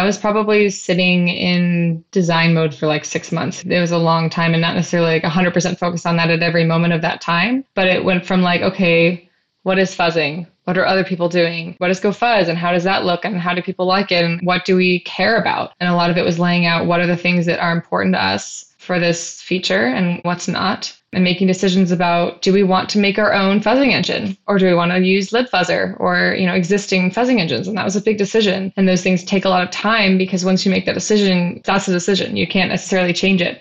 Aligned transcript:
I 0.00 0.04
was 0.04 0.16
probably 0.16 0.70
sitting 0.70 1.28
in 1.28 2.02
design 2.10 2.54
mode 2.54 2.74
for 2.74 2.86
like 2.86 3.04
six 3.04 3.30
months. 3.30 3.62
It 3.64 3.80
was 3.80 3.90
a 3.90 3.98
long 3.98 4.30
time 4.30 4.54
and 4.54 4.62
not 4.62 4.74
necessarily 4.74 5.20
like 5.20 5.24
100% 5.24 5.78
focused 5.78 6.06
on 6.06 6.16
that 6.16 6.30
at 6.30 6.42
every 6.42 6.64
moment 6.64 6.94
of 6.94 7.02
that 7.02 7.20
time. 7.20 7.66
But 7.74 7.86
it 7.86 8.02
went 8.02 8.24
from 8.24 8.40
like, 8.40 8.62
okay, 8.62 9.28
what 9.62 9.78
is 9.78 9.94
fuzzing? 9.94 10.46
What 10.64 10.78
are 10.78 10.86
other 10.86 11.04
people 11.04 11.28
doing? 11.28 11.74
What 11.76 11.90
is 11.90 12.00
GoFuzz 12.00 12.48
and 12.48 12.56
how 12.56 12.72
does 12.72 12.84
that 12.84 13.04
look 13.04 13.26
and 13.26 13.38
how 13.38 13.52
do 13.52 13.60
people 13.60 13.84
like 13.84 14.10
it 14.10 14.24
and 14.24 14.40
what 14.40 14.64
do 14.64 14.74
we 14.74 15.00
care 15.00 15.36
about? 15.36 15.74
And 15.80 15.90
a 15.90 15.94
lot 15.94 16.08
of 16.08 16.16
it 16.16 16.24
was 16.24 16.38
laying 16.38 16.64
out 16.64 16.86
what 16.86 17.00
are 17.00 17.06
the 17.06 17.14
things 17.14 17.44
that 17.44 17.60
are 17.60 17.72
important 17.72 18.14
to 18.14 18.24
us 18.24 18.69
for 18.80 18.98
this 18.98 19.42
feature 19.42 19.84
and 19.84 20.20
what's 20.24 20.48
not 20.48 20.96
and 21.12 21.22
making 21.22 21.46
decisions 21.46 21.92
about 21.92 22.40
do 22.40 22.50
we 22.50 22.62
want 22.62 22.88
to 22.88 22.98
make 22.98 23.18
our 23.18 23.32
own 23.34 23.60
fuzzing 23.60 23.92
engine 23.92 24.34
or 24.46 24.58
do 24.58 24.64
we 24.64 24.72
want 24.72 24.90
to 24.90 24.98
use 25.00 25.30
libfuzzer 25.30 25.98
or 26.00 26.34
you 26.34 26.46
know 26.46 26.54
existing 26.54 27.10
fuzzing 27.10 27.38
engines 27.38 27.68
and 27.68 27.76
that 27.76 27.84
was 27.84 27.94
a 27.94 28.00
big 28.00 28.16
decision 28.16 28.72
and 28.78 28.88
those 28.88 29.02
things 29.02 29.22
take 29.22 29.44
a 29.44 29.50
lot 29.50 29.62
of 29.62 29.70
time 29.70 30.16
because 30.16 30.46
once 30.46 30.64
you 30.64 30.70
make 30.70 30.86
that 30.86 30.94
decision 30.94 31.60
that's 31.64 31.88
a 31.88 31.92
decision 31.92 32.38
you 32.38 32.48
can't 32.48 32.70
necessarily 32.70 33.12
change 33.12 33.42
it 33.42 33.60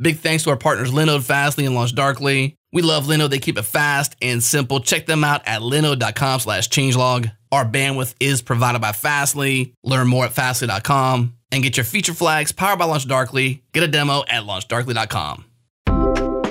Big 0.00 0.18
thanks 0.18 0.44
to 0.44 0.50
our 0.50 0.56
partners 0.56 0.92
Linode, 0.92 1.24
Fastly, 1.24 1.66
and 1.66 1.74
LaunchDarkly. 1.74 2.54
We 2.72 2.82
love 2.82 3.06
Linode. 3.06 3.30
They 3.30 3.40
keep 3.40 3.58
it 3.58 3.64
fast 3.64 4.14
and 4.22 4.40
simple. 4.40 4.78
Check 4.78 5.06
them 5.06 5.24
out 5.24 5.42
at 5.44 5.60
linode.com 5.60 6.38
slash 6.38 6.68
changelog. 6.68 7.32
Our 7.50 7.64
bandwidth 7.64 8.14
is 8.20 8.42
provided 8.42 8.80
by 8.80 8.92
Fastly. 8.92 9.74
Learn 9.82 10.08
more 10.08 10.26
at 10.26 10.32
fastly.com 10.32 11.34
and 11.50 11.62
get 11.62 11.76
your 11.76 11.84
feature 11.84 12.14
flags 12.14 12.52
powered 12.52 12.78
by 12.78 12.86
LaunchDarkly. 12.86 13.62
Get 13.72 13.82
a 13.82 13.88
demo 13.88 14.22
at 14.28 14.44
launchdarkly.com. 14.44 15.44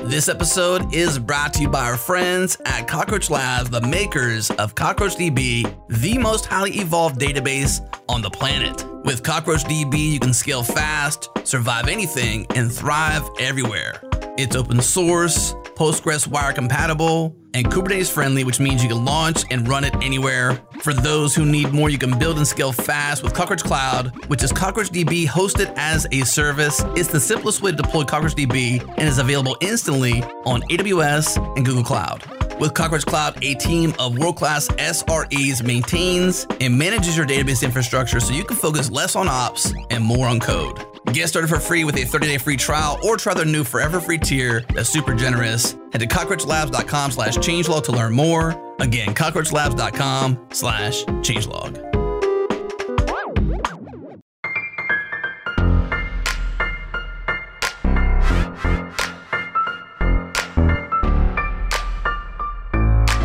This 0.08 0.30
episode 0.30 0.96
is 0.96 1.20
brought 1.20 1.54
to 1.56 1.64
you 1.64 1.70
by 1.70 1.84
our 1.84 1.98
friends 1.98 2.58
at 2.66 2.88
Cockroach 2.88 3.30
Labs, 3.30 3.70
the 3.70 3.82
makers 3.82 4.50
of 4.52 4.74
CockroachDB, 4.74 5.76
the 5.90 6.18
most 6.18 6.46
highly 6.46 6.72
evolved 6.72 7.20
database 7.20 7.82
on 8.08 8.22
the 8.22 8.30
planet. 8.30 8.86
With 9.08 9.24
CockroachDB, 9.24 10.12
you 10.12 10.20
can 10.20 10.34
scale 10.34 10.64
fast, 10.64 11.30
survive 11.46 11.88
anything, 11.88 12.46
and 12.56 12.70
thrive 12.70 13.24
everywhere. 13.40 14.02
It's 14.38 14.54
open 14.54 14.82
source, 14.82 15.54
Postgres 15.78 16.28
wire 16.28 16.52
compatible, 16.52 17.34
and 17.54 17.66
Kubernetes 17.68 18.12
friendly, 18.12 18.44
which 18.44 18.60
means 18.60 18.84
you 18.84 18.90
can 18.90 19.06
launch 19.06 19.46
and 19.50 19.66
run 19.66 19.86
it 19.86 19.96
anywhere. 20.04 20.62
For 20.82 20.94
those 20.94 21.34
who 21.34 21.46
need 21.46 21.72
more, 21.72 21.90
you 21.90 21.98
can 21.98 22.20
build 22.20 22.36
and 22.36 22.46
scale 22.46 22.74
fast 22.74 23.24
with 23.24 23.34
Cockroach 23.34 23.64
Cloud, 23.64 24.12
which 24.26 24.44
is 24.44 24.52
CockroachDB 24.52 25.26
hosted 25.26 25.74
as 25.78 26.06
a 26.12 26.26
service. 26.26 26.84
It's 26.98 27.08
the 27.08 27.22
simplest 27.22 27.62
way 27.62 27.72
to 27.72 27.78
deploy 27.78 28.04
CockroachDB 28.04 28.96
and 28.98 29.08
is 29.08 29.20
available 29.20 29.56
instantly 29.62 30.22
on 30.44 30.64
AWS 30.64 31.56
and 31.56 31.66
Google 31.66 31.86
Cloud. 31.86 32.26
With 32.60 32.74
Cockroach 32.74 33.06
Cloud, 33.06 33.44
a 33.44 33.54
team 33.56 33.94
of 34.00 34.18
world 34.18 34.36
class 34.36 34.68
SREs 34.68 35.64
maintains 35.64 36.48
and 36.60 36.78
manages 36.78 37.16
your 37.16 37.26
database 37.26 37.64
infrastructure 37.64 38.20
so 38.20 38.34
you 38.34 38.44
can 38.44 38.58
focus 38.58 38.90
less 38.90 39.16
on 39.16 39.28
ops 39.28 39.74
and 39.92 40.04
more 40.04 40.28
on 40.28 40.40
code. 40.40 40.84
Get 41.14 41.30
started 41.30 41.48
for 41.48 41.60
free 41.60 41.84
with 41.84 41.96
a 41.96 42.00
30-day 42.00 42.40
free 42.40 42.58
trial 42.58 43.00
or 43.04 43.16
try 43.18 43.34
their 43.34 43.46
new 43.46 43.64
forever 43.64 44.00
free 44.00 44.18
tier 44.18 44.66
that's 44.74 44.90
super 44.90 45.14
generous. 45.14 45.74
Head 45.92 46.00
to 46.00 46.08
cockroachlabs.com 46.08 47.12
slash 47.12 47.38
changelog 47.38 47.84
to 47.86 47.92
learn 47.92 48.14
more. 48.14 48.76
Again, 48.80 49.14
cockroachlabs.com 49.14 50.48
slash 50.52 51.04
changelog. 51.06 51.97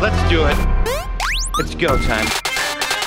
Let's 0.03 0.29
do 0.29 0.45
it. 0.45 0.57
It's 1.59 1.75
go 1.75 1.97
time. 1.97 2.52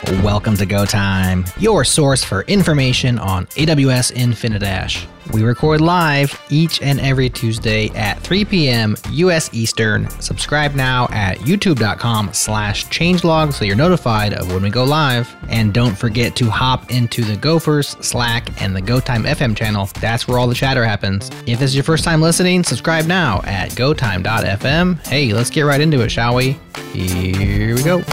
Welcome 0.04 0.56
to 0.58 0.66
Go 0.66 0.84
Time, 0.84 1.46
your 1.58 1.82
source 1.82 2.22
for 2.22 2.42
information 2.42 3.18
on 3.18 3.46
AWS 3.46 4.12
Infinidash. 4.12 5.06
We 5.32 5.42
record 5.42 5.80
live 5.80 6.38
each 6.50 6.82
and 6.82 7.00
every 7.00 7.30
Tuesday 7.30 7.88
at 7.88 8.20
3 8.20 8.44
p.m. 8.44 8.96
US 9.10 9.52
Eastern. 9.54 10.08
Subscribe 10.20 10.74
now 10.74 11.08
at 11.10 11.38
youtube.com 11.38 12.34
slash 12.34 12.86
changelog 12.86 13.54
so 13.54 13.64
you're 13.64 13.74
notified 13.74 14.34
of 14.34 14.52
when 14.52 14.62
we 14.62 14.70
go 14.70 14.84
live. 14.84 15.34
And 15.48 15.72
don't 15.72 15.96
forget 15.96 16.36
to 16.36 16.50
hop 16.50 16.90
into 16.90 17.24
the 17.24 17.36
Gophers, 17.36 17.96
Slack, 18.00 18.62
and 18.62 18.76
the 18.76 18.82
GoTime 18.82 19.26
FM 19.26 19.56
channel. 19.56 19.88
That's 19.98 20.28
where 20.28 20.38
all 20.38 20.46
the 20.46 20.54
chatter 20.54 20.84
happens. 20.84 21.30
If 21.46 21.58
this 21.58 21.70
is 21.70 21.74
your 21.74 21.84
first 21.84 22.04
time 22.04 22.20
listening, 22.20 22.62
subscribe 22.64 23.06
now 23.06 23.40
at 23.44 23.70
gotime.fm. 23.70 25.06
Hey, 25.06 25.32
let's 25.32 25.50
get 25.50 25.62
right 25.62 25.80
into 25.80 26.02
it, 26.02 26.10
shall 26.10 26.34
we? 26.34 26.58
Here 26.92 27.74
we 27.74 27.82
go. 27.82 28.04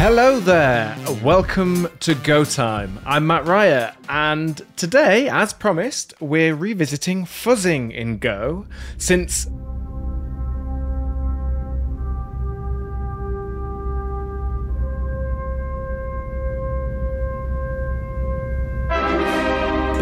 Hello 0.00 0.38
there, 0.38 0.96
welcome 1.24 1.88
to 1.98 2.14
Go 2.14 2.44
Time. 2.44 3.00
I'm 3.04 3.26
Matt 3.26 3.46
Ryer, 3.46 3.96
and 4.08 4.64
today, 4.76 5.28
as 5.28 5.52
promised, 5.52 6.14
we're 6.20 6.54
revisiting 6.54 7.24
fuzzing 7.24 7.92
in 7.92 8.18
Go 8.18 8.64
since. 8.96 9.46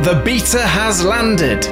The 0.04 0.20
beta 0.22 0.60
has 0.60 1.02
landed. 1.02 1.64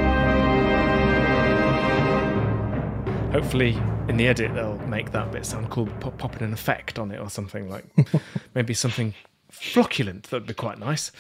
Hopefully, 3.35 3.79
in 4.09 4.17
the 4.17 4.27
edit, 4.27 4.55
they'll 4.55 4.74
make 4.95 5.11
that 5.11 5.33
bit 5.33 5.45
sound 5.45 5.69
cool, 5.71 5.89
pop, 5.99 6.17
popping 6.19 6.43
an 6.43 6.53
effect 6.53 7.01
on 7.01 7.11
it 7.11 7.19
or 7.19 7.29
something 7.29 7.69
like 7.69 7.85
maybe 8.55 8.73
something 8.73 9.13
flocculent. 9.51 10.23
That'd 10.29 10.47
be 10.47 10.55
quite 10.55 10.79
nice. 10.79 11.11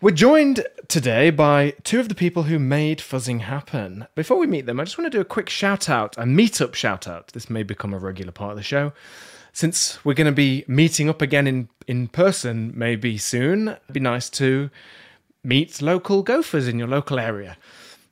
We're 0.00 0.10
joined 0.10 0.66
today 0.88 1.30
by 1.30 1.74
two 1.84 2.00
of 2.00 2.08
the 2.08 2.16
people 2.16 2.44
who 2.44 2.58
made 2.58 2.98
fuzzing 2.98 3.42
happen. 3.42 4.08
Before 4.16 4.36
we 4.36 4.48
meet 4.48 4.66
them, 4.66 4.80
I 4.80 4.84
just 4.84 4.98
want 4.98 5.12
to 5.12 5.16
do 5.16 5.20
a 5.20 5.24
quick 5.24 5.48
shout 5.48 5.88
out, 5.88 6.18
a 6.18 6.22
meetup 6.22 6.74
shout 6.74 7.06
out. 7.06 7.28
This 7.28 7.48
may 7.48 7.62
become 7.62 7.94
a 7.94 8.00
regular 8.00 8.32
part 8.32 8.50
of 8.50 8.56
the 8.56 8.64
show. 8.64 8.92
Since 9.52 10.04
we're 10.04 10.14
going 10.14 10.26
to 10.26 10.32
be 10.32 10.64
meeting 10.66 11.08
up 11.08 11.22
again 11.22 11.46
in, 11.46 11.68
in 11.86 12.08
person 12.08 12.72
maybe 12.74 13.16
soon, 13.16 13.68
it'd 13.68 13.92
be 13.92 14.00
nice 14.00 14.28
to 14.30 14.70
meet 15.44 15.80
local 15.80 16.24
gophers 16.24 16.66
in 16.66 16.80
your 16.80 16.88
local 16.88 17.20
area. 17.20 17.56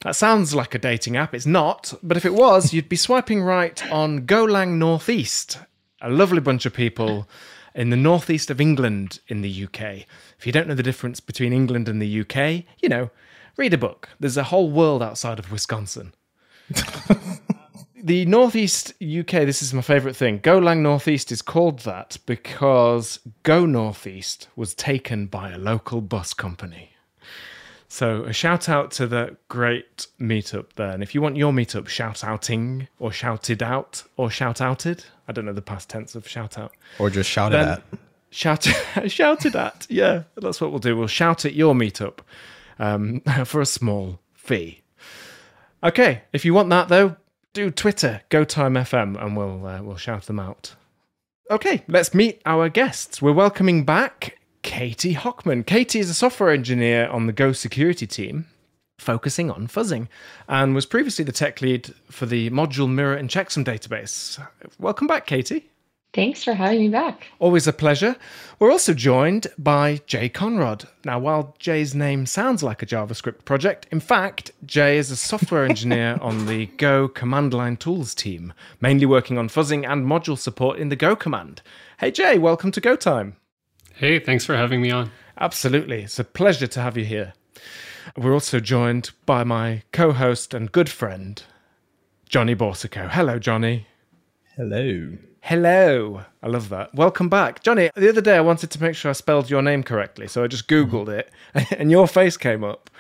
That 0.03 0.15
sounds 0.15 0.55
like 0.55 0.75
a 0.75 0.79
dating 0.79 1.17
app. 1.17 1.35
It's 1.35 1.47
not, 1.47 1.93
but 2.03 2.17
if 2.17 2.25
it 2.25 2.35
was, 2.35 2.73
you'd 2.73 2.89
be 2.89 2.97
swiping 2.97 3.43
right 3.43 3.85
on 3.91 4.27
Golang 4.27 4.79
Northeast, 4.79 5.59
a 6.01 6.09
lovely 6.09 6.41
bunch 6.41 6.65
of 6.67 6.73
people 6.73 7.29
in 7.75 7.91
the 7.91 7.97
northeast 7.97 8.51
of 8.51 8.61
England 8.61 9.21
in 9.27 9.41
the 9.41 9.65
UK. 9.65 10.07
If 10.39 10.47
you 10.47 10.53
don't 10.53 10.69
know 10.69 10.75
the 10.75 10.83
difference 10.85 11.19
between 11.19 11.53
England 11.53 11.89
and 11.89 12.01
the 12.01 12.21
UK, 12.21 12.65
you 12.81 12.89
know, 12.89 13.11
read 13.57 13.75
a 13.75 13.79
book. 13.79 14.09
There's 14.21 14.37
a 14.37 14.45
whole 14.45 14.71
world 14.71 15.03
outside 15.03 15.41
of 15.41 15.51
Wisconsin. 15.51 16.15
the 18.01 18.25
Northeast 18.27 18.95
UK, 19.03 19.31
this 19.31 19.63
is 19.63 19.75
my 19.75 19.83
favourite 19.83 20.17
thing. 20.17 20.39
Golang 20.39 20.81
Northeast 20.81 21.33
is 21.33 21.43
called 21.43 21.81
that 21.81 22.19
because 22.25 23.19
Go 23.43 23.67
Northeast 23.67 24.47
was 24.55 24.75
taken 24.75 25.27
by 25.27 25.51
a 25.51 25.59
local 25.59 26.01
bus 26.01 26.35
company. 26.35 26.91
So 27.91 28.25
a 28.25 28.33
shout 28.35 28.69
out 28.69 28.91
to 28.93 29.07
the 29.07 29.37
great 29.49 30.07
meetup 30.21 30.75
there. 30.77 30.91
And 30.91 31.03
if 31.03 31.15
you 31.15 31.23
want 31.23 31.37
your 31.37 31.53
meetup 31.53 31.89
shout 31.89 32.23
outing 32.23 32.87
or 32.99 33.11
shouted 33.11 33.63
out 33.63 34.03
or 34.19 34.31
shout 34.31 34.61
outed, 34.61 35.05
I 35.27 35.33
don't 35.33 35.47
know 35.47 35.55
the 35.55 35.63
past 35.63 35.89
tense 35.89 36.15
of 36.15 36.29
shout 36.29 36.59
out. 36.59 36.73
Or 36.99 37.09
just 37.11 37.31
shouted 37.31 37.57
Then- 37.57 37.69
at. 37.69 37.83
Shout 38.31 38.65
shouted 39.07 39.57
at. 39.57 39.87
Yeah, 39.89 40.25
that's 40.37 40.61
what 40.61 40.71
we'll 40.71 40.81
do. 40.81 40.95
We'll 40.99 41.07
shout 41.07 41.47
at 41.47 41.55
your 41.55 41.75
meetup 41.75 42.19
um, 42.79 43.21
for 43.47 43.63
a 43.63 43.67
small 43.67 44.21
fee. 44.35 44.83
Okay, 45.83 46.23
if 46.35 46.45
you 46.45 46.53
want 46.53 46.69
that 46.69 46.89
though, 46.89 47.17
do 47.55 47.71
Twitter, 47.71 48.21
GoTimeFM, 48.29 49.19
and 49.23 49.35
we'll 49.35 49.65
uh, 49.67 49.83
we'll 49.83 49.97
shout 49.97 50.25
them 50.25 50.39
out. 50.39 50.75
Okay, 51.51 51.85
let's 51.89 52.13
meet 52.13 52.43
our 52.45 52.69
guests. 52.69 53.23
We're 53.23 53.33
welcoming 53.33 53.87
back 53.87 54.38
Katie 54.63 55.15
Hockman. 55.15 55.65
Katie 55.65 55.99
is 56.01 56.11
a 56.11 56.15
software 56.15 56.51
engineer 56.51 57.09
on 57.09 57.27
the 57.27 57.33
Go 57.33 57.53
security 57.53 58.07
team, 58.07 58.47
focusing 58.99 59.51
on 59.51 59.67
fuzzing, 59.69 60.09
and 60.49 60.75
was 60.75 60.87
previously 60.87 61.25
the 61.25 61.33
tech 61.33 61.61
lead 61.63 61.95
for 62.11 62.27
the 62.27 62.51
module 62.51 62.91
mirror 62.91 63.15
and 63.15 63.29
checksum 63.29 63.65
database. 63.65 64.45
Welcome 64.79 65.07
back, 65.07 65.27
Katie. 65.27 65.71
thanks 66.15 66.43
for 66.43 66.55
having 66.55 66.81
me 66.81 66.89
back 66.89 67.27
Always 67.39 67.67
a 67.67 67.73
pleasure. 67.73 68.17
We're 68.59 68.73
also 68.73 68.95
joined 68.95 69.47
by 69.59 70.01
Jay 70.07 70.29
Conrod. 70.29 70.87
Now, 71.05 71.19
while 71.19 71.55
Jay's 71.59 71.95
name 71.95 72.27
sounds 72.27 72.63
like 72.63 72.83
a 72.83 72.87
JavaScript 72.87 73.45
project, 73.45 73.87
in 73.93 74.01
fact, 74.01 74.51
Jay 74.67 74.99
is 74.99 75.11
a 75.11 75.17
software 75.17 75.65
engineer 75.65 76.19
on 76.23 76.47
the 76.47 76.67
Go 76.79 77.09
command 77.09 77.55
line 77.55 77.77
tools 77.77 78.15
team, 78.15 78.53
mainly 78.81 79.07
working 79.07 79.39
on 79.39 79.49
fuzzing 79.49 79.89
and 79.89 80.07
module 80.07 80.39
support 80.39 80.79
in 80.79 80.89
the 80.89 80.97
Go 80.97 81.15
command. 81.15 81.63
Hey, 82.01 82.11
Jay, 82.11 82.39
welcome 82.39 82.73
to 82.73 82.81
Go 82.81 82.97
Time. 82.97 83.37
Hey, 83.99 84.21
thanks 84.21 84.45
for 84.45 84.57
having 84.57 84.81
me 84.81 84.93
on. 84.93 85.11
Absolutely. 85.41 86.03
It's 86.03 86.21
a 86.21 86.25
pleasure 86.25 86.69
to 86.69 86.81
have 86.81 86.97
you 86.97 87.05
here. 87.05 87.33
We're 88.17 88.33
also 88.33 88.61
joined 88.61 89.11
by 89.27 89.43
my 89.43 89.83
co 89.91 90.13
host 90.13 90.55
and 90.55 90.71
good 90.71 90.89
friend, 90.89 91.43
Johnny 92.29 92.55
Boursiquot. 92.55 93.11
Hello, 93.11 93.41
Johnny. 93.41 93.89
Hello. 94.55 95.19
Hello. 95.41 96.23
I 96.41 96.47
love 96.47 96.69
that. 96.69 96.95
Welcome 96.95 97.29
back. 97.29 97.65
Johnny, 97.65 97.91
the 97.97 98.09
other 98.09 98.21
day 98.21 98.37
I 98.37 98.41
wanted 98.41 98.71
to 98.71 98.81
make 98.81 98.95
sure 98.95 99.09
I 99.09 99.15
spelled 99.15 99.51
your 99.51 99.63
name 99.63 99.83
correctly, 99.83 100.29
so 100.29 100.45
I 100.45 100.47
just 100.47 100.69
Googled 100.69 101.09
it 101.09 101.33
and 101.77 101.91
your 101.91 102.07
face 102.07 102.37
came 102.37 102.63
up. 102.63 102.91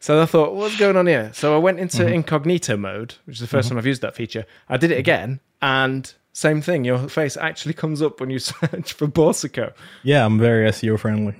So 0.00 0.20
I 0.20 0.26
thought, 0.26 0.56
what's 0.56 0.76
going 0.76 0.96
on 0.96 1.06
here? 1.06 1.30
So 1.34 1.54
I 1.54 1.58
went 1.58 1.78
into 1.78 1.98
mm-hmm. 1.98 2.14
incognito 2.14 2.76
mode, 2.76 3.14
which 3.26 3.40
is 3.40 3.48
the 3.48 3.56
1st 3.56 3.60
mm-hmm. 3.60 3.68
time 3.68 3.78
I've 3.78 3.86
used 3.86 4.02
that 4.02 4.16
feature. 4.16 4.44
I 4.68 4.76
did 4.76 4.90
it 4.90 4.98
again, 4.98 5.38
and 5.60 6.12
same 6.32 6.62
thing. 6.62 6.84
Your 6.84 7.08
face 7.08 7.36
actually 7.36 7.74
comes 7.74 8.02
up 8.02 8.20
when 8.20 8.30
you 8.30 8.38
search 8.50 8.92
for 8.92 9.06
Boursiquot. 9.06 9.74
Yeah, 10.02 10.24
I'm 10.24 10.38
very 10.38 10.68
SEO 10.70 10.98
friendly. 10.98 11.36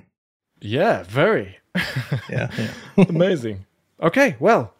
Yeah, 0.61 1.03
very. 1.03 1.57
Yeah. 2.29 2.49
yeah. 2.57 2.73
Amazing. 3.09 3.65
Okay, 4.01 4.35
well, 4.39 4.73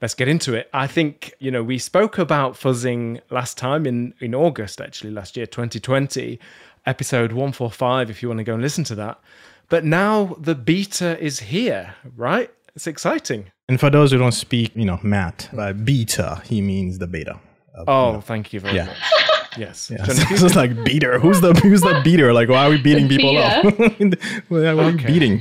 let's 0.00 0.14
get 0.14 0.28
into 0.28 0.54
it. 0.54 0.68
I 0.72 0.86
think, 0.86 1.34
you 1.38 1.50
know, 1.50 1.62
we 1.62 1.78
spoke 1.78 2.18
about 2.18 2.54
fuzzing 2.54 3.20
last 3.30 3.58
time 3.58 3.86
in, 3.86 4.14
in 4.20 4.34
August, 4.34 4.80
actually, 4.80 5.10
last 5.10 5.36
year, 5.36 5.46
2020, 5.46 6.40
episode 6.86 7.32
145, 7.32 8.10
if 8.10 8.22
you 8.22 8.28
want 8.28 8.38
to 8.38 8.44
go 8.44 8.54
and 8.54 8.62
listen 8.62 8.84
to 8.84 8.94
that. 8.96 9.20
But 9.68 9.84
now 9.84 10.36
the 10.38 10.54
beta 10.54 11.18
is 11.22 11.40
here, 11.40 11.94
right? 12.16 12.50
It's 12.74 12.86
exciting. 12.86 13.50
And 13.68 13.78
for 13.78 13.90
those 13.90 14.10
who 14.10 14.18
don't 14.18 14.32
speak, 14.32 14.72
you 14.74 14.84
know, 14.84 14.98
Matt, 15.02 15.48
by 15.52 15.72
beta, 15.72 16.42
he 16.44 16.60
means 16.60 16.98
the 16.98 17.06
beta. 17.06 17.38
Of- 17.74 17.88
Oh, 17.88 18.20
thank 18.20 18.52
you 18.52 18.60
very 18.60 18.76
Yeah. 18.76 18.86
much. 18.86 18.96
Yes. 19.58 19.90
Yeah, 19.90 20.04
Johnny, 20.04 20.20
so 20.36 20.46
it's 20.46 20.54
like 20.54 20.84
beater. 20.84 21.18
Who's 21.18 21.40
the 21.40 21.52
who's 21.54 21.80
the 21.80 22.00
beater? 22.04 22.32
Like, 22.32 22.48
why 22.48 22.66
are 22.66 22.70
we 22.70 22.80
beating 22.80 23.08
people 23.08 23.36
up? 23.36 23.64
why 24.48 24.66
are 24.66 24.76
we 24.76 24.82
Okay. 24.94 25.06
beating? 25.08 25.40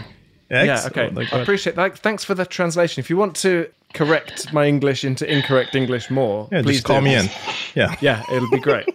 X? 0.50 0.66
yeah, 0.66 0.88
okay. 0.88 1.10
Oh 1.12 1.14
like, 1.16 1.32
I 1.32 1.40
appreciate 1.42 1.76
that. 1.76 2.00
Thanks 2.00 2.24
for 2.24 2.34
the 2.34 2.44
translation. 2.44 3.02
If 3.02 3.12
you 3.12 3.18
want 3.18 3.36
to 3.38 3.70
correct 3.94 4.52
my 4.52 4.66
English 4.66 5.04
into 5.04 5.32
incorrect 5.32 5.76
English 5.76 6.10
more, 6.10 6.50
yeah, 6.52 6.64
please 6.64 6.78
just 6.78 6.86
call 6.86 7.00
do. 7.02 7.06
me 7.06 7.16
in. 7.16 7.30
Yeah. 7.76 7.96
Yeah, 8.02 8.24
it'll 8.32 8.50
be 8.50 8.60
great. 8.60 8.90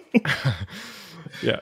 yeah. 1.42 1.60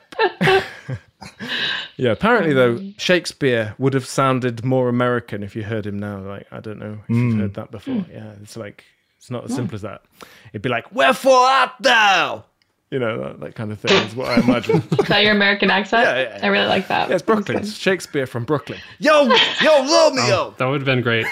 yeah, 1.96 2.10
apparently 2.10 2.54
though, 2.54 2.76
mm. 2.76 2.98
Shakespeare 2.98 3.74
would 3.78 3.92
have 3.92 4.06
sounded 4.06 4.64
more 4.64 4.88
American 4.88 5.42
if 5.42 5.54
you 5.54 5.62
heard 5.62 5.86
him 5.86 5.98
now. 5.98 6.20
Like, 6.20 6.46
I 6.50 6.60
don't 6.60 6.78
know 6.78 7.00
if 7.06 7.10
you've 7.14 7.34
mm. 7.34 7.40
heard 7.40 7.54
that 7.54 7.70
before. 7.70 7.96
Mm. 7.96 8.12
Yeah, 8.12 8.32
it's 8.42 8.56
like 8.56 8.84
it's 9.22 9.30
not 9.30 9.44
as 9.44 9.54
simple 9.54 9.76
as 9.76 9.82
that. 9.82 10.02
It'd 10.50 10.62
be 10.62 10.68
like, 10.68 10.92
Wherefore 10.92 11.46
art 11.46 11.70
thou? 11.78 12.44
You 12.90 12.98
know, 12.98 13.22
that, 13.22 13.38
that 13.38 13.54
kind 13.54 13.70
of 13.70 13.78
thing 13.78 13.96
is 14.04 14.16
what 14.16 14.26
I 14.28 14.40
imagine. 14.42 14.78
Is 14.98 15.06
that 15.06 15.22
your 15.22 15.30
American 15.30 15.70
accent? 15.70 16.06
Yeah, 16.08 16.22
yeah, 16.22 16.36
yeah. 16.38 16.44
I 16.44 16.48
really 16.48 16.66
like 16.66 16.88
that. 16.88 17.08
yeah, 17.08 17.14
it's 17.14 17.22
Brooklyn. 17.22 17.58
It's 17.58 17.72
Shakespeare 17.74 18.26
from 18.26 18.44
Brooklyn. 18.44 18.80
Yo, 18.98 19.22
yo, 19.62 19.82
Romeo! 19.84 20.22
Oh, 20.26 20.54
that 20.58 20.66
would 20.66 20.80
have 20.80 20.84
been 20.86 21.02
great. 21.02 21.24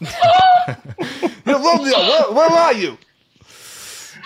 Yo, 1.46 1.58
Romeo, 1.58 1.98
where, 1.98 2.32
where 2.32 2.50
are 2.50 2.74
you? 2.74 2.98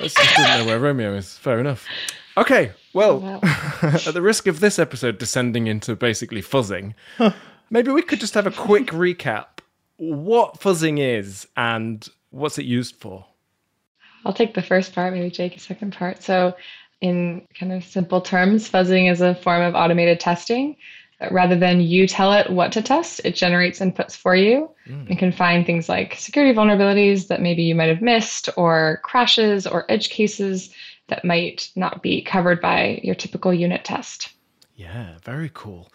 I 0.00 0.08
just 0.08 0.16
didn't 0.16 0.58
know 0.58 0.66
where 0.66 0.80
Romeo 0.80 1.14
is. 1.14 1.38
Fair 1.38 1.60
enough. 1.60 1.86
Okay, 2.36 2.72
well, 2.92 3.20
Wow. 3.20 3.40
at 3.82 4.12
the 4.12 4.20
risk 4.22 4.48
of 4.48 4.58
this 4.58 4.80
episode 4.80 5.18
descending 5.18 5.68
into 5.68 5.94
basically 5.94 6.42
fuzzing, 6.42 6.94
maybe 7.70 7.92
we 7.92 8.02
could 8.02 8.18
just 8.18 8.34
have 8.34 8.46
a 8.48 8.50
quick 8.50 8.88
recap 8.88 9.46
what 9.96 10.58
fuzzing 10.60 10.98
is 10.98 11.46
and 11.56 12.08
what's 12.34 12.58
it 12.58 12.64
used 12.64 12.96
for. 12.96 13.24
I'll 14.24 14.32
take 14.32 14.54
the 14.54 14.62
first 14.62 14.94
part, 14.94 15.12
maybe 15.12 15.30
Jake 15.30 15.54
the 15.54 15.60
second 15.60 15.92
part. 15.92 16.22
So, 16.22 16.54
in 17.00 17.46
kind 17.58 17.72
of 17.72 17.84
simple 17.84 18.20
terms, 18.20 18.70
fuzzing 18.70 19.10
is 19.10 19.20
a 19.20 19.34
form 19.34 19.62
of 19.62 19.74
automated 19.74 20.20
testing. 20.20 20.76
Rather 21.30 21.56
than 21.56 21.80
you 21.80 22.08
tell 22.08 22.32
it 22.32 22.50
what 22.50 22.72
to 22.72 22.82
test, 22.82 23.20
it 23.24 23.34
generates 23.34 23.80
inputs 23.80 24.16
for 24.16 24.34
you 24.34 24.70
mm. 24.86 25.08
and 25.08 25.18
can 25.18 25.30
find 25.30 25.64
things 25.64 25.88
like 25.88 26.14
security 26.16 26.54
vulnerabilities 26.54 27.28
that 27.28 27.40
maybe 27.40 27.62
you 27.62 27.74
might 27.74 27.88
have 27.88 28.02
missed, 28.02 28.48
or 28.56 29.00
crashes 29.04 29.66
or 29.66 29.90
edge 29.90 30.08
cases 30.08 30.74
that 31.08 31.24
might 31.24 31.70
not 31.76 32.02
be 32.02 32.22
covered 32.22 32.60
by 32.60 33.00
your 33.02 33.14
typical 33.14 33.52
unit 33.54 33.84
test. 33.84 34.30
Yeah, 34.74 35.18
very 35.22 35.50
cool. 35.54 35.88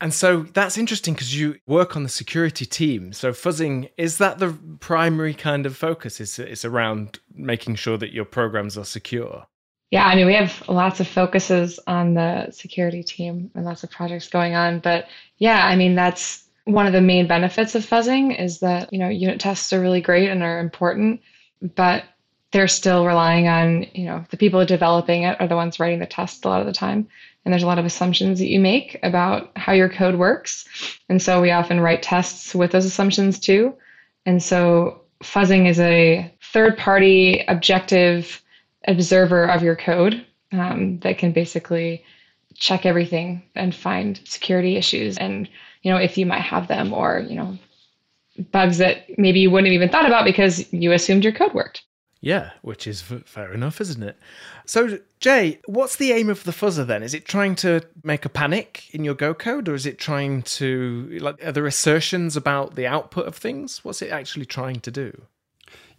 And 0.00 0.14
so 0.14 0.44
that's 0.54 0.78
interesting 0.78 1.14
because 1.14 1.38
you 1.38 1.56
work 1.66 1.94
on 1.94 2.02
the 2.02 2.08
security 2.08 2.64
team. 2.64 3.12
So 3.12 3.32
fuzzing 3.32 3.90
is 3.98 4.18
that 4.18 4.38
the 4.38 4.56
primary 4.80 5.34
kind 5.34 5.66
of 5.66 5.76
focus? 5.76 6.20
Is 6.20 6.38
it's 6.38 6.64
around 6.64 7.18
making 7.34 7.74
sure 7.74 7.98
that 7.98 8.12
your 8.12 8.24
programs 8.24 8.78
are 8.78 8.84
secure? 8.84 9.46
Yeah, 9.90 10.06
I 10.06 10.14
mean, 10.14 10.26
we 10.26 10.34
have 10.34 10.66
lots 10.68 11.00
of 11.00 11.08
focuses 11.08 11.80
on 11.86 12.14
the 12.14 12.50
security 12.52 13.02
team 13.02 13.50
and 13.54 13.64
lots 13.64 13.82
of 13.82 13.90
projects 13.90 14.28
going 14.28 14.54
on. 14.54 14.78
But 14.78 15.06
yeah, 15.38 15.66
I 15.66 15.76
mean, 15.76 15.96
that's 15.96 16.44
one 16.64 16.86
of 16.86 16.92
the 16.92 17.00
main 17.00 17.26
benefits 17.26 17.74
of 17.74 17.84
fuzzing 17.84 18.38
is 18.40 18.60
that, 18.60 18.92
you 18.92 18.98
know, 18.98 19.08
unit 19.08 19.40
tests 19.40 19.72
are 19.72 19.80
really 19.80 20.00
great 20.00 20.30
and 20.30 20.42
are 20.42 20.60
important, 20.60 21.20
but 21.74 22.04
they're 22.52 22.68
still 22.68 23.06
relying 23.06 23.48
on, 23.48 23.86
you 23.94 24.06
know, 24.06 24.24
the 24.30 24.36
people 24.36 24.64
developing 24.64 25.24
it 25.24 25.40
are 25.40 25.48
the 25.48 25.56
ones 25.56 25.78
writing 25.78 25.98
the 25.98 26.06
test 26.06 26.44
a 26.44 26.48
lot 26.48 26.60
of 26.60 26.66
the 26.66 26.72
time. 26.72 27.08
And 27.44 27.52
there's 27.52 27.62
a 27.62 27.66
lot 27.66 27.78
of 27.78 27.84
assumptions 27.84 28.38
that 28.38 28.48
you 28.48 28.60
make 28.60 28.98
about 29.02 29.50
how 29.56 29.72
your 29.72 29.88
code 29.88 30.16
works. 30.16 30.66
And 31.08 31.22
so 31.22 31.40
we 31.40 31.50
often 31.50 31.80
write 31.80 32.02
tests 32.02 32.54
with 32.54 32.72
those 32.72 32.84
assumptions 32.84 33.38
too. 33.38 33.74
And 34.26 34.42
so 34.42 35.00
fuzzing 35.22 35.66
is 35.66 35.80
a 35.80 36.32
third 36.42 36.76
party 36.76 37.44
objective 37.48 38.42
observer 38.88 39.44
of 39.44 39.62
your 39.62 39.76
code 39.76 40.24
um, 40.52 40.98
that 41.00 41.18
can 41.18 41.32
basically 41.32 42.04
check 42.54 42.84
everything 42.84 43.42
and 43.54 43.74
find 43.74 44.20
security 44.24 44.76
issues 44.76 45.16
and 45.18 45.48
you 45.82 45.90
know 45.90 45.96
if 45.96 46.18
you 46.18 46.26
might 46.26 46.40
have 46.40 46.68
them 46.68 46.92
or 46.92 47.24
you 47.28 47.34
know 47.34 47.56
bugs 48.52 48.78
that 48.78 49.06
maybe 49.18 49.40
you 49.40 49.50
wouldn't 49.50 49.66
have 49.66 49.74
even 49.74 49.88
thought 49.88 50.06
about 50.06 50.24
because 50.24 50.70
you 50.72 50.92
assumed 50.92 51.24
your 51.24 51.32
code 51.32 51.54
worked 51.54 51.82
Yeah, 52.22 52.50
which 52.60 52.86
is 52.86 53.00
fair 53.00 53.52
enough, 53.52 53.80
isn't 53.80 54.02
it? 54.02 54.18
So, 54.66 54.98
Jay, 55.20 55.58
what's 55.64 55.96
the 55.96 56.12
aim 56.12 56.28
of 56.28 56.44
the 56.44 56.50
fuzzer 56.50 56.86
then? 56.86 57.02
Is 57.02 57.14
it 57.14 57.24
trying 57.24 57.54
to 57.56 57.80
make 58.04 58.26
a 58.26 58.28
panic 58.28 58.84
in 58.92 59.04
your 59.04 59.14
Go 59.14 59.32
code, 59.32 59.68
or 59.68 59.74
is 59.74 59.86
it 59.86 59.98
trying 59.98 60.42
to 60.42 61.18
like 61.20 61.42
are 61.42 61.52
there 61.52 61.66
assertions 61.66 62.36
about 62.36 62.74
the 62.74 62.86
output 62.86 63.26
of 63.26 63.36
things? 63.36 63.84
What's 63.84 64.02
it 64.02 64.10
actually 64.10 64.44
trying 64.44 64.80
to 64.80 64.90
do? 64.90 65.22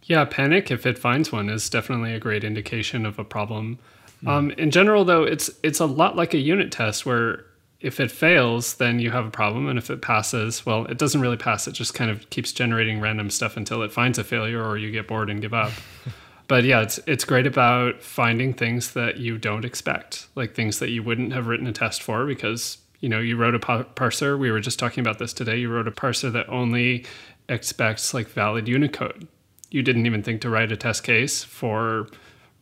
Yeah, 0.04 0.24
panic 0.24 0.70
if 0.70 0.86
it 0.86 0.98
finds 0.98 1.32
one 1.32 1.48
is 1.48 1.68
definitely 1.68 2.14
a 2.14 2.20
great 2.20 2.44
indication 2.44 3.04
of 3.04 3.18
a 3.18 3.24
problem. 3.24 3.78
Um, 4.24 4.52
in 4.52 4.70
general, 4.70 5.04
though, 5.04 5.24
it's 5.24 5.50
it's 5.64 5.80
a 5.80 5.86
lot 5.86 6.14
like 6.14 6.34
a 6.34 6.38
unit 6.38 6.70
test 6.70 7.04
where 7.04 7.46
if 7.82 7.98
it 7.98 8.12
fails, 8.12 8.74
then 8.74 9.00
you 9.00 9.10
have 9.10 9.26
a 9.26 9.30
problem, 9.30 9.66
and 9.66 9.76
if 9.76 9.90
it 9.90 10.00
passes, 10.00 10.64
well, 10.64 10.86
it 10.86 10.98
doesn't 10.98 11.20
really 11.20 11.36
pass. 11.36 11.66
It 11.66 11.72
just 11.72 11.94
kind 11.94 12.10
of 12.10 12.30
keeps 12.30 12.52
generating 12.52 13.00
random 13.00 13.28
stuff 13.28 13.56
until 13.56 13.82
it 13.82 13.92
finds 13.92 14.18
a 14.18 14.24
failure, 14.24 14.64
or 14.64 14.78
you 14.78 14.92
get 14.92 15.08
bored 15.08 15.28
and 15.28 15.40
give 15.40 15.52
up. 15.52 15.72
but 16.48 16.62
yeah, 16.62 16.80
it's 16.80 17.00
it's 17.08 17.24
great 17.24 17.46
about 17.46 18.00
finding 18.00 18.54
things 18.54 18.92
that 18.92 19.16
you 19.16 19.36
don't 19.36 19.64
expect, 19.64 20.28
like 20.36 20.54
things 20.54 20.78
that 20.78 20.90
you 20.90 21.02
wouldn't 21.02 21.32
have 21.32 21.48
written 21.48 21.66
a 21.66 21.72
test 21.72 22.02
for 22.02 22.24
because 22.24 22.78
you 23.00 23.08
know 23.08 23.18
you 23.18 23.36
wrote 23.36 23.56
a 23.56 23.58
parser. 23.58 24.38
We 24.38 24.52
were 24.52 24.60
just 24.60 24.78
talking 24.78 25.00
about 25.00 25.18
this 25.18 25.32
today. 25.32 25.56
You 25.58 25.68
wrote 25.68 25.88
a 25.88 25.92
parser 25.92 26.32
that 26.32 26.48
only 26.48 27.04
expects 27.48 28.14
like 28.14 28.28
valid 28.28 28.68
Unicode. 28.68 29.26
You 29.72 29.82
didn't 29.82 30.06
even 30.06 30.22
think 30.22 30.40
to 30.42 30.50
write 30.50 30.70
a 30.70 30.76
test 30.76 31.02
case 31.02 31.42
for 31.42 32.06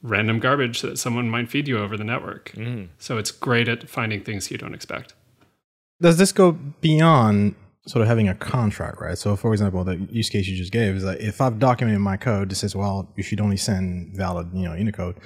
random 0.03 0.39
garbage 0.39 0.81
that 0.83 0.99
someone 0.99 1.29
might 1.29 1.51
feed 1.51 1.69
you 1.69 1.79
over 1.79 1.97
the 1.97 2.05
network. 2.05 2.53
Mm. 2.53 2.89
So 2.99 3.19
it's 3.19 3.31
great 3.31 3.69
at 3.69 3.89
finding 3.89 4.23
things 4.23 4.51
you 4.51 4.59
don't 4.59 4.75
expect. 4.75 5.15
Does 6.01 6.17
this 6.17 6.33
go 6.33 6.53
beyond 6.53 7.55
sort 7.87 8.03
of 8.03 8.09
having 8.09 8.29
a 8.29 8.35
contract, 8.35 9.01
right? 9.01 9.19
So, 9.19 9.37
for 9.37 9.53
example, 9.53 9.85
the 9.85 9.97
use 10.11 10.29
case 10.29 10.47
you 10.47 10.57
just 10.57 10.73
gave 10.73 10.97
is 10.97 11.03
that 11.03 11.21
if 11.21 11.41
I've 11.41 11.59
documented 11.59 12.01
my 12.01 12.17
code 12.17 12.51
that 12.51 12.57
says, 12.57 12.77
well, 12.77 13.13
you 13.17 13.23
should 13.23 13.41
only 13.41 13.57
send 13.57 14.17
valid, 14.17 14.51
you 14.55 14.65
know, 14.65 14.75
Unicode, 14.75 15.17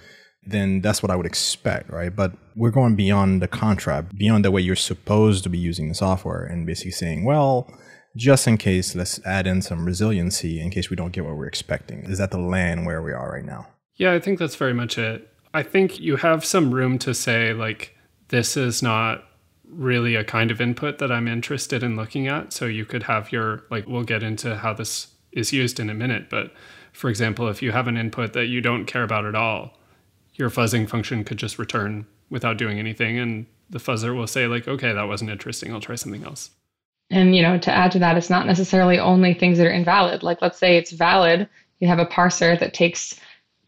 then 0.46 0.80
that's 0.80 1.02
what 1.02 1.10
I 1.10 1.16
would 1.16 1.26
expect, 1.26 1.90
right? 1.90 2.14
But 2.14 2.32
we're 2.54 2.70
going 2.70 2.96
beyond 2.96 3.42
the 3.42 3.48
contract, 3.48 4.16
beyond 4.16 4.44
the 4.44 4.50
way 4.50 4.60
you're 4.60 4.76
supposed 4.76 5.42
to 5.44 5.48
be 5.48 5.58
using 5.58 5.88
the 5.88 5.94
software, 5.94 6.44
and 6.44 6.66
basically 6.66 6.92
saying, 6.92 7.24
well, 7.24 7.72
just 8.16 8.46
in 8.46 8.56
case, 8.56 8.94
let's 8.94 9.24
add 9.26 9.46
in 9.46 9.62
some 9.62 9.84
resiliency 9.84 10.60
in 10.60 10.70
case 10.70 10.90
we 10.90 10.96
don't 10.96 11.12
get 11.12 11.24
what 11.24 11.36
we're 11.36 11.46
expecting. 11.46 12.04
Is 12.04 12.18
that 12.18 12.30
the 12.30 12.38
land 12.38 12.86
where 12.86 13.02
we 13.02 13.12
are 13.12 13.32
right 13.32 13.44
now? 13.44 13.66
Yeah, 13.96 14.12
I 14.12 14.20
think 14.20 14.38
that's 14.38 14.56
very 14.56 14.74
much 14.74 14.98
it. 14.98 15.28
I 15.52 15.62
think 15.62 16.00
you 16.00 16.16
have 16.16 16.44
some 16.44 16.74
room 16.74 16.98
to 17.00 17.14
say, 17.14 17.52
like, 17.52 17.96
this 18.28 18.56
is 18.56 18.82
not 18.82 19.24
really 19.68 20.14
a 20.16 20.24
kind 20.24 20.50
of 20.50 20.60
input 20.60 20.98
that 20.98 21.12
I'm 21.12 21.28
interested 21.28 21.82
in 21.82 21.96
looking 21.96 22.26
at. 22.26 22.52
So 22.52 22.66
you 22.66 22.84
could 22.84 23.04
have 23.04 23.30
your, 23.32 23.64
like, 23.70 23.86
we'll 23.86 24.02
get 24.02 24.22
into 24.22 24.56
how 24.56 24.72
this 24.74 25.08
is 25.32 25.52
used 25.52 25.78
in 25.78 25.90
a 25.90 25.94
minute. 25.94 26.28
But 26.30 26.52
for 26.92 27.08
example, 27.08 27.48
if 27.48 27.62
you 27.62 27.72
have 27.72 27.86
an 27.88 27.96
input 27.96 28.32
that 28.32 28.46
you 28.46 28.60
don't 28.60 28.86
care 28.86 29.02
about 29.04 29.26
at 29.26 29.34
all, 29.34 29.78
your 30.34 30.50
fuzzing 30.50 30.88
function 30.88 31.22
could 31.24 31.38
just 31.38 31.58
return 31.58 32.06
without 32.30 32.58
doing 32.58 32.78
anything. 32.78 33.18
And 33.18 33.46
the 33.70 33.78
fuzzer 33.78 34.14
will 34.14 34.26
say, 34.26 34.46
like, 34.48 34.66
okay, 34.66 34.92
that 34.92 35.08
wasn't 35.08 35.30
interesting. 35.30 35.72
I'll 35.72 35.80
try 35.80 35.94
something 35.96 36.24
else. 36.24 36.50
and 37.10 37.36
you 37.36 37.42
know 37.42 37.58
to 37.58 37.70
add 37.70 37.92
to 37.92 37.98
that 37.98 38.16
it's 38.16 38.30
not 38.30 38.46
necessarily 38.46 38.98
only 38.98 39.34
things 39.34 39.58
that 39.58 39.66
are 39.66 39.70
invalid 39.70 40.22
like 40.22 40.40
let's 40.40 40.58
say 40.58 40.78
it's 40.78 40.90
valid 40.92 41.46
you 41.78 41.86
have 41.86 41.98
a 41.98 42.06
parser 42.06 42.58
that 42.58 42.72
takes 42.72 43.20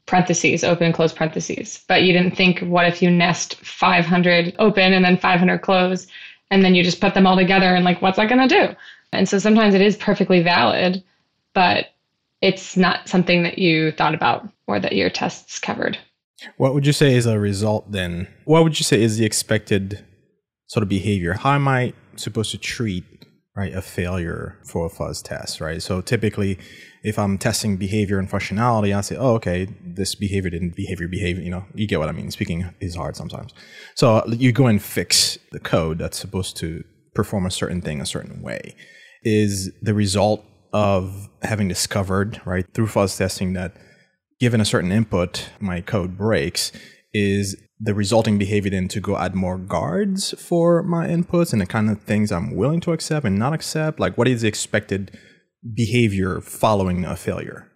parentheses 0.06 0.62
open 0.64 0.92
close 0.92 1.12
parentheses 1.12 1.84
but 1.88 2.02
you 2.02 2.12
didn't 2.12 2.36
think 2.36 2.60
what 2.60 2.86
if 2.86 3.02
you 3.02 3.10
nest 3.10 3.56
500 3.56 4.54
open 4.58 4.92
and 4.92 5.04
then 5.04 5.16
500 5.18 5.58
close 5.58 6.06
and 6.50 6.64
then 6.64 6.74
you 6.74 6.82
just 6.82 7.00
put 7.00 7.14
them 7.14 7.26
all 7.26 7.36
together 7.36 7.74
and 7.74 7.84
like 7.84 8.00
what's 8.00 8.16
that 8.16 8.28
going 8.28 8.48
to 8.48 8.54
do 8.54 8.74
and 9.12 9.28
so 9.28 9.38
sometimes 9.38 9.74
it 9.74 9.80
is 9.80 9.96
perfectly 9.96 10.42
valid 10.42 11.02
but 11.54 11.86
it's 12.40 12.76
not 12.76 13.08
something 13.08 13.42
that 13.42 13.58
you 13.58 13.90
thought 13.92 14.14
about 14.14 14.48
or 14.66 14.78
that 14.78 14.94
your 14.94 15.10
tests 15.10 15.58
covered 15.58 15.98
What 16.56 16.74
would 16.74 16.86
you 16.86 16.92
say 16.92 17.14
is 17.14 17.26
a 17.26 17.38
result 17.38 17.90
then? 17.90 18.28
What 18.44 18.62
would 18.62 18.78
you 18.78 18.84
say 18.84 19.02
is 19.02 19.16
the 19.16 19.24
expected 19.24 20.04
sort 20.66 20.82
of 20.82 20.88
behavior? 20.88 21.34
How 21.34 21.54
am 21.54 21.68
I 21.68 21.94
supposed 22.16 22.50
to 22.50 22.58
treat 22.58 23.04
right 23.56 23.74
a 23.74 23.80
failure 23.80 24.58
for 24.64 24.86
a 24.86 24.90
fuzz 24.90 25.22
test, 25.22 25.60
right? 25.60 25.82
So 25.82 26.00
typically 26.00 26.58
if 27.02 27.18
I'm 27.18 27.38
testing 27.38 27.76
behavior 27.76 28.18
and 28.18 28.28
functionality, 28.28 28.94
I 28.96 29.00
say, 29.00 29.16
oh, 29.16 29.34
okay, 29.34 29.68
this 29.80 30.16
behavior 30.16 30.50
didn't 30.50 30.74
behavior 30.74 31.06
behavior, 31.06 31.42
you 31.42 31.50
know, 31.50 31.64
you 31.72 31.86
get 31.86 32.00
what 32.00 32.08
I 32.08 32.12
mean. 32.12 32.32
Speaking 32.32 32.68
is 32.80 32.96
hard 32.96 33.14
sometimes. 33.16 33.54
So 33.94 34.24
you 34.26 34.50
go 34.50 34.66
and 34.66 34.82
fix 34.82 35.38
the 35.52 35.60
code 35.60 35.98
that's 35.98 36.18
supposed 36.18 36.56
to 36.58 36.82
perform 37.14 37.46
a 37.46 37.50
certain 37.50 37.80
thing 37.80 38.00
a 38.00 38.06
certain 38.06 38.42
way. 38.42 38.74
Is 39.22 39.72
the 39.80 39.94
result 39.94 40.44
of 40.72 41.28
having 41.42 41.68
discovered, 41.68 42.40
right, 42.44 42.66
through 42.74 42.88
fuzz 42.88 43.16
testing 43.16 43.52
that 43.54 43.76
given 44.40 44.60
a 44.60 44.64
certain 44.64 44.92
input, 44.92 45.48
my 45.60 45.80
code 45.80 46.18
breaks, 46.18 46.72
is 47.14 47.56
the 47.78 47.94
resulting 47.94 48.38
behavior 48.38 48.70
then 48.70 48.88
to 48.88 49.00
go 49.00 49.16
add 49.18 49.34
more 49.34 49.58
guards 49.58 50.32
for 50.40 50.82
my 50.82 51.06
inputs 51.06 51.52
and 51.52 51.60
the 51.60 51.66
kind 51.66 51.90
of 51.90 52.00
things 52.00 52.32
I'm 52.32 52.54
willing 52.54 52.80
to 52.80 52.92
accept 52.92 53.26
and 53.26 53.38
not 53.38 53.52
accept? 53.52 54.00
Like, 54.00 54.16
what 54.16 54.28
is 54.28 54.42
the 54.42 54.48
expected 54.48 55.18
behavior 55.74 56.40
following 56.40 57.04
a 57.04 57.16
failure? 57.16 57.70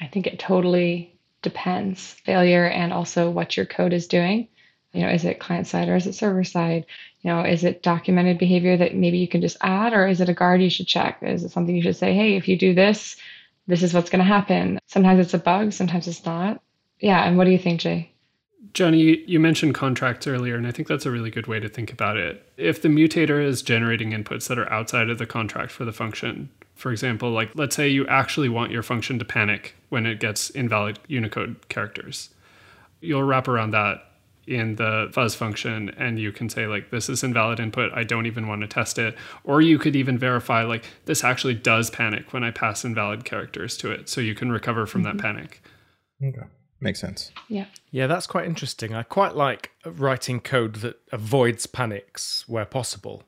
I 0.00 0.06
think 0.08 0.26
it 0.26 0.38
totally 0.38 1.20
depends 1.42 2.14
failure 2.24 2.66
and 2.66 2.92
also 2.92 3.30
what 3.30 3.56
your 3.56 3.66
code 3.66 3.92
is 3.92 4.08
doing. 4.08 4.48
You 4.92 5.02
know, 5.02 5.08
is 5.08 5.24
it 5.24 5.40
client 5.40 5.66
side 5.66 5.88
or 5.88 5.96
is 5.96 6.06
it 6.06 6.14
server 6.14 6.44
side? 6.44 6.86
You 7.20 7.30
know, 7.30 7.42
is 7.42 7.64
it 7.64 7.82
documented 7.82 8.38
behavior 8.38 8.76
that 8.76 8.94
maybe 8.94 9.18
you 9.18 9.28
can 9.28 9.40
just 9.40 9.56
add 9.60 9.92
or 9.92 10.06
is 10.06 10.20
it 10.20 10.28
a 10.28 10.34
guard 10.34 10.62
you 10.62 10.70
should 10.70 10.86
check? 10.86 11.18
Is 11.22 11.42
it 11.42 11.50
something 11.50 11.74
you 11.74 11.82
should 11.82 11.96
say, 11.96 12.14
hey, 12.14 12.36
if 12.36 12.48
you 12.48 12.56
do 12.56 12.74
this, 12.74 13.16
this 13.66 13.82
is 13.82 13.92
what's 13.92 14.10
going 14.10 14.20
to 14.20 14.24
happen. 14.24 14.78
Sometimes 14.86 15.20
it's 15.20 15.34
a 15.34 15.38
bug, 15.38 15.72
sometimes 15.72 16.06
it's 16.06 16.24
not. 16.24 16.62
Yeah. 17.00 17.22
And 17.24 17.36
what 17.36 17.44
do 17.44 17.50
you 17.50 17.58
think, 17.58 17.80
Jay? 17.80 18.13
Johnny, 18.72 19.22
you, 19.26 19.38
mentioned 19.38 19.74
contracts 19.74 20.26
earlier, 20.26 20.56
and 20.56 20.66
I 20.66 20.70
think 20.70 20.88
that's 20.88 21.06
a 21.06 21.10
really 21.10 21.30
good 21.30 21.46
way 21.46 21.60
to 21.60 21.68
think 21.68 21.92
about 21.92 22.16
it. 22.16 22.42
If 22.56 22.82
the 22.82 22.88
mutator 22.88 23.44
is 23.44 23.62
generating 23.62 24.10
inputs 24.12 24.48
that 24.48 24.58
are 24.58 24.72
outside 24.72 25.10
of 25.10 25.18
the 25.18 25.26
contract 25.26 25.70
for 25.70 25.84
the 25.84 25.92
function, 25.92 26.48
for 26.74 26.90
example, 26.90 27.30
like 27.30 27.50
let's 27.54 27.76
say 27.76 27.88
you 27.88 28.06
actually 28.06 28.48
want 28.48 28.72
your 28.72 28.82
function 28.82 29.18
to 29.18 29.24
panic 29.24 29.74
when 29.90 30.06
it 30.06 30.18
gets 30.20 30.50
invalid 30.50 30.98
Unicode 31.08 31.68
characters, 31.68 32.30
you'll 33.00 33.22
wrap 33.22 33.48
around 33.48 33.70
that 33.70 34.04
in 34.46 34.76
the 34.76 35.08
fuzz 35.12 35.34
function 35.34 35.90
and 35.96 36.18
you 36.18 36.30
can 36.30 36.50
say 36.50 36.66
like 36.66 36.90
this 36.90 37.08
is 37.08 37.24
invalid 37.24 37.58
input 37.58 37.90
i 37.94 38.04
don't 38.04 38.26
even 38.26 38.46
want 38.46 38.60
to 38.60 38.66
test 38.66 38.98
it 38.98 39.16
or 39.42 39.62
you 39.62 39.78
could 39.78 39.96
even 39.96 40.18
verify 40.18 40.62
like 40.62 40.84
this 41.06 41.24
actually 41.24 41.54
does 41.54 41.88
panic 41.88 42.30
when 42.32 42.44
i 42.44 42.50
pass 42.50 42.84
invalid 42.84 43.24
characters 43.24 43.74
to 43.74 43.90
it 43.90 44.06
so 44.06 44.20
you 44.20 44.34
can 44.34 44.52
recover 44.52 44.84
from 44.84 45.02
mm-hmm. 45.02 45.16
that 45.16 45.22
panic 45.22 45.62
okay 46.22 46.46
makes 46.80 47.00
sense 47.00 47.30
yeah 47.48 47.66
yeah 47.90 48.06
that's 48.06 48.26
quite 48.26 48.46
interesting 48.46 48.94
i 48.94 49.02
quite 49.02 49.34
like 49.34 49.70
writing 49.84 50.40
code 50.40 50.76
that 50.76 50.96
avoids 51.12 51.66
panics 51.66 52.44
where 52.46 52.64
possible 52.64 53.22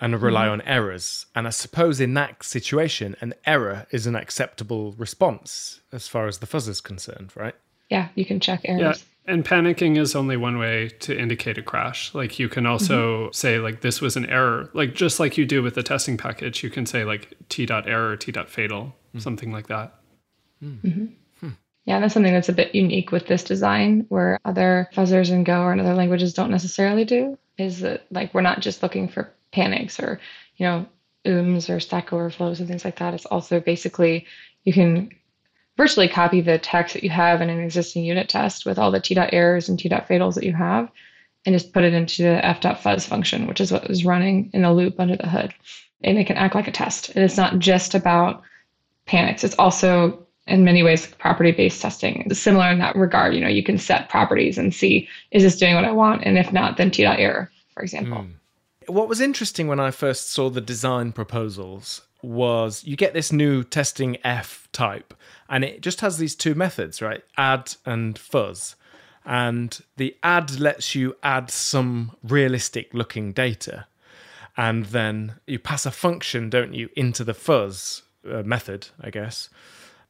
and 0.00 0.20
rely 0.20 0.44
mm-hmm. 0.44 0.52
on 0.52 0.62
errors 0.62 1.26
and 1.34 1.46
i 1.46 1.50
suppose 1.50 2.00
in 2.00 2.14
that 2.14 2.42
situation 2.42 3.16
an 3.20 3.34
error 3.46 3.86
is 3.90 4.06
an 4.06 4.14
acceptable 4.14 4.92
response 4.92 5.80
as 5.92 6.08
far 6.08 6.26
as 6.26 6.38
the 6.38 6.46
fuzz 6.46 6.68
is 6.68 6.80
concerned 6.80 7.32
right 7.34 7.54
yeah 7.88 8.08
you 8.14 8.24
can 8.24 8.40
check 8.40 8.60
errors 8.64 8.98
yeah 8.98 9.04
and 9.26 9.44
panicking 9.44 9.96
is 9.96 10.16
only 10.16 10.36
one 10.36 10.58
way 10.58 10.88
to 11.00 11.16
indicate 11.16 11.56
a 11.58 11.62
crash. 11.62 12.12
Like 12.14 12.38
you 12.38 12.48
can 12.48 12.66
also 12.66 13.24
mm-hmm. 13.24 13.32
say 13.32 13.58
like 13.58 13.80
this 13.80 14.00
was 14.00 14.16
an 14.16 14.26
error. 14.26 14.70
Like 14.72 14.94
just 14.94 15.20
like 15.20 15.36
you 15.36 15.46
do 15.46 15.62
with 15.62 15.74
the 15.74 15.82
testing 15.82 16.16
package, 16.16 16.62
you 16.62 16.70
can 16.70 16.86
say 16.86 17.04
like 17.04 17.34
t 17.48 17.66
dot 17.66 17.88
error, 17.88 18.16
t 18.16 18.32
dot 18.32 18.50
fatal, 18.50 18.86
mm-hmm. 18.86 19.20
something 19.20 19.52
like 19.52 19.68
that. 19.68 19.94
Mm-hmm. 20.62 21.06
Yeah, 21.84 21.98
that's 21.98 22.14
something 22.14 22.32
that's 22.32 22.48
a 22.48 22.54
bit 22.54 22.74
unique 22.74 23.10
with 23.10 23.26
this 23.26 23.42
design, 23.42 24.06
where 24.08 24.38
other 24.44 24.88
fuzzers 24.94 25.30
in 25.30 25.44
Go 25.44 25.62
or 25.62 25.72
in 25.72 25.80
other 25.80 25.94
languages 25.94 26.34
don't 26.34 26.50
necessarily 26.50 27.04
do. 27.04 27.38
Is 27.58 27.80
that 27.80 28.06
like 28.10 28.32
we're 28.32 28.42
not 28.42 28.60
just 28.60 28.82
looking 28.82 29.08
for 29.08 29.32
panics 29.52 29.98
or 29.98 30.20
you 30.56 30.66
know 30.66 30.86
ooms 31.26 31.68
or 31.68 31.80
stack 31.80 32.12
overflows 32.12 32.60
and 32.60 32.68
things 32.68 32.84
like 32.84 32.98
that. 32.98 33.14
It's 33.14 33.26
also 33.26 33.60
basically 33.60 34.26
you 34.64 34.72
can 34.72 35.10
virtually 35.76 36.08
copy 36.08 36.40
the 36.40 36.58
text 36.58 36.94
that 36.94 37.04
you 37.04 37.10
have 37.10 37.40
in 37.40 37.50
an 37.50 37.60
existing 37.60 38.04
unit 38.04 38.28
test 38.28 38.66
with 38.66 38.78
all 38.78 38.90
the 38.90 39.00
t 39.00 39.14
dot 39.14 39.30
errors 39.32 39.68
and 39.68 39.78
t 39.78 39.88
dot 39.88 40.08
fatals 40.08 40.34
that 40.34 40.44
you 40.44 40.52
have 40.52 40.90
and 41.46 41.54
just 41.54 41.72
put 41.72 41.84
it 41.84 41.94
into 41.94 42.22
the 42.22 42.44
f 42.44 42.60
dot 42.60 42.82
fuzz 42.82 43.06
function, 43.06 43.46
which 43.46 43.60
is 43.60 43.72
what 43.72 43.88
is 43.88 44.04
running 44.04 44.50
in 44.52 44.64
a 44.64 44.72
loop 44.72 45.00
under 45.00 45.16
the 45.16 45.28
hood. 45.28 45.54
And 46.02 46.18
it 46.18 46.26
can 46.26 46.36
act 46.36 46.54
like 46.54 46.68
a 46.68 46.72
test. 46.72 47.10
And 47.10 47.24
it's 47.24 47.36
not 47.36 47.58
just 47.58 47.94
about 47.94 48.42
panics. 49.06 49.44
It's 49.44 49.58
also 49.58 50.26
in 50.46 50.64
many 50.64 50.82
ways 50.82 51.06
property 51.06 51.52
based 51.52 51.80
testing. 51.80 52.26
is 52.30 52.40
similar 52.40 52.70
in 52.70 52.78
that 52.78 52.96
regard. 52.96 53.34
You 53.34 53.40
know, 53.40 53.48
you 53.48 53.62
can 53.62 53.78
set 53.78 54.08
properties 54.08 54.58
and 54.58 54.74
see 54.74 55.08
is 55.30 55.42
this 55.42 55.58
doing 55.58 55.74
what 55.74 55.84
I 55.84 55.92
want? 55.92 56.22
And 56.24 56.38
if 56.38 56.52
not, 56.52 56.76
then 56.76 56.90
t 56.90 57.02
dot 57.02 57.18
error, 57.18 57.50
for 57.74 57.82
example. 57.82 58.18
Mm. 58.18 58.32
What 58.86 59.08
was 59.08 59.20
interesting 59.20 59.68
when 59.68 59.78
I 59.78 59.90
first 59.90 60.30
saw 60.30 60.50
the 60.50 60.60
design 60.60 61.12
proposals 61.12 62.02
was 62.22 62.84
you 62.84 62.96
get 62.96 63.14
this 63.14 63.32
new 63.32 63.62
testing 63.62 64.16
F 64.24 64.68
type, 64.72 65.14
and 65.48 65.64
it 65.64 65.80
just 65.80 66.00
has 66.00 66.18
these 66.18 66.34
two 66.34 66.54
methods, 66.54 67.00
right? 67.00 67.22
Add 67.36 67.74
and 67.86 68.18
fuzz. 68.18 68.76
And 69.24 69.78
the 69.96 70.16
add 70.22 70.58
lets 70.58 70.94
you 70.94 71.14
add 71.22 71.50
some 71.50 72.16
realistic 72.22 72.92
looking 72.94 73.32
data. 73.32 73.86
And 74.56 74.86
then 74.86 75.36
you 75.46 75.58
pass 75.58 75.86
a 75.86 75.90
function, 75.90 76.50
don't 76.50 76.74
you, 76.74 76.88
into 76.96 77.22
the 77.22 77.34
fuzz 77.34 78.02
uh, 78.28 78.42
method, 78.42 78.88
I 79.00 79.10
guess. 79.10 79.48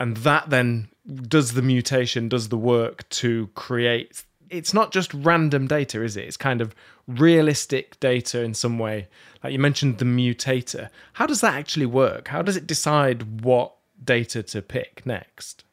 And 0.00 0.16
that 0.18 0.48
then 0.48 0.88
does 1.28 1.52
the 1.52 1.62
mutation, 1.62 2.28
does 2.28 2.48
the 2.48 2.56
work 2.56 3.08
to 3.10 3.48
create. 3.54 4.24
It's 4.48 4.74
not 4.74 4.92
just 4.92 5.12
random 5.14 5.66
data, 5.66 6.02
is 6.02 6.16
it? 6.16 6.24
It's 6.24 6.38
kind 6.38 6.60
of 6.60 6.74
realistic 7.06 8.00
data 8.00 8.42
in 8.42 8.54
some 8.54 8.78
way. 8.78 9.08
Like 9.44 9.52
you 9.52 9.58
mentioned 9.58 9.98
the 9.98 10.06
mutator. 10.06 10.88
How 11.12 11.26
does 11.26 11.42
that 11.42 11.54
actually 11.54 11.86
work? 11.86 12.28
How 12.28 12.40
does 12.42 12.56
it 12.56 12.66
decide 12.66 13.44
what 13.44 13.74
data 14.02 14.42
to 14.42 14.62
pick 14.62 15.04
next? 15.04 15.64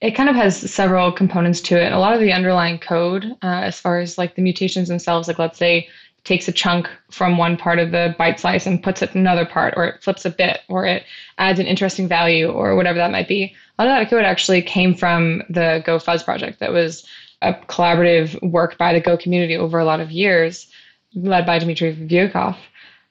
It 0.00 0.10
kind 0.10 0.28
of 0.28 0.36
has 0.36 0.70
several 0.70 1.10
components 1.10 1.62
to 1.62 1.82
it. 1.82 1.92
A 1.92 1.98
lot 1.98 2.12
of 2.12 2.20
the 2.20 2.32
underlying 2.32 2.78
code, 2.78 3.24
uh, 3.42 3.62
as 3.62 3.80
far 3.80 4.00
as 4.00 4.18
like 4.18 4.34
the 4.34 4.42
mutations 4.42 4.88
themselves, 4.88 5.28
like 5.28 5.38
let's 5.38 5.58
say 5.58 5.88
takes 6.24 6.48
a 6.48 6.52
chunk 6.52 6.88
from 7.10 7.38
one 7.38 7.56
part 7.56 7.78
of 7.78 7.90
the 7.90 8.14
byte 8.18 8.40
slice 8.40 8.66
and 8.66 8.82
puts 8.82 9.02
it 9.02 9.14
in 9.14 9.20
another 9.20 9.44
part, 9.44 9.74
or 9.76 9.84
it 9.84 10.02
flips 10.02 10.24
a 10.24 10.30
bit, 10.30 10.60
or 10.68 10.86
it 10.86 11.04
adds 11.38 11.58
an 11.58 11.66
interesting 11.66 12.08
value, 12.08 12.50
or 12.50 12.74
whatever 12.74 12.98
that 12.98 13.10
might 13.10 13.28
be. 13.28 13.54
A 13.78 13.84
lot 13.84 14.00
of 14.00 14.04
that 14.04 14.10
code 14.10 14.24
actually 14.24 14.62
came 14.62 14.94
from 14.94 15.42
the 15.50 15.82
Go 15.84 15.98
Fuzz 15.98 16.22
project 16.22 16.60
that 16.60 16.72
was 16.72 17.06
a 17.42 17.52
collaborative 17.52 18.40
work 18.50 18.78
by 18.78 18.92
the 18.92 19.00
Go 19.00 19.16
community 19.16 19.56
over 19.56 19.78
a 19.78 19.84
lot 19.84 20.00
of 20.00 20.10
years, 20.10 20.66
led 21.14 21.44
by 21.44 21.58
Dmitry 21.58 21.94
Vyukov. 21.94 22.56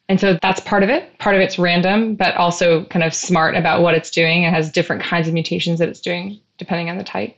And 0.09 0.19
so 0.19 0.37
that's 0.41 0.59
part 0.59 0.83
of 0.83 0.89
it. 0.89 1.17
Part 1.19 1.35
of 1.35 1.41
it's 1.41 1.57
random, 1.57 2.15
but 2.15 2.35
also 2.35 2.83
kind 2.85 3.03
of 3.03 3.13
smart 3.13 3.55
about 3.55 3.81
what 3.81 3.93
it's 3.93 4.11
doing. 4.11 4.43
It 4.43 4.53
has 4.53 4.71
different 4.71 5.01
kinds 5.01 5.27
of 5.27 5.33
mutations 5.33 5.79
that 5.79 5.89
it's 5.89 6.01
doing 6.01 6.39
depending 6.57 6.89
on 6.89 6.97
the 6.97 7.03
type. 7.03 7.35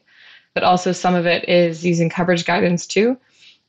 But 0.54 0.64
also 0.64 0.92
some 0.92 1.16
of 1.16 1.26
it 1.26 1.48
is 1.48 1.86
using 1.86 2.10
coverage 2.10 2.46
guidance 2.46 2.88
too. 2.88 3.18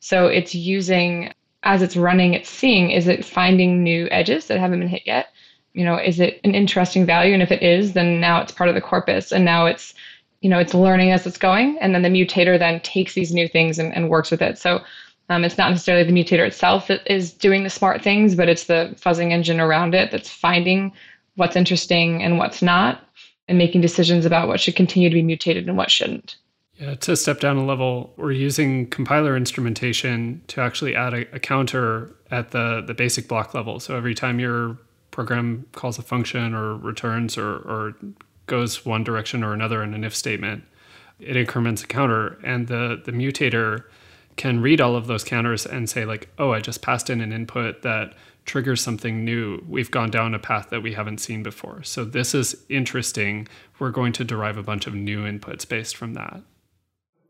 So 0.01 0.27
it's 0.29 0.55
using, 0.55 1.33
as 1.67 1.83
it's 1.83 1.97
running, 1.97 2.33
it's 2.33 2.49
seeing, 2.49 2.91
is 2.93 3.09
it 3.09 3.25
finding 3.25 3.83
new 3.83 4.07
edges 4.13 4.47
that 4.47 4.61
haven't 4.61 4.79
been 4.79 4.89
hit 4.89 5.03
yet? 5.05 5.33
You 5.75 5.85
know, 5.85 5.97
is 5.97 6.21
it 6.21 6.41
an 6.45 6.55
interesting 6.55 7.05
value? 7.05 7.35
And 7.35 7.43
if 7.43 7.51
it 7.51 7.61
is, 7.61 7.93
then 7.93 8.21
now 8.21 8.41
it's 8.41 8.53
part 8.53 8.69
of 8.69 8.77
the 8.77 8.81
corpus 8.81 9.33
and 9.33 9.45
now 9.45 9.67
it's, 9.67 9.93
you 10.41 10.49
know, 10.49 10.61
it's 10.61 10.75
learning 10.75 11.11
as 11.11 11.27
it's 11.27 11.37
going. 11.37 11.77
And 11.81 11.93
then 11.93 12.03
the 12.03 12.09
mutator 12.09 12.57
then 12.57 12.81
takes 12.81 13.15
these 13.15 13.35
new 13.35 13.49
things 13.49 13.81
and, 13.81 13.93
and 13.97 14.09
works 14.09 14.31
with 14.31 14.41
it. 14.43 14.59
So 14.59 14.81
um, 15.29 15.43
it's 15.45 15.59
not 15.59 15.71
necessarily 15.71 16.05
the 16.05 16.13
mutator 16.13 16.47
itself 16.47 16.87
that 16.87 17.03
is 17.13 17.33
doing 17.33 17.65
the 17.65 17.71
smart 17.71 18.01
things, 18.01 18.37
but 18.37 18.49
it's 18.49 18.65
the 18.65 18.95
fuzzing 19.01 19.33
engine 19.33 19.59
around 19.59 19.93
it 19.93 20.13
that's 20.13 20.31
finding 20.31 20.93
what's 21.35 21.57
interesting 21.57 22.23
and 22.23 22.39
what's 22.39 22.63
not, 22.63 23.03
and 23.49 23.59
making 23.59 23.81
decisions 23.81 24.25
about 24.25 24.47
what 24.47 24.61
should 24.61 24.77
continue 24.77 25.11
to 25.11 25.15
be 25.15 25.23
mutated 25.23 25.67
and 25.67 25.77
what 25.77 25.91
shouldn't. 25.91 26.37
Yeah, 26.79 26.95
to 26.95 27.17
step 27.17 27.41
down 27.41 27.57
a 27.57 27.65
level, 27.65 28.13
we're 28.17 28.33
using 28.33 28.89
compiler 28.89 29.35
instrumentation 29.35 30.43
to 30.49 30.61
actually 30.61 30.95
add 30.95 31.15
a, 31.15 31.35
a 31.35 31.39
counter 31.39 32.15
at 32.31 32.51
the, 32.51 32.83
the 32.87 32.93
basic 32.93 33.29
block 33.29 33.55
level. 33.55 33.81
So 33.81 33.97
every 33.97 34.15
time 34.15 34.39
your 34.39 34.77
program 35.11 35.65
calls 35.73 35.99
a 35.99 36.03
function 36.03 36.55
or 36.55 36.77
returns 36.77 37.39
or, 37.39 37.49
or 37.49 37.95
goes 38.47 38.85
one 38.85 39.05
direction 39.05 39.43
or 39.43 39.55
another 39.55 39.83
in 39.83 39.95
an 39.95 40.05
if 40.05 40.15
statement, 40.15 40.65
it 41.19 41.37
increments 41.37 41.83
a 41.83 41.87
counter. 41.87 42.39
And 42.45 42.69
the, 42.69 43.01
the 43.03 43.13
mutator 43.13 43.85
can 44.37 44.61
read 44.61 44.79
all 44.79 44.97
of 44.97 45.07
those 45.07 45.25
counters 45.25 45.65
and 45.65 45.89
say 45.89 46.05
like, 46.05 46.29
oh, 46.39 46.53
I 46.53 46.61
just 46.61 46.83
passed 46.83 47.09
in 47.09 47.23
an 47.23 47.33
input 47.33 47.81
that 47.83 48.13
triggers 48.45 48.83
something 48.83 49.25
new. 49.25 49.65
We've 49.67 49.91
gone 49.91 50.11
down 50.11 50.35
a 50.35 50.39
path 50.39 50.69
that 50.69 50.83
we 50.83 50.93
haven't 50.93 51.19
seen 51.19 51.43
before. 51.43 51.83
So 51.85 52.05
this 52.05 52.35
is 52.35 52.55
interesting. 52.69 53.49
We're 53.79 53.91
going 53.91 54.13
to 54.13 54.25
derive 54.25 54.59
a 54.59 54.63
bunch 54.63 54.87
of 54.87 54.95
new 54.95 55.25
inputs 55.25 55.67
based 55.67 55.97
from 55.97 56.13
that. 56.15 56.43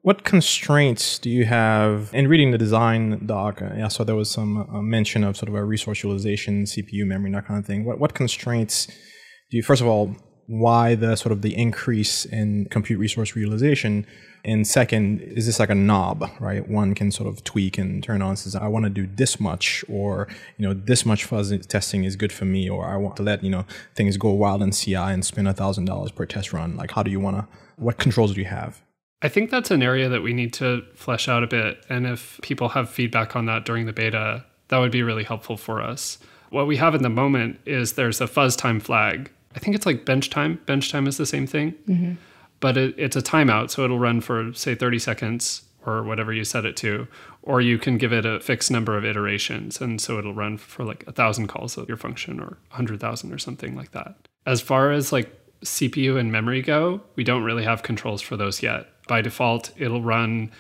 What 0.07 0.23
constraints 0.23 1.19
do 1.19 1.29
you 1.29 1.47
have 1.47 2.11
in 2.15 2.29
reading 2.29 2.53
the 2.53 2.59
design 2.59 3.27
doc? 3.27 3.61
I 3.61 3.89
saw 3.89 4.05
there 4.05 4.15
was 4.15 4.31
some 4.31 4.59
uh, 4.59 4.81
mention 4.81 5.25
of 5.25 5.37
sort 5.37 5.49
of 5.49 5.57
a 5.57 5.65
resource 5.65 6.05
utilization, 6.05 6.63
CPU 6.63 7.05
memory, 7.05 7.33
that 7.33 7.45
kind 7.49 7.59
of 7.59 7.67
thing. 7.67 7.85
What 7.85 7.99
what 7.99 8.15
constraints 8.15 8.87
do 8.87 9.57
you 9.57 9.65
first 9.65 9.83
of 9.83 9.89
all 9.89 10.15
why 10.47 10.95
the 10.95 11.17
sort 11.17 11.33
of 11.33 11.43
the 11.43 11.57
increase 11.57 12.25
in 12.25 12.67
compute 12.67 13.01
resource 13.01 13.35
realization? 13.35 14.07
And 14.45 14.65
second, 14.65 15.23
is 15.23 15.47
this 15.47 15.59
like 15.59 15.71
a 15.71 15.75
knob, 15.75 16.31
right? 16.39 16.69
One 16.69 16.95
can 16.95 17.11
sort 17.11 17.29
of 17.29 17.43
tweak 17.43 17.77
and 17.77 18.01
turn 18.01 18.23
on 18.23 18.29
and 18.29 18.39
says, 18.39 18.55
I 18.55 18.69
want 18.69 18.85
to 18.85 18.91
do 18.91 19.09
this 19.09 19.41
much, 19.41 19.85
or 19.89 20.29
you 20.57 20.69
know, 20.69 20.73
this 20.73 21.05
much 21.05 21.25
fuzz 21.25 21.53
testing 21.67 22.05
is 22.05 22.15
good 22.15 22.33
for 22.33 22.45
me, 22.45 22.71
or 22.71 22.87
I 22.87 22.97
want 22.97 23.17
to 23.17 23.25
let 23.25 23.43
you 23.43 23.51
know 23.51 23.65
things 23.97 24.17
go 24.19 24.31
wild 24.31 24.63
in 24.63 24.71
CI 24.71 24.95
and 24.95 25.25
spend 25.25 25.49
a 25.49 25.53
thousand 25.53 25.87
dollars 25.87 26.13
per 26.13 26.27
test 26.27 26.53
run. 26.53 26.77
Like, 26.77 26.93
how 26.93 27.03
do 27.03 27.11
you 27.11 27.19
want 27.19 27.39
to? 27.39 27.49
What 27.75 27.99
controls 27.99 28.33
do 28.33 28.41
you 28.41 28.47
have? 28.47 28.86
I 29.27 29.29
think 29.29 29.51
that's 29.51 29.73
an 29.73 29.83
area 29.83 30.09
that 30.09 30.23
we 30.23 30.33
need 30.33 30.53
to 30.53 30.85
flesh 30.95 31.29
out 31.29 31.43
a 31.43 31.49
bit. 31.49 31.85
And 31.89 32.07
if 32.07 32.39
people 32.45 32.69
have 32.69 32.89
feedback 32.89 33.35
on 33.35 33.47
that 33.47 33.65
during 33.65 33.87
the 33.87 33.93
beta, 33.93 34.45
that 34.69 34.79
would 34.79 34.93
be 34.93 35.03
really 35.03 35.25
helpful 35.25 35.57
for 35.57 35.83
us. 35.83 36.19
What 36.51 36.69
we 36.69 36.77
have 36.77 36.95
in 36.95 37.03
the 37.03 37.11
moment 37.11 37.59
is 37.67 37.95
there's 37.95 38.21
a 38.21 38.29
fuzz 38.29 38.55
time 38.55 38.79
flag. 38.79 39.33
I 39.57 39.59
think 39.59 39.75
it's 39.75 39.85
like 39.85 40.05
bench 40.05 40.31
time. 40.31 40.61
Bench 40.67 40.93
time 40.93 41.09
is 41.09 41.17
the 41.17 41.27
same 41.27 41.45
thing, 41.45 41.73
mm-hmm. 41.89 42.13
but 42.61 42.77
it, 42.77 42.95
it's 42.97 43.17
a 43.17 43.21
timeout. 43.21 43.71
So 43.71 43.83
it'll 43.83 43.99
run 43.99 44.21
for, 44.21 44.53
say, 44.53 44.77
30 44.77 45.01
seconds 45.01 45.65
or 45.85 46.05
whatever 46.05 46.33
you 46.33 46.45
set 46.45 46.65
it 46.65 46.77
to. 46.77 47.09
Or 47.43 47.61
you 47.61 47.79
can 47.79 47.99
give 47.99 48.13
it 48.13 48.25
a 48.25 48.39
fixed 48.39 48.71
number 48.71 48.97
of 48.97 49.05
iterations. 49.05 49.81
And 49.81 50.01
so 50.01 50.21
it'll 50.21 50.35
run 50.35 50.57
for 50.57 50.85
like 50.85 51.03
a 51.09 51.13
thousand 51.13 51.49
calls 51.49 51.77
of 51.77 51.89
your 51.89 51.97
function 51.97 52.39
or 52.39 52.59
100,000 52.69 53.33
or 53.33 53.39
something 53.39 53.75
like 53.75 53.91
that. 53.91 54.15
As 54.47 54.61
far 54.61 54.93
as 54.93 55.11
like 55.11 55.37
CPU 55.65 56.17
and 56.17 56.31
memory 56.31 56.63
go, 56.63 57.01
we 57.17 57.25
don't 57.25 57.43
really 57.43 57.65
have 57.65 57.83
controls 57.83 58.23
for 58.23 58.37
those 58.37 58.63
yet 58.63 58.87
by 59.07 59.21
default, 59.21 59.73
it'll 59.77 60.03
run 60.03 60.51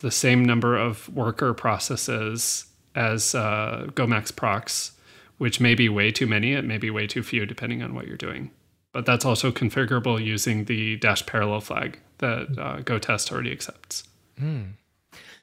the 0.00 0.10
same 0.10 0.44
number 0.44 0.76
of 0.76 1.08
worker 1.08 1.54
processes 1.54 2.66
as 2.94 3.34
uh, 3.34 3.88
GOMAXPROCS, 3.94 4.92
which 5.38 5.60
may 5.60 5.74
be 5.74 5.88
way 5.88 6.10
too 6.10 6.26
many. 6.26 6.52
It 6.52 6.64
may 6.64 6.78
be 6.78 6.90
way 6.90 7.06
too 7.06 7.22
few, 7.22 7.46
depending 7.46 7.82
on 7.82 7.94
what 7.94 8.06
you're 8.06 8.16
doing. 8.16 8.50
But 8.92 9.06
that's 9.06 9.24
also 9.24 9.52
configurable 9.52 10.22
using 10.22 10.64
the 10.64 10.96
dash 10.96 11.24
parallel 11.24 11.60
flag 11.60 12.00
that 12.18 12.58
uh, 12.58 12.82
GoTest 12.82 13.30
already 13.30 13.52
accepts. 13.52 14.04
Mm. 14.40 14.72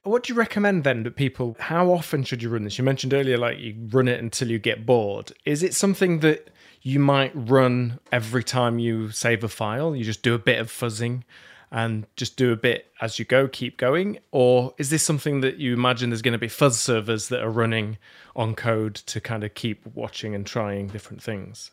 What 0.03 0.23
do 0.23 0.33
you 0.33 0.39
recommend 0.39 0.83
then 0.83 1.03
that 1.03 1.15
people? 1.15 1.55
How 1.59 1.91
often 1.91 2.23
should 2.23 2.41
you 2.41 2.49
run 2.49 2.63
this? 2.63 2.77
You 2.77 2.83
mentioned 2.83 3.13
earlier, 3.13 3.37
like 3.37 3.59
you 3.59 3.75
run 3.89 4.07
it 4.07 4.19
until 4.19 4.49
you 4.49 4.59
get 4.59 4.85
bored. 4.85 5.31
Is 5.45 5.63
it 5.63 5.73
something 5.73 6.19
that 6.19 6.49
you 6.81 6.99
might 6.99 7.31
run 7.33 7.99
every 8.11 8.43
time 8.43 8.79
you 8.79 9.11
save 9.11 9.43
a 9.43 9.49
file? 9.49 9.95
You 9.95 10.03
just 10.03 10.23
do 10.23 10.33
a 10.33 10.39
bit 10.39 10.59
of 10.59 10.69
fuzzing 10.69 11.23
and 11.71 12.05
just 12.15 12.37
do 12.37 12.51
a 12.51 12.55
bit 12.55 12.91
as 13.01 13.19
you 13.19 13.25
go, 13.25 13.47
keep 13.47 13.77
going? 13.77 14.19
Or 14.31 14.73
is 14.77 14.89
this 14.89 15.03
something 15.03 15.41
that 15.41 15.57
you 15.57 15.73
imagine 15.73 16.09
there's 16.09 16.21
going 16.21 16.33
to 16.33 16.37
be 16.37 16.47
fuzz 16.47 16.79
servers 16.79 17.29
that 17.29 17.41
are 17.41 17.49
running 17.49 17.97
on 18.35 18.55
code 18.55 18.95
to 18.95 19.19
kind 19.19 19.43
of 19.43 19.53
keep 19.53 19.85
watching 19.93 20.33
and 20.33 20.45
trying 20.45 20.87
different 20.87 21.21
things? 21.21 21.71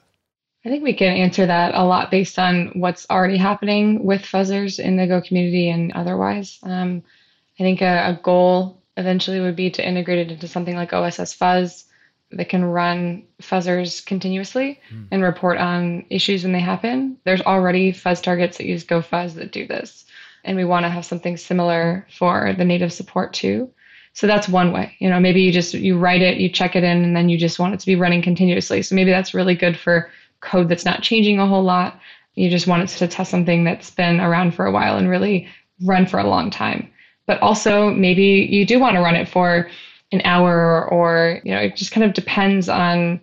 I 0.65 0.71
think 0.71 0.83
we 0.83 0.95
can 0.95 1.15
answer 1.17 1.47
that 1.47 1.75
a 1.75 1.85
lot 1.85 2.11
based 2.11 2.39
on 2.39 2.73
what's 2.75 3.07
already 3.11 3.37
happening 3.37 4.05
with 4.05 4.23
fuzzers 4.23 4.79
in 4.79 4.97
the 4.97 5.07
Go 5.07 5.21
community 5.21 5.69
and 5.69 5.93
otherwise. 5.93 6.59
Um, 6.63 7.03
I 7.61 7.63
think 7.63 7.83
a, 7.83 8.17
a 8.17 8.21
goal 8.23 8.81
eventually 8.97 9.41
would 9.41 9.57
be 9.57 9.71
to 9.71 9.87
integrate 9.87 10.19
it 10.19 10.33
into 10.33 10.49
something 10.49 10.75
like 10.75 10.93
OSS 10.93 11.35
Fuzz 11.35 11.85
that 12.37 12.49
can 12.49 12.65
run 12.65 13.23
fuzzers 13.41 14.05
continuously 14.05 14.81
mm. 14.93 15.07
and 15.11 15.23
report 15.23 15.59
on 15.59 16.05
issues 16.11 16.43
when 16.43 16.53
they 16.53 16.61
happen. 16.61 17.17
There's 17.25 17.43
already 17.43 17.93
fuzz 17.93 18.21
targets 18.21 18.59
that 18.59 18.67
use 18.67 18.85
GoFuzz 18.85 19.35
that 19.35 19.53
do 19.53 19.67
this. 19.67 20.05
And 20.45 20.57
we 20.57 20.65
want 20.65 20.85
to 20.85 20.91
have 20.91 21.05
something 21.05 21.37
similar 21.37 22.07
for 22.11 22.53
the 22.57 22.65
native 22.65 22.93
support 22.93 23.33
too. 23.33 23.71
So 24.13 24.27
that's 24.27 24.49
one 24.49 24.73
way. 24.73 24.95
You 25.01 25.11
know, 25.11 25.19
maybe 25.19 25.43
you 25.43 25.53
just 25.53 25.75
you 25.75 25.99
write 25.99 26.23
it, 26.23 26.39
you 26.39 26.49
check 26.49 26.77
it 26.77 26.85
in, 26.85 27.03
and 27.03 27.17
then 27.17 27.29
you 27.29 27.37
just 27.37 27.59
want 27.59 27.75
it 27.75 27.81
to 27.81 27.87
be 27.87 27.97
running 27.97 28.23
continuously. 28.23 28.83
So 28.83 28.95
maybe 28.95 29.11
that's 29.11 29.35
really 29.35 29.57
good 29.57 29.77
for 29.77 30.11
code 30.41 30.69
that's 30.69 30.85
not 30.85 31.03
changing 31.03 31.41
a 31.41 31.47
whole 31.47 31.65
lot. 31.65 31.99
You 32.35 32.49
just 32.49 32.67
want 32.67 32.83
it 32.83 32.97
to 32.99 33.09
test 33.09 33.31
something 33.31 33.65
that's 33.65 33.91
been 33.91 34.21
around 34.21 34.55
for 34.55 34.67
a 34.67 34.73
while 34.73 34.97
and 34.97 35.09
really 35.09 35.49
run 35.83 36.07
for 36.07 36.19
a 36.19 36.29
long 36.29 36.51
time. 36.51 36.91
But 37.27 37.41
also 37.41 37.91
maybe 37.91 38.49
you 38.51 38.65
do 38.65 38.79
want 38.79 38.95
to 38.95 39.03
run 39.03 39.17
it 39.17 39.29
for 39.29 39.69
an 40.15 40.23
hour 40.25 40.89
or 40.89 41.41
you 41.45 41.53
know 41.53 41.61
it 41.61 41.77
just 41.77 41.93
kind 41.93 42.05
of 42.05 42.15
depends 42.15 42.69
on 42.69 43.21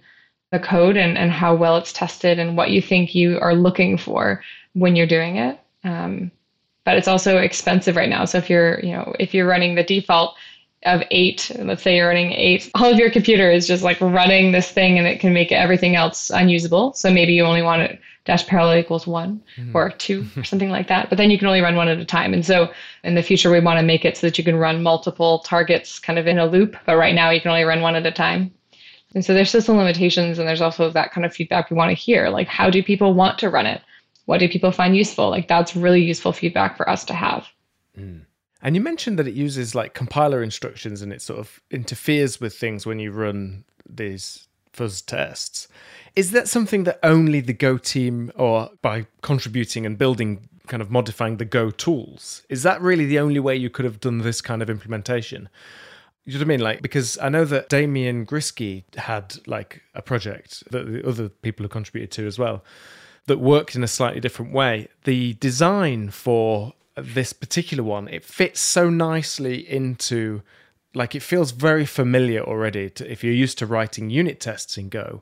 the 0.52 0.60
code 0.60 0.98
and, 0.98 1.18
and 1.18 1.32
how 1.32 1.56
well 1.56 1.78
it's 1.78 1.94
tested 1.94 2.38
and 2.38 2.58
what 2.58 2.72
you 2.72 2.82
think 2.82 3.16
you 3.16 3.40
are 3.40 3.56
looking 3.56 3.98
for 3.98 4.44
when 4.74 4.96
you're 4.96 5.08
doing 5.08 5.38
it. 5.38 5.58
Um, 5.86 6.30
but 6.84 6.98
it's 6.98 7.08
also 7.08 7.38
expensive 7.38 7.96
right 7.96 8.10
now. 8.10 8.26
So 8.26 8.38
if 8.38 8.50
you're 8.50 8.80
you 8.82 8.92
know 8.92 9.16
if 9.20 9.34
you're 9.34 9.48
running 9.48 9.76
the 9.76 9.84
default 9.84 10.36
of 10.84 11.04
eight 11.12 11.52
let's 11.60 11.84
say 11.84 11.98
you're 11.98 12.08
running 12.08 12.32
eight 12.32 12.72
all 12.74 12.92
of 12.92 12.98
your 12.98 13.12
computer 13.12 13.52
is 13.52 13.68
just 13.68 13.84
like 13.84 14.02
running 14.02 14.52
this 14.52 14.72
thing 14.72 14.98
and 14.98 15.06
it 15.06 15.20
can 15.20 15.32
make 15.32 15.52
everything 15.52 15.96
else 15.96 16.30
unusable. 16.30 16.94
So 16.94 17.12
maybe 17.12 17.34
you 17.34 17.46
only 17.46 17.62
want 17.62 17.84
it 17.84 18.00
dash 18.32 18.48
parallel 18.48 18.78
equals 18.78 19.06
one 19.06 19.42
mm-hmm. 19.58 19.76
or 19.76 19.90
two 19.90 20.26
or 20.38 20.44
something 20.44 20.70
like 20.70 20.88
that. 20.88 21.10
But 21.10 21.18
then 21.18 21.30
you 21.30 21.38
can 21.38 21.48
only 21.48 21.60
run 21.60 21.76
one 21.76 21.90
at 21.90 22.00
a 22.00 22.06
time. 22.06 22.34
And 22.34 22.46
so 22.46 22.72
in 23.04 23.16
the 23.16 23.24
future, 23.24 23.52
we 23.52 23.60
want 23.60 23.80
to 23.80 23.86
make 23.86 24.06
it 24.06 24.16
so 24.16 24.28
that 24.28 24.38
you 24.38 24.44
can 24.44 24.56
run 24.56 24.82
multiple 24.82 25.40
targets 25.40 26.00
kind 26.00 26.18
of 26.18 26.28
in 26.28 26.40
a 26.40 26.46
loop. 26.46 26.78
But 26.86 26.96
right 26.96 27.14
now, 27.14 27.30
you 27.30 27.42
can 27.42 27.52
only 27.52 27.64
run 27.64 27.82
one 27.82 27.96
at 27.96 28.06
a 28.06 28.12
time. 28.12 28.52
And 29.14 29.26
so 29.26 29.34
there's 29.34 29.50
still 29.50 29.62
some 29.62 29.78
limitations. 29.78 30.40
And 30.40 30.48
there's 30.48 30.62
also 30.62 30.90
that 30.90 31.12
kind 31.12 31.26
of 31.26 31.34
feedback 31.34 31.70
we 31.70 31.76
want 31.76 31.90
to 31.90 31.96
hear. 31.96 32.30
Like, 32.30 32.48
how 32.48 32.70
do 32.70 32.82
people 32.82 33.14
want 33.14 33.38
to 33.40 33.50
run 33.50 33.66
it? 33.66 33.82
What 34.26 34.38
do 34.38 34.48
people 34.48 34.72
find 34.72 34.96
useful? 34.96 35.30
Like, 35.30 35.50
that's 35.50 35.76
really 35.76 36.02
useful 36.02 36.32
feedback 36.32 36.78
for 36.78 36.90
us 36.90 37.04
to 37.06 37.14
have. 37.14 37.48
Mm. 38.00 38.22
And 38.62 38.76
you 38.76 38.82
mentioned 38.82 39.20
that 39.20 39.28
it 39.28 39.34
uses 39.34 39.76
like 39.76 39.94
compiler 39.94 40.42
instructions 40.42 41.02
and 41.02 41.12
it 41.12 41.22
sort 41.22 41.40
of 41.40 41.60
interferes 41.70 42.40
with 42.40 42.56
things 42.56 42.86
when 42.86 43.00
you 43.00 43.12
run 43.12 43.66
these 43.90 44.48
fuzz 44.74 45.02
tests. 45.02 45.68
Is 46.16 46.32
that 46.32 46.48
something 46.48 46.84
that 46.84 47.00
only 47.04 47.40
the 47.40 47.54
Go 47.54 47.78
team, 47.78 48.32
or 48.36 48.70
by 48.82 49.06
contributing 49.22 49.86
and 49.86 49.98
building, 49.98 50.50
kind 50.68 50.82
of 50.82 50.92
modifying 50.92 51.38
the 51.38 51.46
Go 51.46 51.72
tools, 51.72 52.44
is 52.50 52.64
that 52.64 52.82
really 52.82 53.06
the 53.06 53.20
only 53.20 53.40
way 53.40 53.56
you 53.56 53.70
could 53.70 53.86
have 53.86 54.00
done 54.00 54.20
this 54.20 54.42
kind 54.42 54.62
of 54.62 54.70
implementation? 54.70 55.50
You 56.26 56.34
know 56.34 56.40
what 56.40 56.46
I 56.46 56.48
mean? 56.48 56.60
Like, 56.60 56.82
because 56.82 57.18
I 57.18 57.30
know 57.30 57.46
that 57.46 57.70
Damian 57.70 58.26
Gryski 58.26 58.84
had 58.96 59.38
like 59.48 59.82
a 59.96 60.02
project 60.02 60.64
that 60.72 60.92
the 60.92 61.08
other 61.08 61.30
people 61.30 61.64
have 61.64 61.72
contributed 61.72 62.12
to 62.12 62.28
as 62.28 62.38
well 62.38 62.64
that 63.26 63.40
worked 63.40 63.76
in 63.76 63.84
a 63.84 63.88
slightly 63.88 64.20
different 64.20 64.54
way. 64.54 64.88
The 65.04 65.34
design 65.34 66.10
for 66.10 66.74
this 66.96 67.34
particular 67.34 67.84
one, 67.84 68.08
it 68.08 68.24
fits 68.24 68.60
so 68.60 68.90
nicely 68.90 69.68
into 69.68 70.42
like 70.94 71.16
it 71.16 71.22
feels 71.22 71.52
very 71.52 71.86
familiar 71.86 72.42
already 72.42 72.90
to, 72.90 73.10
if 73.10 73.24
you're 73.24 73.34
used 73.34 73.58
to 73.58 73.66
writing 73.66 74.10
unit 74.10 74.40
tests 74.40 74.78
in 74.78 74.90
Go 74.90 75.22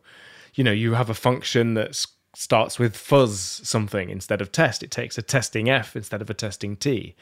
you 0.53 0.63
know 0.63 0.71
you 0.71 0.93
have 0.93 1.09
a 1.09 1.13
function 1.13 1.73
that 1.75 2.05
starts 2.35 2.77
with 2.77 2.95
fuzz 2.95 3.61
something 3.63 4.09
instead 4.09 4.41
of 4.41 4.51
test. 4.51 4.83
It 4.83 4.91
takes 4.91 5.17
a 5.17 5.21
testing 5.21 5.69
f 5.69 5.95
instead 5.95 6.21
of 6.21 6.29
a 6.29 6.33
testing 6.33 6.75
t. 6.75 7.15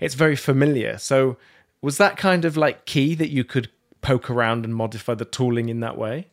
It's 0.00 0.14
very 0.14 0.36
familiar. 0.36 0.98
So 0.98 1.36
was 1.82 1.98
that 1.98 2.16
kind 2.16 2.44
of 2.44 2.56
like 2.56 2.84
key 2.84 3.14
that 3.14 3.30
you 3.30 3.44
could 3.44 3.70
poke 4.00 4.30
around 4.30 4.64
and 4.64 4.74
modify 4.74 5.14
the 5.14 5.24
tooling 5.24 5.68
in 5.68 5.80
that 5.80 5.96
way? 5.96 6.28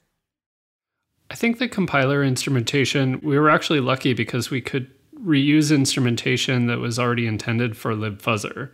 I 1.29 1.35
think 1.35 1.59
the 1.59 1.67
compiler 1.67 2.23
instrumentation 2.23 3.19
we 3.21 3.37
were 3.37 3.49
actually 3.49 3.81
lucky 3.81 4.13
because 4.13 4.49
we 4.49 4.61
could 4.61 4.89
reuse 5.19 5.73
instrumentation 5.73 6.67
that 6.67 6.79
was 6.79 6.99
already 6.99 7.25
intended 7.25 7.75
for 7.75 7.93
libfuzzer 7.93 8.69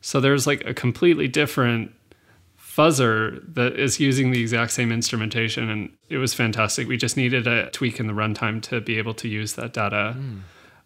so 0.00 0.20
there's 0.20 0.46
like 0.46 0.66
a 0.66 0.72
completely 0.72 1.28
different 1.28 1.92
fuzzer 2.74 3.42
that 3.54 3.78
is 3.78 4.00
using 4.00 4.30
the 4.30 4.40
exact 4.40 4.70
same 4.70 4.90
instrumentation 4.90 5.68
and 5.68 5.90
it 6.08 6.16
was 6.16 6.32
fantastic 6.32 6.88
we 6.88 6.96
just 6.96 7.16
needed 7.16 7.46
a 7.46 7.70
tweak 7.70 8.00
in 8.00 8.06
the 8.06 8.12
runtime 8.12 8.62
to 8.62 8.80
be 8.80 8.96
able 8.96 9.12
to 9.12 9.28
use 9.28 9.54
that 9.54 9.74
data 9.74 10.14
mm. 10.16 10.40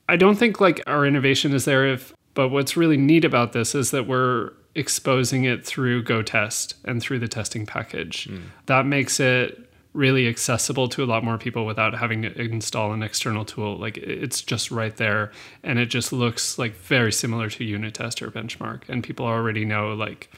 i 0.09 0.17
don't 0.17 0.37
think 0.37 0.61
like 0.61 0.83
our 0.87 1.07
innovation 1.07 1.53
is 1.55 1.65
there 1.65 1.87
if 1.87 2.13
but 2.35 2.49
what's 2.49 2.77
really 2.77 2.97
neat 2.97 3.25
about 3.25 3.53
this 3.53 3.75
is 3.75 3.93
that 3.93 4.07
we're 4.07 4.53
exposing 4.75 5.45
it 5.45 5.65
through 5.65 6.05
GoTest 6.05 6.75
and 6.85 7.01
through 7.01 7.19
the 7.19 7.29
testing 7.29 7.65
package 7.65 8.29
mm. 8.29 8.43
that 8.67 8.85
makes 8.85 9.19
it 9.21 9.63
really 9.95 10.29
accessible 10.29 10.89
to 10.91 11.03
a 11.03 11.07
lot 11.07 11.25
more 11.25 11.39
people 11.39 11.65
without 11.65 11.95
having 11.95 12.21
to 12.21 12.39
install 12.39 12.93
an 12.93 13.03
external 13.03 13.47
tool 13.47 13.79
like 13.79 13.97
it's 13.97 14.43
just 14.43 14.71
right 14.71 14.97
there 14.97 15.33
and 15.63 15.79
it 15.79 15.87
just 15.87 16.13
looks 16.13 16.59
like 16.59 16.75
very 16.75 17.11
similar 17.11 17.49
to 17.49 17.65
unit 17.65 17.95
test 17.95 18.21
or 18.21 18.31
benchmark 18.31 18.83
and 18.89 19.03
people 19.03 19.25
already 19.25 19.65
know 19.65 19.95
like 19.95 20.31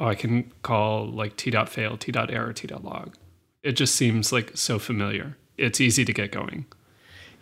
oh, 0.00 0.06
I 0.06 0.14
can 0.14 0.50
call 0.62 1.06
like 1.06 1.36
t. 1.36 1.50
fail 1.50 1.96
t. 1.96 2.10
t.fail, 2.10 2.26
t.error, 2.26 2.52
t.log. 2.52 3.14
It 3.62 3.72
just 3.72 3.94
seems 3.94 4.32
like 4.32 4.56
so 4.56 4.78
familiar. 4.78 5.36
It's 5.58 5.80
easy 5.80 6.04
to 6.06 6.12
get 6.12 6.32
going. 6.32 6.64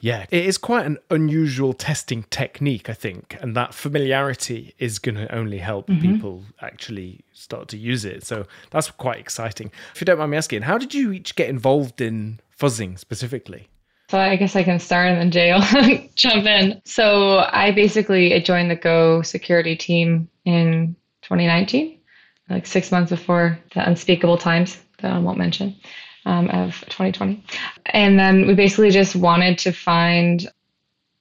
Yeah, 0.01 0.27
it 0.31 0.45
is 0.45 0.59
quite 0.59 0.87
an 0.87 0.99
unusual 1.11 1.73
testing 1.73 2.25
technique, 2.31 2.89
I 2.89 2.93
think, 2.93 3.37
and 3.41 3.57
that 3.57 3.75
familiarity 3.75 4.75
is 4.79 4.99
going 4.99 5.17
to 5.17 5.33
only 5.35 5.59
help 5.59 5.89
mm-hmm. 5.89 6.01
people 6.01 6.45
actually 6.61 7.21
start 7.33 7.69
to 7.69 7.77
use 7.77 8.05
it. 8.05 8.25
So 8.25 8.47
that's 8.71 8.91
quite 8.93 9.19
exciting. 9.19 9.73
If 9.95 10.01
you 10.01 10.05
don't 10.05 10.19
mind 10.19 10.31
me 10.31 10.37
asking, 10.37 10.63
how 10.63 10.79
did 10.79 10.95
you 10.95 11.13
each 11.13 11.35
get 11.35 11.49
involved 11.49 12.01
in 12.01 12.39
fuzzing 12.57 12.99
specifically? 12.99 13.69
So 14.09 14.19
I 14.19 14.37
guess 14.37 14.55
I 14.55 14.63
can 14.63 14.79
start 14.79 15.09
and 15.09 15.21
then 15.21 15.31
Jay 15.33 15.53
will 15.53 16.09
jump 16.15 16.47
in. 16.47 16.81
So 16.85 17.39
I 17.51 17.73
basically 17.73 18.41
joined 18.41 18.71
the 18.71 18.77
Go 18.77 19.23
security 19.23 19.77
team 19.77 20.29
in 20.45 20.95
2019 21.23 21.98
like 22.51 22.67
six 22.67 22.91
months 22.91 23.11
before 23.11 23.59
the 23.75 23.87
unspeakable 23.87 24.39
times 24.39 24.79
that 24.99 25.13
I 25.13 25.19
won't 25.19 25.39
mention 25.39 25.77
um, 26.27 26.49
of 26.51 26.81
2020. 26.89 27.43
And 27.87 28.19
then 28.19 28.47
we 28.47 28.55
basically 28.55 28.91
just 28.91 29.17
wanted 29.17 29.59
to 29.59 29.73
find 29.73 30.49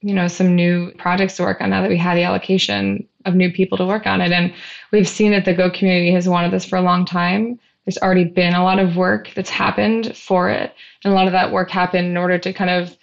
you 0.01 0.13
know, 0.13 0.27
some 0.27 0.55
new 0.55 0.91
projects 0.97 1.37
to 1.37 1.43
work 1.43 1.59
on 1.59 1.71
now 1.71 1.81
that 1.81 1.89
we 1.89 1.97
had 1.97 2.15
the 2.15 2.23
allocation 2.23 3.07
of 3.25 3.35
new 3.35 3.51
people 3.51 3.77
to 3.77 3.85
work 3.85 4.05
on 4.05 4.21
it. 4.21 4.31
And 4.31 4.53
we've 4.91 5.07
seen 5.07 5.31
that 5.31 5.45
the 5.45 5.53
Go 5.53 5.69
community 5.69 6.11
has 6.11 6.29
wanted 6.29 6.51
this 6.51 6.65
for 6.65 6.77
a 6.77 6.81
long 6.81 7.03
time. 7.03 7.59
There's 7.85 7.97
already 7.97 8.25
been 8.25 8.53
a 8.53 8.63
lot 8.63 8.79
of 8.79 8.95
work 8.95 9.31
that's 9.33 9.49
happened 9.49 10.15
for 10.15 10.49
it. 10.49 10.73
And 11.03 11.11
a 11.11 11.15
lot 11.15 11.25
of 11.25 11.33
that 11.33 11.51
work 11.51 11.69
happened 11.69 12.07
in 12.07 12.17
order 12.17 12.37
to 12.37 12.53
kind 12.53 12.69
of 12.69 12.95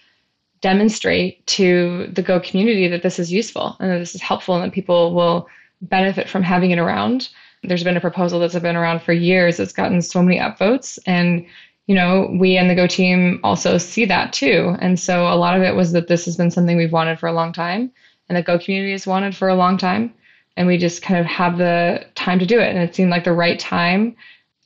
demonstrate 0.60 1.44
to 1.46 2.06
the 2.12 2.22
Go 2.22 2.40
community 2.40 2.88
that 2.88 3.02
this 3.02 3.18
is 3.18 3.32
useful 3.32 3.76
and 3.80 3.90
that 3.90 3.98
this 3.98 4.14
is 4.14 4.22
helpful 4.22 4.54
and 4.54 4.64
that 4.64 4.74
people 4.74 5.14
will 5.14 5.48
benefit 5.82 6.28
from 6.28 6.42
having 6.42 6.70
it 6.70 6.78
around. 6.78 7.28
There's 7.66 7.84
been 7.84 7.96
a 7.96 8.00
proposal 8.00 8.40
that's 8.40 8.58
been 8.58 8.76
around 8.76 9.02
for 9.02 9.12
years 9.12 9.56
that's 9.56 9.72
gotten 9.72 10.02
so 10.02 10.22
many 10.22 10.38
upvotes. 10.38 10.98
And, 11.06 11.46
you 11.86 11.94
know, 11.94 12.28
we 12.38 12.56
and 12.56 12.68
the 12.70 12.74
Go 12.74 12.86
team 12.86 13.40
also 13.42 13.78
see 13.78 14.04
that 14.06 14.32
too. 14.32 14.76
And 14.80 14.98
so 14.98 15.26
a 15.26 15.36
lot 15.36 15.56
of 15.56 15.62
it 15.62 15.74
was 15.74 15.92
that 15.92 16.08
this 16.08 16.24
has 16.24 16.36
been 16.36 16.50
something 16.50 16.76
we've 16.76 16.92
wanted 16.92 17.18
for 17.18 17.28
a 17.28 17.32
long 17.32 17.52
time 17.52 17.90
and 18.28 18.36
the 18.36 18.42
Go 18.42 18.58
community 18.58 18.92
has 18.92 19.06
wanted 19.06 19.36
for 19.36 19.48
a 19.48 19.54
long 19.54 19.76
time. 19.78 20.12
And 20.56 20.66
we 20.66 20.78
just 20.78 21.02
kind 21.02 21.18
of 21.18 21.26
have 21.26 21.58
the 21.58 22.06
time 22.14 22.38
to 22.38 22.46
do 22.46 22.60
it. 22.60 22.68
And 22.68 22.78
it 22.78 22.94
seemed 22.94 23.10
like 23.10 23.24
the 23.24 23.32
right 23.32 23.58
time 23.58 24.16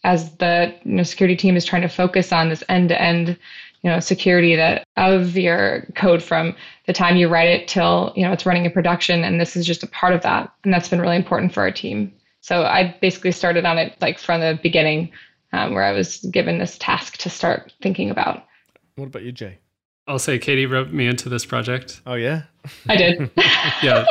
as 0.04 0.36
the 0.36 0.74
you 0.84 0.92
know, 0.92 1.02
security 1.02 1.36
team 1.36 1.56
is 1.56 1.64
trying 1.64 1.82
to 1.82 1.88
focus 1.88 2.32
on 2.32 2.48
this 2.48 2.62
end 2.68 2.90
to 2.90 3.00
end 3.00 3.38
you 3.82 3.90
know 3.90 4.00
security 4.00 4.56
that 4.56 4.84
of 4.96 5.36
your 5.36 5.86
code 5.94 6.22
from 6.22 6.54
the 6.86 6.92
time 6.92 7.16
you 7.16 7.28
write 7.28 7.48
it 7.48 7.68
till 7.68 8.12
you 8.16 8.24
know 8.24 8.32
it's 8.32 8.46
running 8.46 8.64
in 8.64 8.72
production 8.72 9.24
and 9.24 9.40
this 9.40 9.56
is 9.56 9.66
just 9.66 9.82
a 9.82 9.86
part 9.88 10.12
of 10.12 10.22
that 10.22 10.52
and 10.64 10.72
that's 10.72 10.88
been 10.88 11.00
really 11.00 11.16
important 11.16 11.52
for 11.52 11.60
our 11.60 11.70
team 11.70 12.12
so 12.48 12.62
i 12.62 12.96
basically 13.02 13.32
started 13.32 13.64
on 13.66 13.76
it 13.76 13.94
like 14.00 14.18
from 14.18 14.40
the 14.40 14.58
beginning 14.62 15.10
um, 15.52 15.74
where 15.74 15.84
i 15.84 15.92
was 15.92 16.18
given 16.30 16.58
this 16.58 16.78
task 16.78 17.18
to 17.18 17.28
start 17.28 17.72
thinking 17.82 18.10
about 18.10 18.44
What 18.96 19.06
about 19.06 19.22
you, 19.22 19.32
Jay? 19.32 19.58
I'll 20.08 20.18
say 20.18 20.38
Katie 20.38 20.64
wrote 20.64 20.90
me 20.90 21.06
into 21.06 21.28
this 21.28 21.44
project. 21.44 22.00
Oh 22.06 22.14
yeah. 22.14 22.44
i 22.88 22.96
did 22.96 23.30
yeah, 23.82 24.06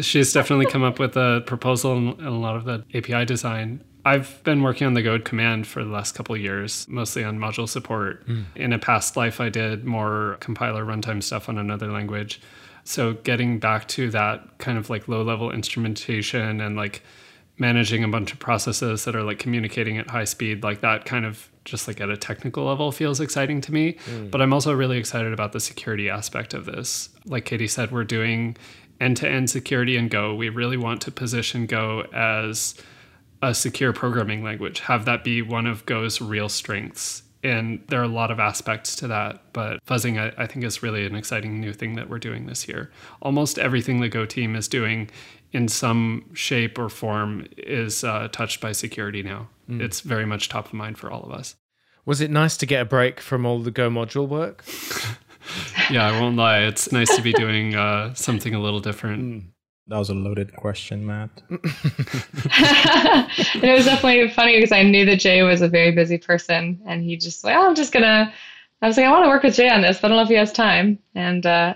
she's 0.00 0.32
definitely 0.32 0.66
come 0.66 0.82
up 0.82 0.98
with 0.98 1.16
a 1.16 1.42
proposal 1.46 1.96
and 1.96 2.20
a 2.20 2.30
lot 2.30 2.56
of 2.56 2.64
the 2.64 2.84
API 2.94 3.24
design. 3.24 3.82
I've 4.04 4.42
been 4.44 4.62
working 4.62 4.86
on 4.86 4.94
the 4.94 5.02
Go 5.02 5.18
command 5.18 5.66
for 5.66 5.82
the 5.84 5.90
last 5.90 6.14
couple 6.14 6.34
of 6.34 6.40
years, 6.40 6.86
mostly 6.88 7.24
on 7.24 7.38
module 7.38 7.68
support. 7.68 8.24
In 8.54 8.72
a 8.72 8.78
past 8.78 9.16
life, 9.16 9.40
I 9.40 9.48
did 9.48 9.84
more 9.84 10.36
compiler 10.40 10.84
runtime 10.84 11.22
stuff 11.22 11.48
on 11.48 11.58
another 11.58 11.90
language. 11.90 12.40
So 12.84 13.14
getting 13.14 13.58
back 13.58 13.88
to 13.88 14.10
that 14.10 14.58
kind 14.58 14.78
of 14.78 14.90
like 14.90 15.08
low 15.08 15.22
level 15.22 15.50
instrumentation 15.50 16.60
and 16.60 16.76
like 16.76 17.02
managing 17.58 18.04
a 18.04 18.08
bunch 18.08 18.32
of 18.32 18.38
processes 18.38 19.04
that 19.04 19.16
are 19.16 19.22
like 19.22 19.38
communicating 19.38 19.98
at 19.98 20.10
high 20.10 20.24
speed, 20.24 20.62
like 20.62 20.80
that 20.82 21.04
kind 21.04 21.24
of 21.24 21.48
just 21.64 21.88
like 21.88 22.00
at 22.00 22.10
a 22.10 22.16
technical 22.16 22.64
level 22.64 22.92
feels 22.92 23.20
exciting 23.20 23.60
to 23.62 23.72
me. 23.72 23.96
Hmm. 24.06 24.28
But 24.28 24.42
I'm 24.42 24.52
also 24.52 24.72
really 24.72 24.98
excited 24.98 25.32
about 25.32 25.52
the 25.52 25.60
security 25.60 26.10
aspect 26.10 26.54
of 26.54 26.66
this. 26.66 27.08
Like 27.24 27.44
Katie 27.44 27.66
said, 27.66 27.90
we're 27.90 28.04
doing 28.04 28.56
end 29.00 29.16
to 29.18 29.28
end 29.28 29.50
security 29.50 29.96
in 29.96 30.08
Go. 30.08 30.34
We 30.34 30.48
really 30.48 30.76
want 30.76 31.00
to 31.02 31.10
position 31.10 31.66
Go 31.66 32.02
as 32.12 32.74
a 33.42 33.54
secure 33.54 33.92
programming 33.92 34.42
language, 34.42 34.80
have 34.80 35.04
that 35.04 35.22
be 35.22 35.42
one 35.42 35.66
of 35.66 35.84
Go's 35.86 36.20
real 36.20 36.48
strengths. 36.48 37.22
And 37.42 37.84
there 37.88 38.00
are 38.00 38.04
a 38.04 38.08
lot 38.08 38.30
of 38.30 38.40
aspects 38.40 38.96
to 38.96 39.08
that, 39.08 39.52
but 39.52 39.84
fuzzing, 39.84 40.18
I, 40.18 40.42
I 40.42 40.46
think, 40.46 40.64
is 40.64 40.82
really 40.82 41.06
an 41.06 41.14
exciting 41.14 41.60
new 41.60 41.72
thing 41.72 41.94
that 41.94 42.08
we're 42.08 42.18
doing 42.18 42.46
this 42.46 42.66
year. 42.66 42.90
Almost 43.22 43.58
everything 43.58 44.00
the 44.00 44.08
Go 44.08 44.26
team 44.26 44.56
is 44.56 44.66
doing 44.66 45.10
in 45.52 45.68
some 45.68 46.30
shape 46.34 46.78
or 46.78 46.88
form 46.88 47.46
is 47.56 48.04
uh, 48.04 48.28
touched 48.32 48.60
by 48.60 48.72
security 48.72 49.22
now. 49.22 49.48
It's 49.68 50.00
very 50.00 50.26
much 50.26 50.48
top 50.48 50.66
of 50.66 50.74
mind 50.74 50.96
for 50.96 51.10
all 51.10 51.24
of 51.24 51.32
us. 51.32 51.56
Was 52.04 52.20
it 52.20 52.30
nice 52.30 52.56
to 52.58 52.66
get 52.66 52.82
a 52.82 52.84
break 52.84 53.20
from 53.20 53.44
all 53.44 53.58
the 53.58 53.72
Go 53.72 53.90
module 53.90 54.28
work? 54.28 54.64
Yeah, 55.90 56.08
I 56.08 56.20
won't 56.20 56.36
lie. 56.36 56.60
It's 56.62 56.90
nice 56.90 57.14
to 57.14 57.22
be 57.22 57.32
doing 57.32 57.76
uh, 57.76 58.12
something 58.14 58.52
a 58.54 58.60
little 58.60 58.80
different. 58.80 59.44
That 59.86 59.98
was 59.98 60.10
a 60.10 60.14
loaded 60.14 60.56
question, 60.56 61.06
Matt. 61.06 61.30
and 61.48 61.60
it 63.62 63.76
was 63.76 63.84
definitely 63.84 64.28
funny 64.30 64.56
because 64.56 64.72
I 64.72 64.82
knew 64.82 65.04
that 65.04 65.20
Jay 65.20 65.44
was 65.44 65.62
a 65.62 65.68
very 65.68 65.92
busy 65.92 66.18
person, 66.18 66.80
and 66.86 67.04
he 67.04 67.16
just 67.16 67.44
like, 67.44 67.54
oh, 67.54 67.68
I'm 67.68 67.76
just 67.76 67.92
gonna. 67.92 68.32
I 68.82 68.86
was 68.88 68.96
like, 68.96 69.06
I 69.06 69.12
want 69.12 69.24
to 69.24 69.28
work 69.28 69.44
with 69.44 69.54
Jay 69.54 69.68
on 69.68 69.82
this, 69.82 70.00
but 70.00 70.06
I 70.06 70.08
don't 70.08 70.16
know 70.16 70.22
if 70.24 70.28
he 70.28 70.34
has 70.34 70.50
time. 70.52 70.98
And 71.14 71.46
uh, 71.46 71.74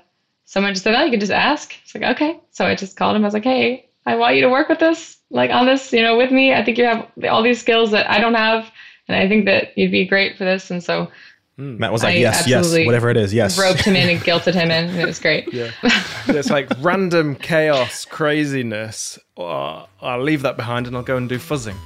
someone 0.51 0.75
just 0.75 0.83
said, 0.83 0.97
oh, 0.97 1.05
you 1.05 1.13
can 1.13 1.21
just 1.21 1.31
ask. 1.31 1.77
It's 1.85 1.95
like, 1.95 2.03
okay. 2.17 2.41
So 2.51 2.67
I 2.67 2.75
just 2.75 2.97
called 2.97 3.15
him. 3.15 3.23
I 3.23 3.29
was 3.29 3.35
like, 3.35 3.45
hey, 3.45 3.89
I 4.05 4.17
want 4.17 4.35
you 4.35 4.43
to 4.43 4.49
work 4.49 4.69
with 4.69 4.81
this, 4.81 5.17
like 5.31 5.53
on 5.53 5.65
this, 5.65 5.93
you 5.93 6.03
know, 6.03 6.17
with 6.17 6.33
me. 6.33 6.53
I 6.53 6.65
think 6.65 6.77
you 6.77 6.85
have 6.87 7.07
all 7.31 7.41
these 7.41 7.61
skills 7.61 7.93
that 7.93 8.11
I 8.11 8.19
don't 8.19 8.35
have, 8.35 8.69
and 9.07 9.17
I 9.17 9.29
think 9.29 9.45
that 9.45 9.79
you'd 9.79 9.93
be 9.93 10.05
great 10.05 10.37
for 10.37 10.43
this. 10.43 10.69
And 10.73 10.83
so 10.83 11.09
hmm. 11.55 11.79
Matt 11.79 11.93
was 11.93 12.03
like, 12.03 12.17
I 12.17 12.19
yes, 12.19 12.49
yes, 12.49 12.59
absolutely 12.59 12.87
whatever 12.87 13.11
it 13.11 13.17
is, 13.17 13.33
yes. 13.33 13.57
roped 13.57 13.83
him 13.85 13.95
in 13.95 14.09
and 14.09 14.21
guilted 14.25 14.55
him 14.55 14.73
in. 14.73 14.91
and 14.91 14.99
It 14.99 15.07
was 15.07 15.21
great. 15.21 15.53
Yeah. 15.53 15.71
It's 16.27 16.51
like 16.51 16.69
random 16.81 17.37
chaos, 17.37 18.05
craziness. 18.05 19.19
Oh, 19.37 19.87
I'll 20.03 20.23
leave 20.23 20.43
that 20.43 20.57
behind 20.57 20.87
and 20.87 20.97
I'll 20.97 21.03
go 21.03 21.17
and 21.17 21.29
do 21.29 21.39
fuzzing. 21.39 21.77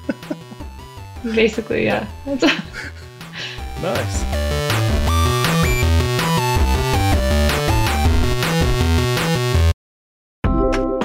Basically, 1.35 1.85
yeah. 1.85 2.07
That's- 2.25 2.63
Nice. 3.83 4.64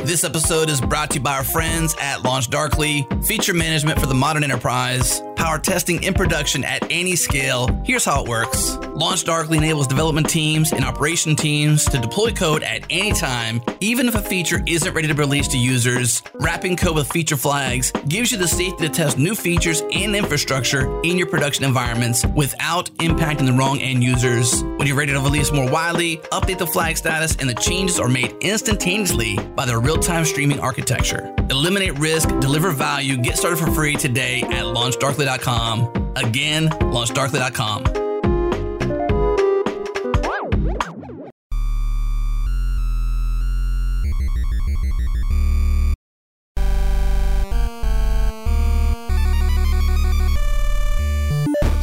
This 0.10 0.24
episode 0.24 0.72
is 0.72 0.82
brought 0.82 1.12
to 1.12 1.18
you 1.18 1.22
by 1.22 1.38
our 1.38 1.44
friends 1.44 1.96
at 2.02 2.24
Launch 2.24 2.50
Darkly, 2.50 3.06
feature 3.28 3.54
management 3.54 4.00
for 4.00 4.08
the 4.08 4.16
modern 4.16 4.44
enterprise, 4.44 5.22
power 5.36 5.60
testing 5.60 6.02
in 6.02 6.16
production 6.16 6.64
at 6.64 6.84
any 6.92 7.16
scale. 7.16 7.68
Here's 7.86 8.06
how 8.06 8.24
it 8.24 8.28
works 8.28 8.76
Launch 8.96 9.24
Darkly 9.24 9.60
enables 9.60 9.86
development 9.86 10.28
teams 10.28 10.72
and 10.74 10.84
operation 10.84 11.36
teams 11.36 11.86
to 11.86 12.00
deploy 12.00 12.32
code 12.32 12.64
at 12.64 12.84
any 12.90 13.14
time, 13.14 13.62
even 13.82 14.08
if 14.08 14.16
a 14.16 14.22
feature 14.22 14.62
isn't 14.66 14.94
ready 14.96 15.08
to 15.08 15.14
be 15.14 15.20
released 15.20 15.52
to 15.52 15.60
users. 15.60 16.24
Wrapping 16.34 16.76
code 16.76 16.96
with 16.96 17.08
feature 17.12 17.38
flags 17.38 17.92
gives 18.08 18.32
you 18.32 18.40
the 18.40 18.48
safety 18.48 18.88
to 18.88 18.94
test 18.94 19.20
new 19.20 19.36
features 19.36 19.84
and 19.94 20.16
infrastructure 20.16 21.00
in 21.04 21.20
your 21.20 21.28
production 21.28 21.64
environments 21.64 22.26
without 22.26 22.90
impacting 22.98 23.46
the 23.46 23.54
wrong 23.54 23.80
end 23.80 24.04
users. 24.04 24.64
When 24.64 24.88
you're 24.88 24.98
ready 24.98 25.14
to 25.14 25.20
release 25.20 25.52
more 25.52 25.70
widely, 25.70 26.18
update 26.32 26.58
the 26.58 26.68
flag 26.68 26.98
status, 26.98 27.36
and 27.36 27.48
the 27.48 27.54
changes 27.54 28.00
are 28.00 28.10
made 28.10 28.36
instantaneously 28.42 29.38
by 29.56 29.66
the 29.66 29.78
real 29.78 29.99
time 30.02 30.26
streaming 30.26 30.60
architecture. 30.60 31.34
Eliminate 31.50 31.98
risk, 32.00 32.30
deliver 32.40 32.72
value, 32.72 33.18
get 33.18 33.38
started 33.38 33.58
for 33.58 33.72
free 33.72 33.96
today 33.96 34.42
at 34.42 34.66
launchdarkly.com. 34.66 36.14
Again, 36.16 36.70
launchdarkly.com. 36.70 38.10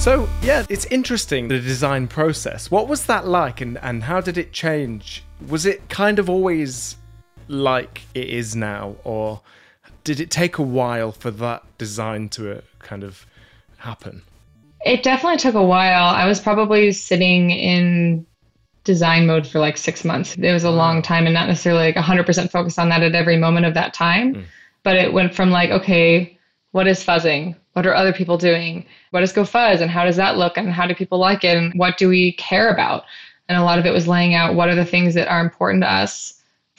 So 0.07 0.29
yeah, 0.40 0.64
it's 0.68 0.85
interesting 0.87 1.48
the 1.48 1.59
design 1.59 2.07
process. 2.07 2.70
What 2.70 2.87
was 2.87 3.07
that 3.07 3.26
like, 3.26 3.61
and 3.61 3.76
and 3.79 4.05
how 4.05 4.20
did 4.20 4.38
it 4.38 4.52
change? 4.52 5.24
Was 5.48 5.66
it 5.66 5.88
kind 5.88 6.20
of 6.20 6.31
always 6.31 6.96
like 7.48 8.02
it 8.14 8.28
is 8.28 8.56
now, 8.56 8.96
or 9.04 9.40
did 10.04 10.20
it 10.20 10.30
take 10.30 10.59
a 10.59 10.62
while 10.62 11.12
for 11.12 11.30
that 11.30 11.62
design 11.78 12.28
to 12.30 12.59
uh, 12.59 12.61
kind 12.78 13.02
of 13.02 13.26
happen? 13.78 14.22
It 14.85 15.02
definitely 15.02 15.38
took 15.38 15.54
a 15.54 15.64
while. 15.64 16.14
I 16.14 16.26
was 16.26 16.40
probably 16.40 16.92
sitting 16.92 17.50
in 17.50 18.26
design 18.85 19.26
mode 19.26 19.46
for 19.46 19.59
like 19.59 19.76
six 19.76 20.04
months. 20.04 20.37
It 20.37 20.52
was 20.52 20.64
a 20.64 20.70
long 20.70 21.02
time 21.02 21.26
and 21.26 21.35
not 21.35 21.48
necessarily 21.48 21.92
like 21.92 21.96
100% 21.96 22.50
focused 22.50 22.78
on 22.78 22.88
that 22.90 23.02
at 23.02 23.14
every 23.14 23.37
moment 23.37 23.66
of 23.66 23.74
that 23.74 23.92
time. 23.92 24.46
But 24.85 24.96
it 24.96 25.12
went 25.12 25.35
from 25.35 25.50
like, 25.50 25.70
okay, 25.70 26.38
what 26.70 26.87
is 26.87 27.04
fuzzing? 27.04 27.56
What 27.72 27.87
are 27.87 27.94
other 27.94 28.12
people 28.12 28.38
doing? 28.38 28.87
What 29.11 29.24
is 29.24 29.32
Go 29.32 29.44
Fuzz? 29.44 29.80
And 29.80 29.90
how 29.90 30.04
does 30.04 30.16
that 30.16 30.38
look? 30.38 30.56
And 30.56 30.72
how 30.72 30.87
do 30.87 30.94
people 30.94 31.18
like 31.18 31.42
it? 31.42 31.56
And 31.56 31.76
what 31.76 31.98
do 31.98 32.09
we 32.09 32.32
care 32.32 32.70
about? 32.70 33.04
And 33.48 33.59
a 33.59 33.64
lot 33.64 33.80
of 33.80 33.87
it 33.87 33.92
was 33.92 34.06
laying 34.06 34.35
out 34.35 34.54
what 34.54 34.68
are 34.68 34.76
the 34.76 34.85
things 34.85 35.14
that 35.14 35.28
are 35.28 35.40
important 35.40 35.82
to 35.82 35.92
us 35.92 36.36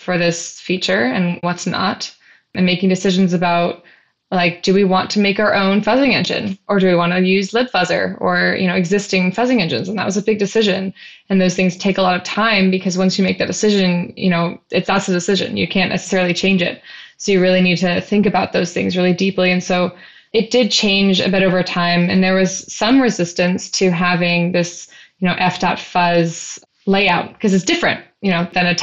for 0.08 0.18
this 0.18 0.58
feature 0.62 1.04
and 1.04 1.38
what's 1.42 1.68
not, 1.68 2.16
and 2.56 2.66
making 2.66 2.88
decisions 2.88 3.34
about 3.34 3.84
like 4.32 4.64
do 4.64 4.74
we 4.74 4.86
want 4.86 5.10
to 5.10 5.20
make 5.20 5.38
our 5.38 5.54
own 5.54 5.82
fuzzing 5.82 6.14
engine? 6.14 6.58
Or 6.70 6.80
do 6.80 6.88
we 6.88 6.96
want 6.96 7.12
to 7.12 7.20
use 7.20 7.52
libfuzzer 7.52 8.16
or 8.22 8.56
you 8.58 8.68
know 8.68 8.76
existing 8.76 9.34
fuzzing 9.34 9.60
engines? 9.60 9.90
And 9.90 10.00
that 10.00 10.06
was 10.06 10.16
a 10.16 10.22
big 10.22 10.40
decision. 10.40 10.94
And 11.30 11.42
those 11.42 11.58
things 11.58 11.76
take 11.76 11.98
a 11.98 12.02
lot 12.02 12.16
of 12.16 12.24
time 12.24 12.72
because 12.72 12.98
once 12.98 13.18
you 13.18 13.26
make 13.26 13.38
that 13.40 13.48
decision 13.48 14.14
you 14.16 14.30
know 14.30 14.58
it's 14.72 14.88
that's 14.88 15.10
a 15.10 15.14
decision. 15.14 15.58
You 15.58 15.68
can't 15.68 15.92
necessarily 15.92 16.34
change 16.34 16.62
it. 16.62 16.82
So 17.18 17.34
you 17.34 17.42
really 17.42 17.62
need 17.62 17.80
to 17.80 18.00
think 18.00 18.26
about 18.26 18.54
those 18.54 18.72
things 18.72 18.96
really 18.96 19.14
deeply. 19.14 19.52
And 19.52 19.62
so 19.62 19.94
it 20.32 20.52
did 20.52 20.72
change 20.72 21.20
a 21.20 21.30
bit 21.30 21.44
over 21.44 21.64
time. 21.64 22.10
And 22.10 22.24
there 22.24 22.36
was 22.36 22.74
some 22.74 23.02
resistance 23.02 23.70
to 23.72 23.92
having 23.92 24.54
this 24.54 24.88
you 25.20 25.28
know 25.28 25.36
f.fuzz 25.38 26.64
layout 26.86 27.34
because 27.34 27.54
it's 27.54 27.66
different 27.66 28.00
you 28.22 28.32
know 28.32 28.48
than 28.54 28.66
a 28.66 28.76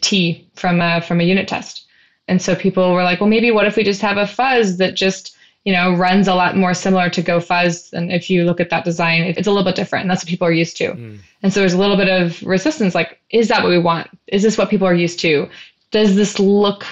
testing.t 0.00 0.48
from 0.54 0.80
a 0.80 1.00
from 1.00 1.20
a 1.20 1.24
unit 1.24 1.48
test 1.48 1.86
and 2.28 2.42
so 2.42 2.54
people 2.54 2.92
were 2.92 3.02
like, 3.02 3.20
well, 3.20 3.28
maybe 3.28 3.50
what 3.50 3.66
if 3.66 3.76
we 3.76 3.84
just 3.84 4.02
have 4.02 4.16
a 4.16 4.26
fuzz 4.26 4.78
that 4.78 4.94
just, 4.94 5.36
you 5.64 5.72
know, 5.72 5.94
runs 5.94 6.26
a 6.28 6.34
lot 6.34 6.56
more 6.56 6.74
similar 6.74 7.08
to 7.10 7.22
GoFuzz. 7.22 7.92
And 7.92 8.12
if 8.12 8.28
you 8.28 8.44
look 8.44 8.60
at 8.60 8.70
that 8.70 8.84
design, 8.84 9.22
it's 9.22 9.46
a 9.46 9.50
little 9.50 9.64
bit 9.64 9.76
different. 9.76 10.02
And 10.02 10.10
that's 10.10 10.24
what 10.24 10.28
people 10.28 10.46
are 10.46 10.52
used 10.52 10.76
to. 10.78 10.92
Mm. 10.92 11.18
And 11.42 11.52
so 11.52 11.60
there's 11.60 11.72
a 11.72 11.78
little 11.78 11.96
bit 11.96 12.08
of 12.08 12.42
resistance 12.42 12.94
like, 12.94 13.20
is 13.30 13.48
that 13.48 13.62
what 13.62 13.70
we 13.70 13.78
want? 13.78 14.08
Is 14.26 14.42
this 14.42 14.58
what 14.58 14.70
people 14.70 14.86
are 14.86 14.94
used 14.94 15.20
to? 15.20 15.48
Does 15.92 16.16
this 16.16 16.38
look 16.38 16.84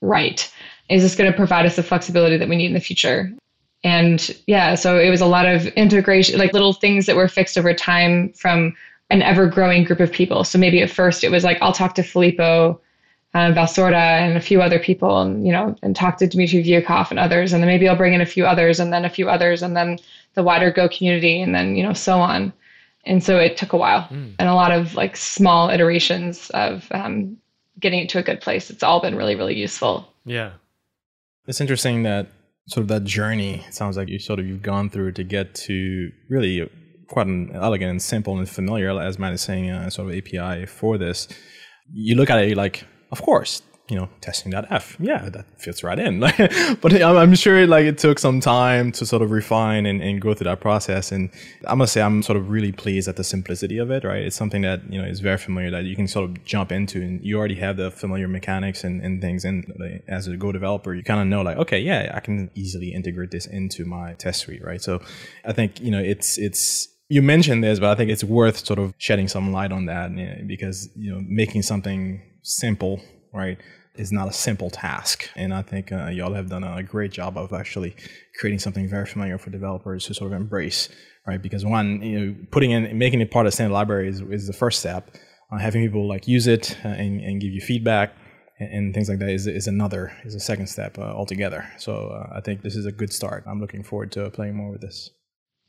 right? 0.00 0.52
Is 0.88 1.02
this 1.02 1.14
going 1.14 1.30
to 1.30 1.36
provide 1.36 1.64
us 1.64 1.76
the 1.76 1.82
flexibility 1.82 2.36
that 2.36 2.48
we 2.48 2.56
need 2.56 2.66
in 2.66 2.74
the 2.74 2.80
future? 2.80 3.32
And 3.84 4.34
yeah, 4.46 4.74
so 4.74 4.98
it 4.98 5.10
was 5.10 5.20
a 5.20 5.26
lot 5.26 5.46
of 5.46 5.66
integration, 5.68 6.38
like 6.38 6.52
little 6.52 6.72
things 6.72 7.06
that 7.06 7.16
were 7.16 7.28
fixed 7.28 7.58
over 7.58 7.72
time 7.74 8.32
from 8.32 8.74
an 9.12 9.22
ever 9.22 9.46
growing 9.46 9.84
group 9.84 10.00
of 10.00 10.10
people. 10.10 10.42
So 10.42 10.58
maybe 10.58 10.82
at 10.82 10.90
first 10.90 11.22
it 11.22 11.30
was 11.30 11.44
like, 11.44 11.58
I'll 11.60 11.72
talk 11.72 11.94
to 11.96 12.02
Filippo 12.02 12.80
uh, 13.34 13.52
Valsorda 13.52 13.94
and 13.94 14.36
a 14.36 14.40
few 14.40 14.60
other 14.60 14.78
people, 14.78 15.20
and 15.20 15.46
you 15.46 15.52
know, 15.52 15.74
and 15.82 15.96
talk 15.96 16.18
to 16.18 16.26
Dmitry 16.26 16.62
Vyukov 16.62 17.10
and 17.10 17.18
others, 17.18 17.52
and 17.52 17.62
then 17.62 17.68
maybe 17.68 17.88
I'll 17.88 17.96
bring 17.96 18.14
in 18.14 18.20
a 18.20 18.26
few 18.26 18.44
others, 18.44 18.78
and 18.78 18.92
then 18.92 19.04
a 19.04 19.10
few 19.10 19.28
others, 19.28 19.62
and 19.62 19.76
then 19.76 19.98
the 20.34 20.42
wider 20.42 20.70
Go 20.70 20.88
community, 20.88 21.40
and 21.40 21.54
then 21.54 21.76
you 21.76 21.82
know, 21.82 21.94
so 21.94 22.18
on. 22.18 22.52
And 23.04 23.22
so 23.24 23.38
it 23.38 23.56
took 23.56 23.72
a 23.72 23.76
while, 23.76 24.06
and 24.10 24.48
a 24.48 24.54
lot 24.54 24.70
of 24.70 24.94
like 24.94 25.16
small 25.16 25.70
iterations 25.70 26.50
of 26.50 26.86
um, 26.92 27.36
getting 27.80 28.00
it 28.00 28.08
to 28.10 28.18
a 28.18 28.22
good 28.22 28.40
place. 28.40 28.70
It's 28.70 28.82
all 28.82 29.00
been 29.00 29.16
really, 29.16 29.34
really 29.34 29.56
useful. 29.56 30.06
Yeah. 30.24 30.52
It's 31.46 31.60
interesting 31.60 32.04
that 32.04 32.28
sort 32.68 32.82
of 32.82 32.88
that 32.88 33.04
journey. 33.04 33.64
It 33.66 33.74
sounds 33.74 33.96
like 33.96 34.08
you 34.08 34.18
sort 34.18 34.38
of 34.38 34.46
you've 34.46 34.62
gone 34.62 34.88
through 34.90 35.12
to 35.12 35.24
get 35.24 35.54
to 35.66 36.12
really 36.28 36.70
quite 37.12 37.26
an 37.26 37.50
elegant 37.54 37.90
and 37.90 38.02
simple 38.02 38.38
and 38.38 38.48
familiar, 38.48 38.98
as 39.00 39.18
Matt 39.18 39.34
is 39.34 39.42
saying, 39.42 39.70
uh, 39.70 39.90
sort 39.90 40.10
of 40.10 40.16
API 40.16 40.66
for 40.66 40.98
this. 40.98 41.28
You 41.92 42.16
look 42.16 42.30
at 42.30 42.38
it, 42.42 42.56
like, 42.56 42.84
of 43.10 43.22
course, 43.22 43.62
you 43.92 43.98
know, 43.98 44.08
testing 44.22 44.52
that 44.52 44.66
F, 44.70 44.96
yeah, 45.00 45.28
that 45.28 45.44
fits 45.60 45.84
right 45.84 45.98
in. 45.98 46.20
but 46.80 46.94
I'm, 46.94 47.16
I'm 47.16 47.34
sure 47.34 47.66
like 47.66 47.84
it 47.84 47.98
took 47.98 48.18
some 48.18 48.40
time 48.40 48.90
to 48.92 49.04
sort 49.04 49.20
of 49.20 49.30
refine 49.30 49.84
and, 49.84 50.00
and 50.00 50.18
go 50.18 50.32
through 50.32 50.46
that 50.46 50.60
process. 50.60 51.12
And 51.12 51.30
I 51.68 51.74
must 51.74 51.92
say, 51.92 52.00
I'm 52.00 52.22
sort 52.22 52.38
of 52.38 52.48
really 52.48 52.72
pleased 52.72 53.06
at 53.08 53.16
the 53.16 53.24
simplicity 53.24 53.76
of 53.76 53.90
it. 53.90 54.04
Right, 54.04 54.22
it's 54.22 54.36
something 54.36 54.62
that 54.62 54.80
you 54.90 55.00
know 55.00 55.06
is 55.06 55.20
very 55.20 55.36
familiar 55.36 55.70
that 55.72 55.84
you 55.84 55.94
can 55.94 56.08
sort 56.08 56.30
of 56.30 56.44
jump 56.44 56.72
into, 56.72 57.02
and 57.02 57.22
you 57.22 57.36
already 57.36 57.56
have 57.56 57.76
the 57.76 57.90
familiar 57.90 58.28
mechanics 58.28 58.82
and, 58.82 59.02
and 59.02 59.20
things. 59.20 59.44
And 59.44 59.70
like, 59.78 60.04
as 60.08 60.26
a 60.26 60.36
Go 60.38 60.52
developer, 60.52 60.94
you 60.94 61.02
kind 61.02 61.20
of 61.20 61.26
know 61.26 61.42
like, 61.42 61.58
okay, 61.58 61.80
yeah, 61.80 62.12
I 62.14 62.20
can 62.20 62.50
easily 62.54 62.94
integrate 62.94 63.30
this 63.30 63.46
into 63.46 63.84
my 63.84 64.14
test 64.14 64.40
suite. 64.40 64.64
Right, 64.64 64.80
so 64.80 65.02
I 65.44 65.52
think 65.52 65.80
you 65.80 65.90
know 65.90 66.00
it's 66.00 66.38
it's 66.38 66.88
you 67.12 67.20
mentioned 67.20 67.62
this, 67.62 67.78
but 67.78 67.90
I 67.90 67.94
think 67.94 68.10
it's 68.10 68.24
worth 68.24 68.64
sort 68.64 68.78
of 68.78 68.94
shedding 68.96 69.28
some 69.28 69.52
light 69.52 69.70
on 69.70 69.84
that 69.84 70.10
you 70.12 70.24
know, 70.24 70.36
because 70.46 70.88
you 70.96 71.12
know 71.12 71.20
making 71.28 71.60
something 71.60 72.22
simple, 72.42 73.02
right, 73.34 73.58
is 73.96 74.10
not 74.12 74.28
a 74.28 74.32
simple 74.32 74.70
task. 74.70 75.28
And 75.36 75.52
I 75.52 75.60
think 75.60 75.92
uh, 75.92 76.06
y'all 76.06 76.32
have 76.32 76.48
done 76.48 76.64
a 76.64 76.82
great 76.82 77.12
job 77.12 77.36
of 77.36 77.52
actually 77.52 77.94
creating 78.40 78.60
something 78.60 78.88
very 78.88 79.04
familiar 79.04 79.36
for 79.36 79.50
developers 79.50 80.06
to 80.06 80.14
sort 80.14 80.32
of 80.32 80.40
embrace, 80.40 80.88
right? 81.26 81.40
Because 81.42 81.66
one, 81.66 82.00
you 82.00 82.18
know, 82.18 82.34
putting 82.50 82.70
in, 82.70 82.96
making 82.96 83.20
it 83.20 83.30
part 83.30 83.46
of 83.46 83.52
standard 83.52 83.74
library 83.74 84.08
is, 84.08 84.22
is 84.22 84.46
the 84.46 84.54
first 84.54 84.80
step. 84.80 85.14
Uh, 85.52 85.58
having 85.58 85.84
people 85.84 86.08
like 86.08 86.26
use 86.26 86.46
it 86.46 86.78
uh, 86.82 86.88
and, 86.88 87.20
and 87.20 87.42
give 87.42 87.52
you 87.52 87.60
feedback 87.60 88.14
and, 88.58 88.94
things 88.94 89.10
like 89.10 89.18
that 89.18 89.28
is, 89.28 89.46
is 89.46 89.66
another, 89.66 90.16
is 90.24 90.34
a 90.34 90.40
second 90.40 90.68
step 90.68 90.96
uh, 90.96 91.02
altogether. 91.02 91.68
So 91.76 92.08
uh, 92.08 92.36
I 92.36 92.40
think 92.40 92.62
this 92.62 92.74
is 92.74 92.86
a 92.86 92.92
good 92.92 93.12
start. 93.12 93.44
I'm 93.46 93.60
looking 93.60 93.82
forward 93.82 94.12
to 94.12 94.30
playing 94.30 94.54
more 94.54 94.70
with 94.70 94.80
this. 94.80 95.10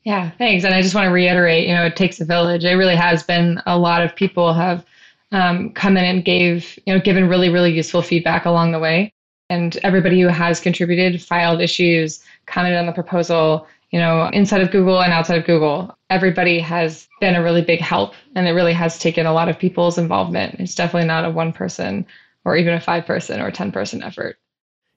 Yeah, 0.04 0.30
thanks. 0.38 0.64
And 0.64 0.74
I 0.74 0.82
just 0.82 0.94
want 0.94 1.06
to 1.06 1.12
reiterate, 1.12 1.66
you 1.66 1.74
know, 1.74 1.84
it 1.84 1.96
takes 1.96 2.20
a 2.20 2.24
village. 2.24 2.64
It 2.64 2.74
really 2.74 2.96
has 2.96 3.22
been 3.22 3.60
a 3.66 3.78
lot 3.78 4.02
of 4.02 4.14
people 4.14 4.52
have 4.52 4.84
um, 5.32 5.72
come 5.72 5.96
in 5.96 6.04
and 6.04 6.24
gave, 6.24 6.78
you 6.86 6.92
know, 6.94 7.00
given 7.00 7.28
really, 7.28 7.48
really 7.48 7.72
useful 7.72 8.02
feedback 8.02 8.44
along 8.44 8.72
the 8.72 8.78
way. 8.78 9.12
And 9.48 9.76
everybody 9.82 10.20
who 10.20 10.28
has 10.28 10.60
contributed, 10.60 11.22
filed 11.22 11.60
issues, 11.60 12.22
commented 12.46 12.78
on 12.78 12.86
the 12.86 12.92
proposal, 12.92 13.66
you 13.90 13.98
know, 13.98 14.28
inside 14.32 14.60
of 14.60 14.70
Google 14.70 15.00
and 15.02 15.12
outside 15.12 15.38
of 15.38 15.46
Google, 15.46 15.96
everybody 16.10 16.60
has 16.60 17.08
been 17.20 17.34
a 17.34 17.42
really 17.42 17.62
big 17.62 17.80
help. 17.80 18.14
And 18.34 18.46
it 18.46 18.52
really 18.52 18.72
has 18.74 18.98
taken 18.98 19.26
a 19.26 19.32
lot 19.32 19.48
of 19.48 19.58
people's 19.58 19.96
involvement. 19.98 20.56
It's 20.60 20.74
definitely 20.74 21.08
not 21.08 21.24
a 21.24 21.30
one 21.30 21.52
person 21.52 22.06
or 22.44 22.56
even 22.56 22.74
a 22.74 22.80
five 22.80 23.06
person 23.06 23.40
or 23.40 23.50
10 23.50 23.72
person 23.72 24.02
effort. 24.02 24.36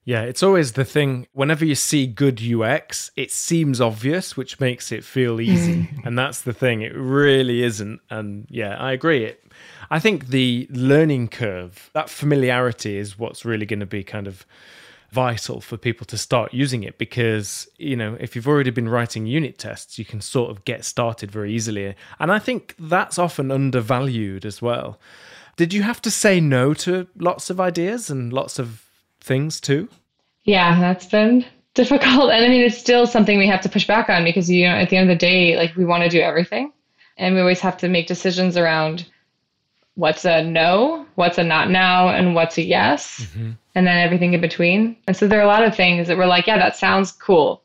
Yeah, 0.08 0.22
it's 0.22 0.42
always 0.42 0.72
the 0.72 0.86
thing. 0.86 1.28
Whenever 1.34 1.66
you 1.66 1.76
see 1.76 2.08
good 2.08 2.42
UX, 2.42 3.12
it 3.18 3.30
seems 3.30 3.82
obvious, 3.82 4.38
which 4.38 4.58
makes 4.58 4.90
it 4.94 5.04
feel 5.04 5.42
easy. 5.52 5.90
and 6.06 6.18
that's 6.18 6.44
the 6.44 6.54
thing. 6.54 6.82
It 6.82 6.96
really 6.96 7.62
isn't. 7.62 8.00
And 8.10 8.48
yeah, 8.50 8.78
I 8.78 8.94
agree. 8.94 9.26
It, 9.26 9.44
I 9.92 10.00
think 10.00 10.28
the 10.28 10.66
learning 10.72 11.28
curve, 11.28 11.90
that 11.92 12.10
familiarity 12.10 12.98
is 12.98 13.20
what's 13.20 13.44
really 13.44 13.66
going 13.66 13.82
to 13.82 13.86
be 13.86 14.02
kind 14.02 14.28
of 14.28 14.46
vital 15.12 15.60
for 15.60 15.76
people 15.76 16.06
to 16.06 16.18
start 16.18 16.54
using 16.54 16.84
it 16.84 16.98
because, 16.98 17.68
you 17.78 17.98
know, 17.98 18.16
if 18.18 18.34
you've 18.34 18.48
already 18.48 18.70
been 18.70 18.88
writing 18.88 19.26
unit 19.26 19.58
tests, 19.58 20.00
you 20.00 20.06
can 20.06 20.22
sort 20.22 20.50
of 20.50 20.64
get 20.64 20.86
started 20.86 21.30
very 21.30 21.54
easily. 21.54 21.96
And 22.18 22.32
I 22.32 22.40
think 22.40 22.76
that's 22.80 23.20
often 23.20 23.52
undervalued 23.52 24.46
as 24.46 24.62
well. 24.62 25.02
Did 25.58 25.74
you 25.74 25.84
have 25.84 26.02
to 26.04 26.12
say 26.12 26.40
no 26.40 26.74
to 26.76 27.08
lots 27.18 27.50
of 27.50 27.60
ideas 27.60 28.10
and 28.10 28.32
lots 28.32 28.58
of 28.58 28.87
things 29.28 29.62
too? 29.62 29.88
Yeah, 30.44 30.80
that's 30.80 31.06
been 31.06 31.46
difficult. 31.74 32.32
And 32.34 32.46
I 32.46 32.48
mean, 32.50 32.62
it's 32.62 32.78
still 32.78 33.06
something 33.06 33.38
we 33.38 33.48
have 33.48 33.62
to 33.62 33.70
push 33.70 33.86
back 33.86 34.10
on 34.10 34.24
because, 34.24 34.50
you 34.50 34.68
know, 34.68 34.74
at 34.74 34.90
the 34.90 34.98
end 34.98 35.10
of 35.10 35.16
the 35.16 35.20
day, 35.20 35.56
like 35.56 35.76
we 35.76 35.86
want 35.86 36.04
to 36.04 36.10
do 36.10 36.20
everything. 36.20 36.72
And 37.18 37.36
we 37.36 37.42
always 37.42 37.60
have 37.60 37.78
to 37.78 37.90
make 37.90 38.08
decisions 38.08 38.58
around 38.58 39.06
what's 39.98 40.26
a 40.26 40.44
no, 40.44 41.06
what's 41.16 41.38
a 41.38 41.44
not 41.44 41.70
now, 41.70 42.10
and 42.10 42.36
what's 42.36 42.58
a 42.58 42.62
yes, 42.62 43.22
mm-hmm. 43.22 43.52
and 43.74 43.88
then 43.88 43.98
everything 43.98 44.34
in 44.34 44.42
between. 44.42 44.96
And 45.08 45.18
so 45.18 45.28
there 45.28 45.40
are 45.40 45.44
a 45.44 45.48
lot 45.48 45.64
of 45.64 45.76
things 45.76 46.08
that 46.08 46.18
we're 46.18 46.28
like, 46.28 46.46
yeah, 46.46 46.58
that 46.58 46.78
sounds 46.78 47.12
cool. 47.12 47.64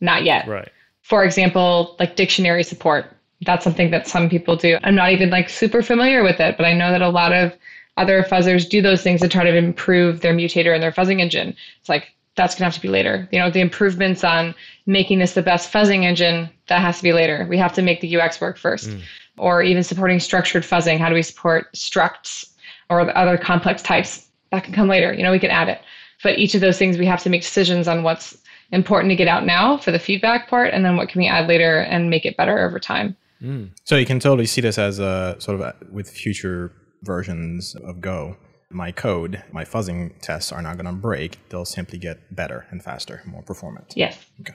Not 0.00 0.24
yet. 0.24 0.46
Right. 0.46 0.70
For 1.02 1.24
example, 1.24 1.96
like 1.98 2.16
dictionary 2.16 2.62
support. 2.62 3.06
That's 3.44 3.64
something 3.64 3.90
that 3.90 4.06
some 4.06 4.30
people 4.30 4.56
do. 4.56 4.78
I'm 4.84 4.94
not 4.94 5.10
even 5.10 5.30
like 5.30 5.48
super 5.48 5.82
familiar 5.82 6.22
with 6.22 6.40
it, 6.40 6.56
but 6.56 6.64
I 6.64 6.72
know 6.72 6.90
that 6.92 7.02
a 7.02 7.08
lot 7.08 7.32
of 7.32 7.52
other 7.96 8.22
fuzzers 8.22 8.68
do 8.68 8.82
those 8.82 9.02
things 9.02 9.20
to 9.20 9.28
try 9.28 9.44
to 9.44 9.56
improve 9.56 10.20
their 10.20 10.34
mutator 10.34 10.74
and 10.74 10.82
their 10.82 10.92
fuzzing 10.92 11.20
engine. 11.20 11.56
It's 11.80 11.88
like 11.88 12.12
that's 12.36 12.54
gonna 12.54 12.64
have 12.64 12.74
to 12.74 12.80
be 12.80 12.88
later. 12.88 13.28
You 13.30 13.38
know, 13.38 13.50
the 13.50 13.60
improvements 13.60 14.24
on 14.24 14.54
making 14.86 15.20
this 15.20 15.34
the 15.34 15.42
best 15.42 15.72
fuzzing 15.72 16.02
engine, 16.02 16.50
that 16.66 16.80
has 16.80 16.96
to 16.96 17.02
be 17.02 17.12
later. 17.12 17.46
We 17.48 17.58
have 17.58 17.72
to 17.74 17.82
make 17.82 18.00
the 18.00 18.16
UX 18.16 18.40
work 18.40 18.58
first. 18.58 18.90
Mm 18.90 19.00
or 19.38 19.62
even 19.62 19.82
supporting 19.82 20.20
structured 20.20 20.62
fuzzing. 20.62 20.98
How 20.98 21.08
do 21.08 21.14
we 21.14 21.22
support 21.22 21.72
structs 21.74 22.50
or 22.90 23.04
the 23.04 23.16
other 23.16 23.36
complex 23.36 23.82
types? 23.82 24.28
That 24.50 24.64
can 24.64 24.74
come 24.74 24.88
later. 24.88 25.12
You 25.12 25.22
know, 25.22 25.32
we 25.32 25.38
can 25.38 25.50
add 25.50 25.68
it. 25.68 25.80
But 26.22 26.38
each 26.38 26.54
of 26.54 26.60
those 26.60 26.78
things, 26.78 26.96
we 26.96 27.06
have 27.06 27.22
to 27.24 27.30
make 27.30 27.42
decisions 27.42 27.88
on 27.88 28.02
what's 28.02 28.36
important 28.70 29.10
to 29.10 29.16
get 29.16 29.28
out 29.28 29.44
now 29.44 29.76
for 29.76 29.90
the 29.90 29.98
feedback 29.98 30.48
part, 30.48 30.72
and 30.72 30.84
then 30.84 30.96
what 30.96 31.08
can 31.08 31.20
we 31.20 31.26
add 31.26 31.48
later 31.48 31.80
and 31.80 32.08
make 32.08 32.24
it 32.24 32.36
better 32.36 32.64
over 32.66 32.78
time. 32.78 33.16
Mm. 33.42 33.70
So 33.84 33.96
you 33.96 34.06
can 34.06 34.20
totally 34.20 34.46
see 34.46 34.60
this 34.60 34.78
as 34.78 34.98
a 34.98 35.36
sort 35.38 35.56
of 35.56 35.60
a, 35.60 35.74
with 35.92 36.08
future 36.08 36.72
versions 37.04 37.74
of 37.74 38.00
Go. 38.00 38.36
My 38.70 38.90
code, 38.90 39.42
my 39.52 39.64
fuzzing 39.64 40.12
tests 40.20 40.50
are 40.50 40.62
not 40.62 40.76
going 40.76 40.86
to 40.86 40.92
break. 40.92 41.38
They'll 41.48 41.64
simply 41.64 41.98
get 41.98 42.34
better 42.34 42.66
and 42.70 42.82
faster, 42.82 43.22
more 43.24 43.42
performant. 43.42 43.92
Yes. 43.94 44.18
Okay. 44.40 44.54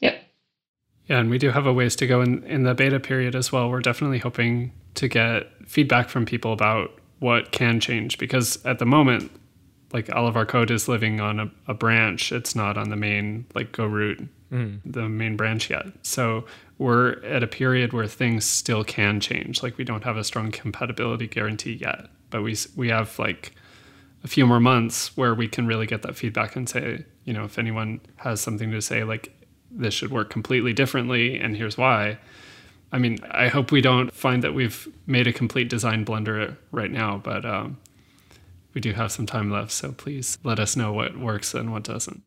Yep. 0.00 0.22
Yeah, 1.06 1.20
and 1.20 1.30
we 1.30 1.38
do 1.38 1.50
have 1.50 1.66
a 1.66 1.72
ways 1.72 1.96
to 1.96 2.06
go 2.06 2.20
in, 2.20 2.42
in 2.44 2.64
the 2.64 2.74
beta 2.74 3.00
period 3.00 3.34
as 3.34 3.52
well. 3.52 3.70
We're 3.70 3.80
definitely 3.80 4.18
hoping 4.18 4.72
to 4.94 5.08
get 5.08 5.46
feedback 5.66 6.08
from 6.08 6.26
people 6.26 6.52
about 6.52 7.00
what 7.18 7.52
can 7.52 7.80
change 7.80 8.18
because 8.18 8.64
at 8.66 8.78
the 8.78 8.84
moment, 8.86 9.30
like 9.92 10.14
all 10.14 10.26
of 10.26 10.36
our 10.36 10.44
code 10.44 10.70
is 10.70 10.88
living 10.88 11.20
on 11.20 11.40
a, 11.40 11.50
a 11.68 11.74
branch. 11.74 12.32
It's 12.32 12.54
not 12.54 12.76
on 12.76 12.90
the 12.90 12.96
main 12.96 13.46
like 13.54 13.72
Go 13.72 13.86
root, 13.86 14.28
mm. 14.50 14.80
the 14.84 15.08
main 15.08 15.36
branch 15.36 15.70
yet. 15.70 15.86
So 16.02 16.46
we're 16.78 17.22
at 17.24 17.42
a 17.42 17.46
period 17.46 17.92
where 17.92 18.06
things 18.06 18.44
still 18.44 18.84
can 18.84 19.20
change. 19.20 19.62
Like 19.62 19.78
we 19.78 19.84
don't 19.84 20.04
have 20.04 20.16
a 20.16 20.24
strong 20.24 20.50
compatibility 20.50 21.26
guarantee 21.26 21.74
yet, 21.74 22.08
but 22.30 22.42
we 22.42 22.56
we 22.74 22.88
have 22.88 23.18
like 23.18 23.52
a 24.24 24.28
few 24.28 24.46
more 24.46 24.60
months 24.60 25.16
where 25.16 25.34
we 25.34 25.48
can 25.48 25.66
really 25.66 25.86
get 25.86 26.02
that 26.02 26.16
feedback 26.16 26.56
and 26.56 26.68
say, 26.68 27.04
you 27.24 27.32
know, 27.32 27.44
if 27.44 27.58
anyone 27.58 28.00
has 28.16 28.40
something 28.40 28.70
to 28.72 28.82
say, 28.82 29.04
like 29.04 29.32
this 29.70 29.94
should 29.94 30.10
work 30.10 30.30
completely 30.30 30.72
differently, 30.72 31.38
and 31.38 31.56
here's 31.56 31.76
why. 31.76 32.18
I 32.92 32.98
mean, 32.98 33.18
I 33.30 33.48
hope 33.48 33.72
we 33.72 33.80
don't 33.80 34.12
find 34.12 34.42
that 34.42 34.54
we've 34.54 34.88
made 35.06 35.26
a 35.26 35.32
complete 35.32 35.68
design 35.68 36.04
blunder 36.04 36.56
right 36.70 36.90
now, 36.90 37.18
but 37.18 37.44
um, 37.44 37.78
we 38.74 38.80
do 38.80 38.92
have 38.92 39.10
some 39.10 39.26
time 39.26 39.50
left. 39.50 39.72
So 39.72 39.92
please 39.92 40.38
let 40.44 40.58
us 40.60 40.76
know 40.76 40.92
what 40.92 41.18
works 41.18 41.52
and 41.52 41.72
what 41.72 41.82
doesn't. 41.82 42.22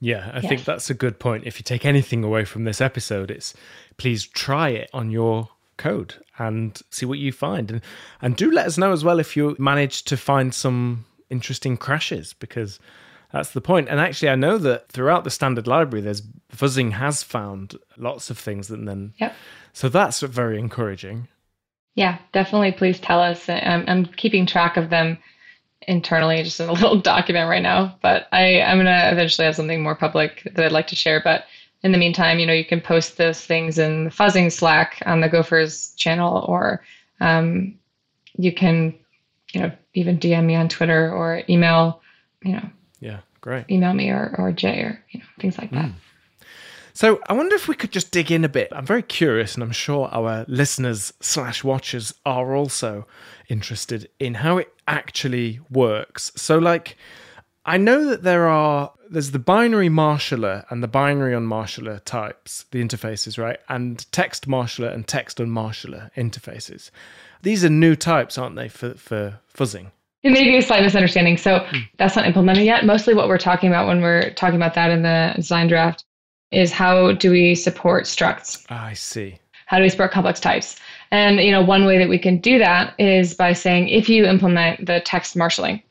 Yeah, 0.00 0.30
I 0.32 0.40
think 0.40 0.64
that's 0.64 0.90
a 0.90 0.94
good 0.94 1.18
point. 1.18 1.46
If 1.46 1.58
you 1.58 1.64
take 1.64 1.84
anything 1.84 2.22
away 2.22 2.44
from 2.44 2.64
this 2.64 2.80
episode, 2.80 3.30
it's 3.30 3.54
please 3.96 4.26
try 4.26 4.68
it 4.68 4.90
on 4.92 5.10
your 5.10 5.48
code 5.76 6.14
and 6.38 6.80
see 6.90 7.04
what 7.04 7.18
you 7.18 7.32
find. 7.32 7.70
And 7.70 7.80
and 8.22 8.36
do 8.36 8.50
let 8.50 8.66
us 8.66 8.78
know 8.78 8.92
as 8.92 9.04
well 9.04 9.18
if 9.18 9.36
you 9.36 9.56
manage 9.58 10.04
to 10.04 10.16
find 10.16 10.54
some 10.54 11.04
interesting 11.30 11.76
crashes 11.76 12.32
because 12.32 12.78
that's 13.32 13.50
the 13.50 13.60
point. 13.60 13.88
And 13.88 13.98
actually, 13.98 14.30
I 14.30 14.36
know 14.36 14.56
that 14.58 14.88
throughout 14.88 15.24
the 15.24 15.30
standard 15.30 15.66
library, 15.66 16.02
there's 16.02 16.22
fuzzing 16.52 16.92
has 16.92 17.22
found 17.22 17.76
lots 17.96 18.30
of 18.30 18.38
things, 18.38 18.70
and 18.70 18.86
then 18.86 19.14
yep. 19.18 19.34
so 19.72 19.88
that's 19.88 20.20
very 20.20 20.58
encouraging. 20.58 21.28
Yeah, 21.94 22.18
definitely. 22.32 22.72
Please 22.72 23.00
tell 23.00 23.20
us. 23.20 23.48
I'm, 23.48 23.84
I'm 23.88 24.06
keeping 24.06 24.46
track 24.46 24.76
of 24.76 24.90
them 24.90 25.18
internally 25.88 26.42
just 26.44 26.60
in 26.60 26.68
a 26.68 26.72
little 26.72 27.00
document 27.14 27.48
right 27.48 27.62
now. 27.62 27.96
But 28.02 28.28
I, 28.32 28.60
I'm 28.60 28.78
gonna 28.78 29.08
eventually 29.12 29.44
have 29.46 29.56
something 29.56 29.82
more 29.82 29.94
public 29.96 30.42
that 30.54 30.64
I'd 30.64 30.72
like 30.72 30.86
to 30.88 30.96
share. 30.96 31.20
But 31.22 31.44
in 31.82 31.92
the 31.92 31.98
meantime, 31.98 32.38
you 32.38 32.46
know, 32.46 32.52
you 32.52 32.64
can 32.64 32.80
post 32.80 33.16
those 33.16 33.40
things 33.44 33.78
in 33.78 34.04
the 34.04 34.10
fuzzing 34.10 34.50
Slack 34.52 35.02
on 35.06 35.20
the 35.20 35.28
Gophers 35.28 35.94
channel, 35.96 36.44
or 36.48 36.82
um, 37.20 37.74
you 38.36 38.52
can, 38.52 38.94
you 39.52 39.60
know, 39.60 39.72
even 39.94 40.18
DM 40.18 40.44
me 40.44 40.54
on 40.54 40.68
Twitter 40.68 41.12
or 41.12 41.42
email, 41.48 42.00
you 42.44 42.52
know, 42.52 42.68
Yeah, 43.00 43.20
great. 43.40 43.64
email 43.70 43.94
me 43.94 44.10
or, 44.10 44.34
or 44.38 44.52
Jay 44.52 44.80
or 44.80 45.02
you 45.10 45.20
know 45.20 45.26
things 45.40 45.58
like 45.58 45.70
that. 45.72 45.90
So 46.98 47.20
I 47.28 47.32
wonder 47.32 47.54
if 47.54 47.68
we 47.68 47.76
could 47.76 47.92
just 47.92 48.10
dig 48.10 48.32
in 48.32 48.44
a 48.44 48.48
bit. 48.48 48.72
I'm 48.72 48.84
very 48.84 49.04
curious, 49.04 49.54
and 49.54 49.62
I'm 49.62 49.70
sure 49.70 50.08
our 50.10 50.44
listeners 50.48 51.12
slash 51.20 51.62
watchers 51.62 52.12
are 52.26 52.56
also 52.56 53.06
interested 53.48 54.10
in 54.18 54.34
how 54.34 54.58
it 54.58 54.74
actually 54.88 55.60
works. 55.70 56.32
So, 56.34 56.58
like, 56.58 56.96
I 57.64 57.76
know 57.76 58.04
that 58.06 58.24
there 58.24 58.48
are 58.48 58.92
there's 59.08 59.30
the 59.30 59.38
binary 59.38 59.88
marshaller 59.88 60.64
and 60.70 60.82
the 60.82 60.88
binary 60.88 61.34
unmarshaller 61.34 62.04
types, 62.04 62.64
the 62.72 62.82
interfaces, 62.82 63.38
right? 63.38 63.60
And 63.68 64.04
text 64.10 64.48
marshaller 64.48 64.92
and 64.92 65.06
text 65.06 65.38
unmarshaller 65.38 66.12
interfaces. 66.16 66.90
These 67.42 67.64
are 67.64 67.70
new 67.70 67.94
types, 67.94 68.36
aren't 68.36 68.56
they, 68.56 68.68
for 68.68 68.94
for 68.94 69.38
fuzzing? 69.56 69.92
It 70.24 70.32
may 70.32 70.42
be 70.42 70.56
a 70.56 70.62
slight 70.62 70.82
misunderstanding. 70.82 71.36
So 71.36 71.60
hmm. 71.60 71.82
that's 71.96 72.16
not 72.16 72.26
implemented 72.26 72.64
yet. 72.64 72.84
Mostly 72.84 73.14
what 73.14 73.28
we're 73.28 73.38
talking 73.38 73.68
about 73.68 73.86
when 73.86 74.02
we're 74.02 74.34
talking 74.34 74.56
about 74.56 74.74
that 74.74 74.90
in 74.90 75.02
the 75.02 75.34
design 75.36 75.68
draft 75.68 76.04
is 76.50 76.72
how 76.72 77.12
do 77.12 77.30
we 77.30 77.54
support 77.54 78.04
structs? 78.04 78.64
I 78.70 78.94
see. 78.94 79.38
How 79.66 79.76
do 79.76 79.82
we 79.82 79.90
support 79.90 80.12
complex 80.12 80.40
types? 80.40 80.76
And 81.10 81.40
you 81.40 81.50
know, 81.50 81.62
one 81.62 81.84
way 81.84 81.98
that 81.98 82.08
we 82.08 82.18
can 82.18 82.38
do 82.38 82.58
that 82.58 82.94
is 82.98 83.34
by 83.34 83.52
saying 83.52 83.88
if 83.88 84.08
you 84.08 84.24
implement 84.24 84.86
the 84.86 85.00
text 85.00 85.36
marshalling, 85.36 85.82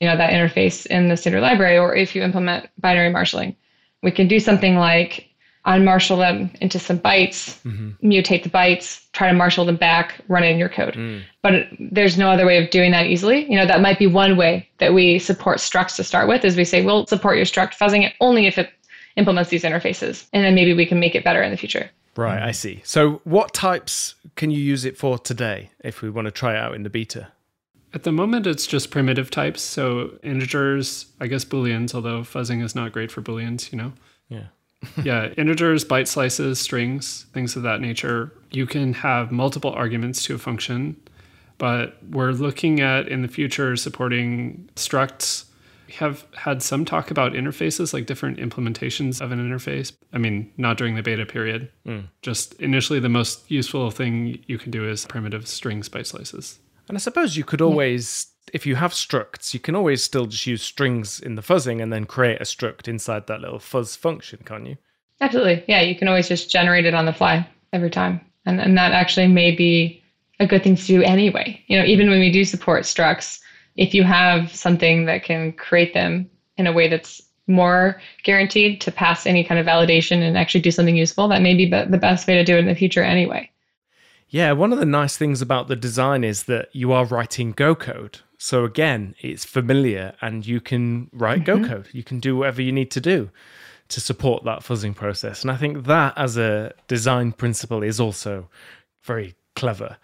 you 0.00 0.08
know, 0.08 0.16
that 0.16 0.32
interface 0.32 0.86
in 0.86 1.08
the 1.08 1.16
standard 1.16 1.40
library, 1.40 1.78
or 1.78 1.94
if 1.94 2.14
you 2.14 2.22
implement 2.22 2.68
binary 2.78 3.10
marshalling, 3.10 3.56
we 4.02 4.10
can 4.10 4.28
do 4.28 4.38
something 4.38 4.76
like 4.76 5.28
unmarshal 5.66 6.18
them 6.18 6.50
into 6.60 6.78
some 6.78 6.98
bytes, 6.98 7.60
mm-hmm. 7.62 7.90
mutate 8.06 8.44
the 8.44 8.48
bytes, 8.48 9.04
try 9.12 9.28
to 9.28 9.34
marshal 9.34 9.64
them 9.64 9.76
back, 9.76 10.20
run 10.28 10.44
it 10.44 10.50
in 10.50 10.58
your 10.58 10.68
code. 10.68 10.94
Mm. 10.94 11.22
But 11.42 11.54
it, 11.54 11.68
there's 11.80 12.16
no 12.16 12.30
other 12.30 12.46
way 12.46 12.62
of 12.62 12.70
doing 12.70 12.92
that 12.92 13.06
easily. 13.06 13.50
You 13.50 13.56
know, 13.56 13.66
that 13.66 13.80
might 13.80 13.98
be 13.98 14.06
one 14.06 14.36
way 14.36 14.68
that 14.78 14.94
we 14.94 15.18
support 15.18 15.58
structs 15.58 15.96
to 15.96 16.04
start 16.04 16.28
with, 16.28 16.44
is 16.44 16.56
we 16.56 16.64
say 16.64 16.84
we'll 16.84 17.06
support 17.06 17.36
your 17.36 17.46
struct 17.46 17.74
fuzzing 17.74 18.04
it 18.04 18.12
only 18.20 18.46
if 18.46 18.58
it 18.58 18.70
implements 19.16 19.50
these 19.50 19.64
interfaces, 19.64 20.26
and 20.32 20.44
then 20.44 20.54
maybe 20.54 20.74
we 20.74 20.86
can 20.86 21.00
make 21.00 21.14
it 21.14 21.24
better 21.24 21.42
in 21.42 21.50
the 21.50 21.56
future. 21.56 21.90
Right, 22.16 22.42
I 22.42 22.52
see. 22.52 22.80
So, 22.84 23.20
what 23.24 23.52
types 23.52 24.14
can 24.36 24.50
you 24.50 24.58
use 24.58 24.84
it 24.84 24.96
for 24.96 25.18
today 25.18 25.70
if 25.84 26.00
we 26.00 26.08
want 26.08 26.26
to 26.26 26.30
try 26.30 26.54
it 26.54 26.58
out 26.58 26.74
in 26.74 26.82
the 26.82 26.90
beta? 26.90 27.28
At 27.96 28.02
the 28.02 28.12
moment, 28.12 28.46
it's 28.46 28.66
just 28.66 28.90
primitive 28.90 29.30
types. 29.30 29.62
So 29.62 30.18
integers, 30.22 31.06
I 31.18 31.28
guess 31.28 31.46
booleans, 31.46 31.94
although 31.94 32.20
fuzzing 32.20 32.62
is 32.62 32.74
not 32.74 32.92
great 32.92 33.10
for 33.10 33.22
booleans, 33.22 33.72
you 33.72 33.78
know? 33.78 33.94
Yeah. 34.28 34.48
yeah, 35.02 35.28
integers, 35.38 35.82
byte 35.82 36.06
slices, 36.06 36.58
strings, 36.58 37.24
things 37.32 37.56
of 37.56 37.62
that 37.62 37.80
nature. 37.80 38.34
You 38.50 38.66
can 38.66 38.92
have 38.92 39.32
multiple 39.32 39.70
arguments 39.70 40.22
to 40.24 40.34
a 40.34 40.38
function, 40.38 41.00
but 41.56 41.96
we're 42.10 42.32
looking 42.32 42.80
at 42.80 43.08
in 43.08 43.22
the 43.22 43.28
future 43.28 43.74
supporting 43.76 44.68
structs. 44.76 45.45
We 45.86 45.94
have 45.94 46.26
had 46.34 46.62
some 46.62 46.84
talk 46.84 47.10
about 47.10 47.32
interfaces, 47.32 47.92
like 47.92 48.06
different 48.06 48.38
implementations 48.38 49.20
of 49.20 49.30
an 49.30 49.38
interface. 49.38 49.92
I 50.12 50.18
mean, 50.18 50.52
not 50.56 50.76
during 50.78 50.96
the 50.96 51.02
beta 51.02 51.24
period. 51.26 51.70
Hmm. 51.84 52.00
Just 52.22 52.54
initially, 52.54 52.98
the 52.98 53.08
most 53.08 53.50
useful 53.50 53.90
thing 53.90 54.42
you 54.46 54.58
can 54.58 54.70
do 54.70 54.88
is 54.88 55.06
primitive 55.06 55.46
strings, 55.46 55.88
byte 55.88 56.06
slices. 56.06 56.58
And 56.88 56.96
I 56.96 57.00
suppose 57.00 57.36
you 57.36 57.44
could 57.44 57.60
always, 57.60 58.26
if 58.52 58.66
you 58.66 58.76
have 58.76 58.92
structs, 58.92 59.54
you 59.54 59.60
can 59.60 59.74
always 59.74 60.02
still 60.02 60.26
just 60.26 60.46
use 60.46 60.62
strings 60.62 61.20
in 61.20 61.34
the 61.34 61.42
fuzzing 61.42 61.82
and 61.82 61.92
then 61.92 62.04
create 62.04 62.40
a 62.40 62.44
struct 62.44 62.88
inside 62.88 63.26
that 63.26 63.40
little 63.40 63.58
fuzz 63.58 63.96
function, 63.96 64.40
can't 64.44 64.66
you? 64.66 64.76
Absolutely. 65.20 65.64
Yeah, 65.66 65.80
you 65.80 65.96
can 65.96 66.08
always 66.08 66.28
just 66.28 66.50
generate 66.50 66.84
it 66.84 66.94
on 66.94 67.06
the 67.06 67.12
fly 67.12 67.48
every 67.72 67.90
time. 67.90 68.20
And, 68.44 68.60
and 68.60 68.76
that 68.78 68.92
actually 68.92 69.26
may 69.28 69.50
be 69.50 70.02
a 70.38 70.46
good 70.46 70.62
thing 70.62 70.76
to 70.76 70.86
do 70.86 71.02
anyway. 71.02 71.60
You 71.66 71.78
know, 71.78 71.84
even 71.84 72.10
when 72.10 72.20
we 72.20 72.30
do 72.30 72.44
support 72.44 72.84
structs, 72.84 73.40
if 73.76 73.94
you 73.94 74.04
have 74.04 74.54
something 74.54 75.06
that 75.06 75.24
can 75.24 75.52
create 75.52 75.94
them 75.94 76.28
in 76.56 76.66
a 76.66 76.72
way 76.72 76.88
that's 76.88 77.22
more 77.46 78.00
guaranteed 78.24 78.80
to 78.80 78.90
pass 78.90 79.26
any 79.26 79.44
kind 79.44 79.60
of 79.60 79.66
validation 79.66 80.22
and 80.22 80.36
actually 80.36 80.60
do 80.60 80.70
something 80.70 80.96
useful, 80.96 81.28
that 81.28 81.42
may 81.42 81.54
be 81.54 81.68
the 81.68 81.98
best 81.98 82.26
way 82.26 82.34
to 82.34 82.44
do 82.44 82.56
it 82.56 82.60
in 82.60 82.66
the 82.66 82.74
future 82.74 83.02
anyway. 83.02 83.50
Yeah, 84.28 84.52
one 84.52 84.72
of 84.72 84.80
the 84.80 84.86
nice 84.86 85.16
things 85.16 85.40
about 85.40 85.68
the 85.68 85.76
design 85.76 86.24
is 86.24 86.44
that 86.44 86.68
you 86.72 86.92
are 86.92 87.04
writing 87.04 87.52
Go 87.52 87.74
code. 87.76 88.18
So 88.38 88.64
again, 88.64 89.14
it's 89.20 89.44
familiar 89.44 90.14
and 90.20 90.44
you 90.44 90.60
can 90.60 91.08
write 91.12 91.44
mm-hmm. 91.44 91.62
Go 91.62 91.68
code. 91.68 91.88
You 91.92 92.02
can 92.02 92.18
do 92.18 92.36
whatever 92.36 92.60
you 92.60 92.72
need 92.72 92.90
to 92.92 93.00
do 93.00 93.30
to 93.88 94.00
support 94.00 94.44
that 94.44 94.60
fuzzing 94.60 94.96
process. 94.96 95.42
And 95.42 95.50
I 95.50 95.56
think 95.56 95.86
that 95.86 96.14
as 96.16 96.36
a 96.36 96.74
design 96.88 97.32
principle 97.32 97.84
is 97.84 98.00
also 98.00 98.48
very 99.02 99.36
clever. 99.54 99.96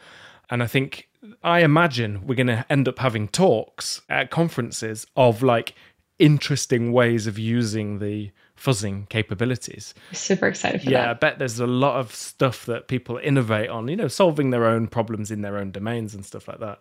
And 0.51 0.63
I 0.63 0.69
think 0.69 1.09
I 1.43 1.61
imagine 1.61 2.27
we're 2.27 2.35
going 2.35 2.47
to 2.49 2.67
end 2.71 2.89
up 2.89 2.99
having 2.99 3.29
talks 3.29 4.03
at 4.09 4.31
conferences 4.31 5.07
of 5.17 5.43
like 5.43 5.75
interesting 6.19 6.93
ways 6.93 7.27
of 7.27 7.39
using 7.39 7.99
the 7.99 8.31
fuzzing 8.57 9.09
capabilities. 9.09 9.95
Super 10.13 10.47
excited 10.47 10.83
for 10.83 10.87
that. 10.87 10.93
Yeah, 10.93 11.11
I 11.11 11.15
bet 11.15 11.39
there's 11.39 11.59
a 11.59 11.67
lot 11.67 11.99
of 11.99 12.15
stuff 12.15 12.67
that 12.67 12.89
people 12.89 13.19
innovate 13.19 13.69
on, 13.69 13.89
you 13.89 13.97
know, 13.97 14.09
solving 14.09 14.51
their 14.51 14.67
own 14.67 14.87
problems 14.87 15.31
in 15.31 15.43
their 15.43 15.59
own 15.59 15.73
domains 15.73 16.15
and 16.15 16.25
stuff 16.25 16.47
like 16.47 16.61
that. 16.61 16.81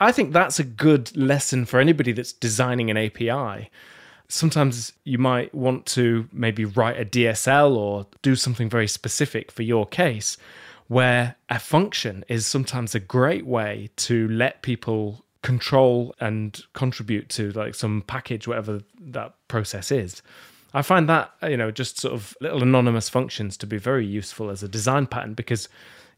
I 0.00 0.10
think 0.10 0.32
that's 0.32 0.58
a 0.58 0.64
good 0.64 1.16
lesson 1.16 1.64
for 1.64 1.78
anybody 1.78 2.10
that's 2.12 2.32
designing 2.32 2.90
an 2.90 2.96
API. 2.96 3.70
Sometimes 4.28 4.92
you 5.04 5.18
might 5.18 5.54
want 5.54 5.86
to 5.86 6.28
maybe 6.32 6.64
write 6.64 6.98
a 7.00 7.04
DSL 7.04 7.76
or 7.76 8.06
do 8.22 8.34
something 8.34 8.68
very 8.68 8.88
specific 8.88 9.52
for 9.52 9.62
your 9.62 9.86
case, 9.86 10.36
where 10.92 11.36
a 11.48 11.58
function 11.58 12.24
is 12.28 12.46
sometimes 12.46 12.94
a 12.94 13.00
great 13.00 13.46
way 13.46 13.88
to 13.96 14.28
let 14.28 14.60
people 14.62 15.24
control 15.42 16.14
and 16.20 16.62
contribute 16.74 17.28
to 17.30 17.50
like 17.52 17.74
some 17.74 18.02
package, 18.06 18.46
whatever 18.46 18.80
that 19.00 19.34
process 19.48 19.90
is. 19.90 20.22
I 20.74 20.82
find 20.82 21.08
that, 21.08 21.32
you 21.42 21.56
know, 21.56 21.70
just 21.70 21.98
sort 22.00 22.14
of 22.14 22.36
little 22.40 22.62
anonymous 22.62 23.08
functions 23.08 23.56
to 23.58 23.66
be 23.66 23.78
very 23.78 24.06
useful 24.06 24.50
as 24.50 24.62
a 24.62 24.68
design 24.68 25.06
pattern 25.06 25.34
because 25.34 25.68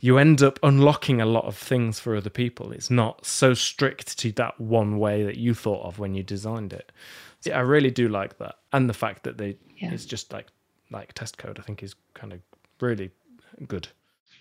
you 0.01 0.19
end 0.19 0.43
up 0.43 0.59
unlocking 0.63 1.21
a 1.21 1.27
lot 1.27 1.45
of 1.45 1.57
things 1.57 1.99
for 2.01 2.17
other 2.17 2.31
people. 2.31 2.73
It's 2.73 2.91
not 2.91 3.25
so 3.25 3.55
strict 3.55 4.19
to 4.19 4.33
that 4.33 4.61
one 4.61 4.99
way 4.99 5.23
that 5.23 5.37
you 5.37 5.55
thought 5.55 5.85
of 5.85 5.99
when 5.99 6.15
you 6.15 6.23
designed 6.23 6.73
it. 6.73 6.91
Yeah, 7.45 7.59
I 7.59 7.63
really 7.63 7.91
do 7.91 8.09
like 8.09 8.39
that. 8.39 8.57
And 8.73 8.89
the 8.89 8.95
fact 8.95 9.23
that 9.23 9.39
they 9.39 9.57
Yeah. 9.77 9.93
it's 9.93 10.05
just 10.05 10.33
like 10.33 10.47
like 10.91 11.13
test 11.15 11.39
code 11.39 11.59
I 11.59 11.63
think 11.63 11.83
is 11.83 11.95
kind 12.15 12.33
of 12.33 12.41
really 12.81 13.11
good. 13.69 13.89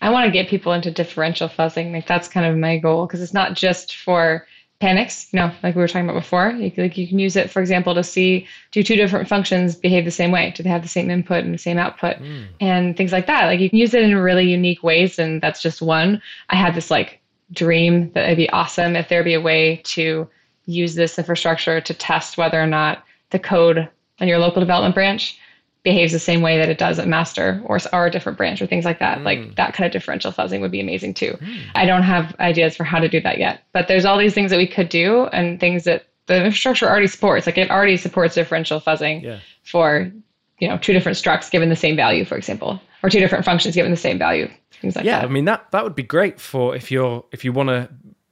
I 0.04 0.10
want 0.10 0.26
to 0.26 0.30
get 0.30 0.48
people 0.48 0.74
into 0.74 0.90
differential 0.90 1.48
fuzzing. 1.48 1.90
Like 1.92 2.06
that's 2.06 2.28
kind 2.28 2.44
of 2.44 2.58
my 2.58 2.76
goal 2.76 3.06
because 3.06 3.22
it's 3.22 3.32
not 3.32 3.54
just 3.54 3.96
for 3.96 4.46
panics. 4.78 5.28
You 5.32 5.38
know, 5.38 5.52
like 5.62 5.74
we 5.74 5.80
were 5.80 5.88
talking 5.88 6.06
about 6.06 6.20
before. 6.20 6.50
You, 6.50 6.70
can- 6.70 6.84
like 6.84 6.98
you 6.98 7.08
can 7.08 7.18
use 7.18 7.36
it, 7.36 7.50
for 7.50 7.60
example, 7.62 7.94
to 7.94 8.04
see 8.04 8.46
do 8.70 8.82
two 8.82 8.96
different 8.96 9.28
functions 9.28 9.74
behave 9.76 10.04
the 10.04 10.10
same 10.10 10.30
way? 10.30 10.52
Do 10.54 10.62
they 10.62 10.68
have 10.68 10.82
the 10.82 10.88
same 10.88 11.10
input 11.10 11.42
and 11.42 11.54
the 11.54 11.58
same 11.58 11.78
output? 11.78 12.18
Hmm. 12.18 12.42
And 12.60 12.96
things 12.98 13.12
like 13.12 13.26
that. 13.28 13.46
Like 13.46 13.60
you 13.60 13.70
can 13.70 13.78
use 13.78 13.94
it 13.94 14.02
in 14.02 14.14
really 14.14 14.46
unique 14.46 14.82
ways, 14.82 15.18
and 15.18 15.40
that's 15.40 15.62
just 15.62 15.80
one. 15.80 16.20
I 16.50 16.56
had 16.56 16.74
this 16.74 16.90
like 16.90 17.20
dream 17.52 18.10
that 18.12 18.24
it'd 18.26 18.36
be 18.36 18.50
awesome 18.50 18.96
if 18.96 19.08
there'd 19.08 19.24
be 19.24 19.32
a 19.32 19.40
way 19.40 19.80
to 19.84 20.28
use 20.66 20.94
this 20.94 21.18
infrastructure 21.18 21.80
to 21.80 21.94
test 21.94 22.36
whether 22.36 22.60
or 22.60 22.66
not 22.66 23.04
the 23.30 23.38
code 23.38 23.88
on 24.20 24.28
your 24.28 24.38
local 24.38 24.60
development 24.60 24.94
branch 24.94 25.38
behaves 25.84 26.12
the 26.12 26.18
same 26.18 26.40
way 26.40 26.56
that 26.58 26.68
it 26.70 26.78
does 26.78 26.98
at 26.98 27.06
master 27.06 27.60
or, 27.66 27.78
or 27.92 28.06
a 28.06 28.10
different 28.10 28.38
branch 28.38 28.60
or 28.62 28.66
things 28.66 28.84
like 28.86 28.98
that. 28.98 29.20
Like 29.22 29.54
that 29.56 29.74
kind 29.74 29.86
of 29.86 29.92
differential 29.92 30.32
fuzzing 30.32 30.60
would 30.62 30.70
be 30.70 30.80
amazing 30.80 31.12
too. 31.14 31.38
I 31.74 31.84
don't 31.84 32.02
have 32.02 32.34
ideas 32.40 32.74
for 32.74 32.84
how 32.84 32.98
to 32.98 33.08
do 33.08 33.20
that 33.20 33.38
yet, 33.38 33.60
but 33.72 33.86
there's 33.86 34.04
all 34.06 34.16
these 34.18 34.32
things 34.34 34.50
that 34.50 34.56
we 34.56 34.66
could 34.66 34.88
do 34.88 35.26
and 35.26 35.60
things 35.60 35.84
that 35.84 36.06
the 36.26 36.36
infrastructure 36.42 36.88
already 36.88 37.06
supports. 37.06 37.46
Like 37.46 37.58
it 37.58 37.70
already 37.70 37.98
supports 37.98 38.34
differential 38.34 38.80
fuzzing 38.80 39.22
Yeah. 39.22 39.40
for, 39.62 40.10
you 40.58 40.68
know, 40.68 40.78
two 40.78 40.94
different 40.94 41.18
structs 41.18 41.50
given 41.50 41.68
the 41.68 41.76
same 41.76 41.96
value, 41.96 42.24
for 42.24 42.36
example, 42.38 42.80
or 43.02 43.10
two 43.10 43.20
different 43.20 43.44
functions 43.44 43.74
given 43.74 43.90
the 43.90 43.96
same 43.98 44.18
value, 44.18 44.48
things 44.80 44.96
like 44.96 45.04
yeah, 45.04 45.16
that. 45.18 45.22
Yeah, 45.24 45.28
I 45.28 45.30
mean 45.30 45.44
that 45.44 45.70
that 45.72 45.84
would 45.84 45.94
be 45.94 46.02
great 46.02 46.40
for 46.40 46.74
if 46.74 46.90
you're 46.90 47.24
if 47.30 47.44
you 47.44 47.52
want 47.52 47.68
to 47.68 47.90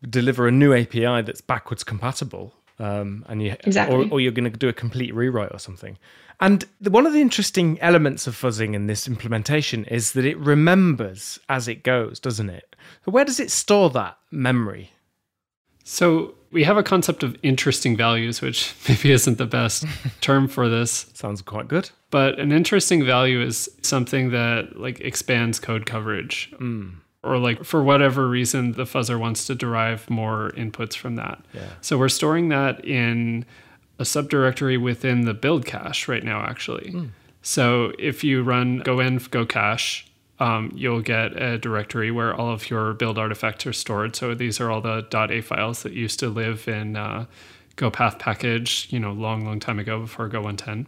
deliver 0.09 0.49
a 0.49 0.51
new 0.51 0.73
API 0.75 1.21
that's 1.21 1.43
backwards 1.43 1.85
compatible, 1.85 2.55
um, 2.79 3.27
and 3.29 3.43
you 3.43 3.55
Exactly. 3.65 3.95
or, 3.95 4.09
or 4.15 4.21
you're 4.21 4.33
going 4.33 4.51
to 4.51 4.59
do 4.59 4.69
a 4.71 4.73
complete 4.73 5.15
rewrite 5.15 5.53
or 5.53 5.59
something. 5.59 5.99
And 6.41 6.65
the, 6.81 6.91
one 6.91 7.07
of 7.07 7.13
the 7.13 7.21
interesting 7.21 7.79
elements 7.81 8.27
of 8.27 8.35
fuzzing 8.35 8.75
in 8.75 8.87
this 8.87 9.07
implementation 9.07 9.85
is 9.87 10.13
that 10.13 10.25
it 10.25 10.37
remembers 10.39 11.39
as 11.49 11.69
it 11.69 11.83
goes, 11.85 12.19
doesn't 12.19 12.51
it? 12.51 12.75
So 13.05 13.13
where 13.13 13.25
does 13.25 13.39
it 13.41 13.51
store 13.51 13.91
that 13.91 14.19
memory? 14.31 14.93
So 15.85 16.35
we 16.51 16.65
have 16.65 16.77
a 16.77 16.83
concept 16.83 17.23
of 17.23 17.37
interesting 17.43 17.97
values, 17.97 18.41
which 18.41 18.75
maybe 18.89 19.13
isn't 19.13 19.39
the 19.39 19.47
best 19.47 19.85
term 20.21 20.49
for 20.49 20.69
this, 20.69 21.07
Sounds 21.15 21.43
quite 21.43 21.69
good. 21.69 21.91
but 22.11 22.39
an 22.39 22.53
interesting 22.53 23.05
value 23.05 23.41
is 23.41 23.71
something 23.83 24.31
that 24.31 24.79
like 24.79 25.01
expands 25.01 25.59
code 25.59 25.87
coverage. 25.87 26.53
Hmm. 26.59 26.89
or 27.25 27.39
like 27.39 27.63
for 27.65 27.83
whatever 27.85 28.29
reason 28.29 28.73
the 28.73 28.83
fuzzer 28.85 29.19
wants 29.19 29.47
to 29.47 29.55
derive 29.55 30.11
more 30.11 30.51
inputs 30.57 30.95
from 30.97 31.15
that. 31.17 31.41
Yeah. 31.55 31.69
So 31.81 31.97
we're 31.97 32.09
storing 32.09 32.49
that 32.49 32.85
in 32.85 33.45
a 34.03 34.05
subdirectory 34.05 34.81
within 34.81 35.25
the 35.25 35.35
build 35.35 35.65
cache 35.65 36.09
right 36.09 36.25
now 36.25 36.43
actually. 36.43 36.91
So 37.41 37.93
if 37.99 38.23
you 38.23 38.43
run 38.43 38.79
go 38.79 38.97
env 38.97 39.31
GOCACHE, 39.31 40.05
um, 40.39 40.73
you'll 40.75 41.03
get 41.03 41.41
a 41.41 41.57
directory 41.57 42.11
where 42.11 42.35
all 42.35 42.51
of 42.51 42.69
your 42.69 42.95
build 42.95 43.17
artifacts 43.17 43.65
are 43.67 43.73
stored. 43.73 44.17
So 44.17 44.35
these 44.35 44.61
are 44.61 44.71
all 44.71 44.81
the 44.81 45.07
.a 45.31 45.41
files 45.41 45.83
that 45.85 45.93
used 45.93 46.19
to 46.21 46.29
live 46.29 46.67
in 46.69 46.97
uh, 46.97 47.27
GOPATH 47.77 48.19
package, 48.19 48.89
you 48.91 48.99
know, 48.99 49.13
long 49.13 49.45
long 49.45 49.61
time 49.61 49.79
ago 49.79 50.01
before 50.01 50.29
go 50.29 50.41
110. 50.41 50.87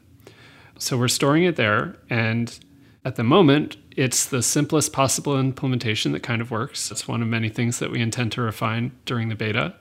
So 0.79 0.99
we're 0.99 1.09
storing 1.09 1.45
it 1.45 1.57
there. 1.57 1.97
And 2.11 2.59
at 3.05 3.17
the 3.17 3.25
moment, 3.25 3.77
it's 3.97 4.27
the 4.27 4.43
simplest 4.43 4.93
possible 4.93 5.39
implementation 5.39 6.13
that 6.13 6.23
kind 6.23 6.43
of 6.43 6.51
works. 6.51 6.91
It's 6.91 7.07
one 7.07 7.23
of 7.23 7.29
many 7.29 7.49
things 7.49 7.79
that 7.79 7.91
we 7.91 8.01
intend 8.01 8.33
to 8.33 8.43
refine 8.43 8.93
during 9.05 9.29
the 9.29 9.37
beta. 9.37 9.75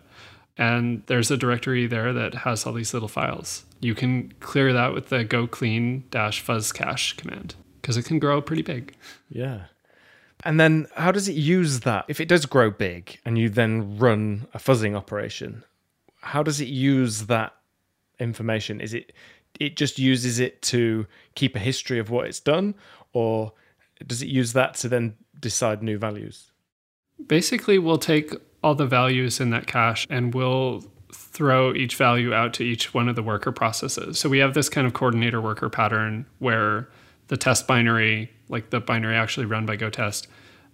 And 0.58 1.04
there's 1.08 1.32
a 1.32 1.38
directory 1.38 1.88
there 1.88 2.14
that 2.14 2.36
has 2.36 2.66
all 2.66 2.74
these 2.74 2.94
little 2.94 3.08
files. 3.08 3.66
You 3.80 3.96
can 3.96 4.34
clear 4.40 4.72
that 4.74 4.94
with 4.94 5.10
the 5.10 5.24
go 5.24 5.48
clean 5.48 6.04
dash 6.12 6.42
fuzz 6.42 6.72
cache 6.72 7.14
command 7.14 7.56
because 7.82 7.98
it 7.98 8.04
can 8.04 8.20
grow 8.20 8.42
pretty 8.42 8.62
big. 8.62 8.96
Yeah. 9.30 9.66
And 10.44 10.60
then 10.60 10.88
how 10.96 11.12
does 11.12 11.28
it 11.28 11.36
use 11.36 11.82
that? 11.82 12.06
If 12.08 12.20
it 12.20 12.28
does 12.28 12.46
grow 12.46 12.70
big 12.70 13.20
and 13.26 13.38
you 13.38 13.50
then 13.50 13.98
run 13.98 14.48
a 14.54 14.60
fuzzing 14.60 14.96
operation, 14.96 15.64
how 16.22 16.44
does 16.44 16.62
it 16.62 16.68
use 16.68 17.28
that 17.28 17.56
information? 18.20 18.80
Is 18.80 18.94
it 18.94 19.12
it 19.60 19.76
just 19.76 20.00
uses 20.00 20.40
it 20.40 20.62
to 20.64 21.06
keep 21.36 21.56
a 21.56 21.60
history 21.60 22.00
of 22.00 22.10
what 22.10 22.28
it's 22.28 22.40
done 22.40 22.76
or 23.14 23.54
does 24.06 24.22
it 24.22 24.28
use 24.28 24.54
that 24.54 24.74
to 24.76 24.90
then 24.90 25.16
decide 25.40 25.84
new 25.84 25.98
values? 25.98 26.52
Basically, 27.28 27.78
we'll 27.78 27.98
take 27.98 28.34
all 28.64 28.76
the 28.76 28.88
values 28.88 29.40
in 29.40 29.50
that 29.52 29.68
cache 29.68 30.08
and 30.10 30.34
we'll 30.34 30.84
throw 31.12 31.74
each 31.74 31.96
value 31.96 32.34
out 32.34 32.54
to 32.54 32.64
each 32.64 32.94
one 32.94 33.10
of 33.10 33.16
the 33.16 33.24
worker 33.24 33.52
processes. 33.52 34.20
So 34.20 34.30
we 34.30 34.40
have 34.40 34.54
this 34.54 34.70
kind 34.70 34.88
of 34.88 34.94
coordinator 34.94 35.42
worker 35.42 35.70
pattern 35.70 36.26
where 36.40 36.88
the 37.28 37.38
test 37.38 37.68
binary, 37.68 38.32
like 38.50 38.70
the 38.70 38.80
binary 38.80 39.16
actually 39.16 39.46
run 39.46 39.66
by 39.66 39.78
GoTest, 39.78 40.28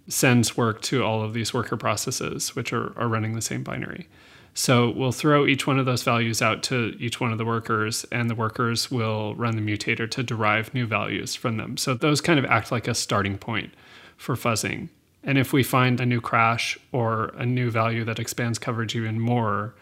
sends 0.08 0.58
work 0.58 0.82
to 0.82 1.04
all 1.04 1.22
of 1.22 1.34
these 1.34 1.54
worker 1.54 1.78
processes, 1.78 2.56
which 2.56 2.74
are, 2.74 2.98
are 2.98 3.08
running 3.08 3.34
the 3.34 3.42
same 3.42 3.64
binary. 3.64 4.08
So 4.54 4.90
we'll 4.90 5.12
throw 5.12 5.46
each 5.46 5.68
one 5.68 5.80
of 5.80 5.86
those 5.86 6.04
values 6.04 6.42
out 6.42 6.64
to 6.64 6.96
each 7.00 7.22
one 7.22 7.32
of 7.32 7.38
the 7.38 7.46
workers, 7.46 8.06
and 8.12 8.30
the 8.30 8.36
workers 8.36 8.90
will 8.92 9.36
run 9.36 9.56
the 9.56 9.62
mutator 9.62 10.10
to 10.10 10.24
derive 10.24 10.74
new 10.74 10.86
values 10.86 11.36
from 11.36 11.58
them. 11.58 11.78
So 11.78 11.94
those 11.94 12.20
kind 12.20 12.40
of 12.40 12.46
act 12.46 12.72
like 12.72 12.88
a 12.88 12.96
starting 12.96 13.38
point 13.38 13.74
for 14.18 14.36
fuzzing. 14.36 14.90
And 15.30 15.38
if 15.38 15.54
we 15.54 15.62
find 15.62 16.02
a 16.02 16.08
new 16.08 16.22
crash 16.22 16.76
or 16.92 17.26
a 17.38 17.46
new 17.46 17.70
value 17.70 18.04
that 18.06 18.18
expands 18.18 18.58
coverage 18.58 18.96
even 18.96 19.20
more, 19.20 19.76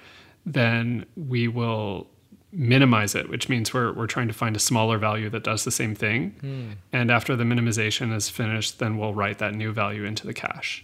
then 0.46 1.06
we 1.16 1.48
will 1.48 2.08
minimize 2.52 3.16
it, 3.16 3.30
which 3.30 3.48
means 3.48 3.74
we're, 3.74 3.94
we're 3.94 4.08
trying 4.08 4.28
to 4.28 4.34
find 4.34 4.58
a 4.58 4.60
smaller 4.60 4.98
value 4.98 5.30
that 5.30 5.46
does 5.46 5.64
the 5.64 5.72
same 5.72 5.96
thing. 5.96 6.32
Hmm. 6.42 6.72
And 6.92 7.10
after 7.10 7.38
the 7.38 7.46
minimization 7.46 8.14
is 8.14 8.30
finished, 8.30 8.80
then 8.80 8.98
we'll 8.98 9.14
write 9.14 9.38
that 9.38 9.56
new 9.56 9.72
value 9.72 10.04
into 10.04 10.28
the 10.28 10.34
cache. 10.34 10.84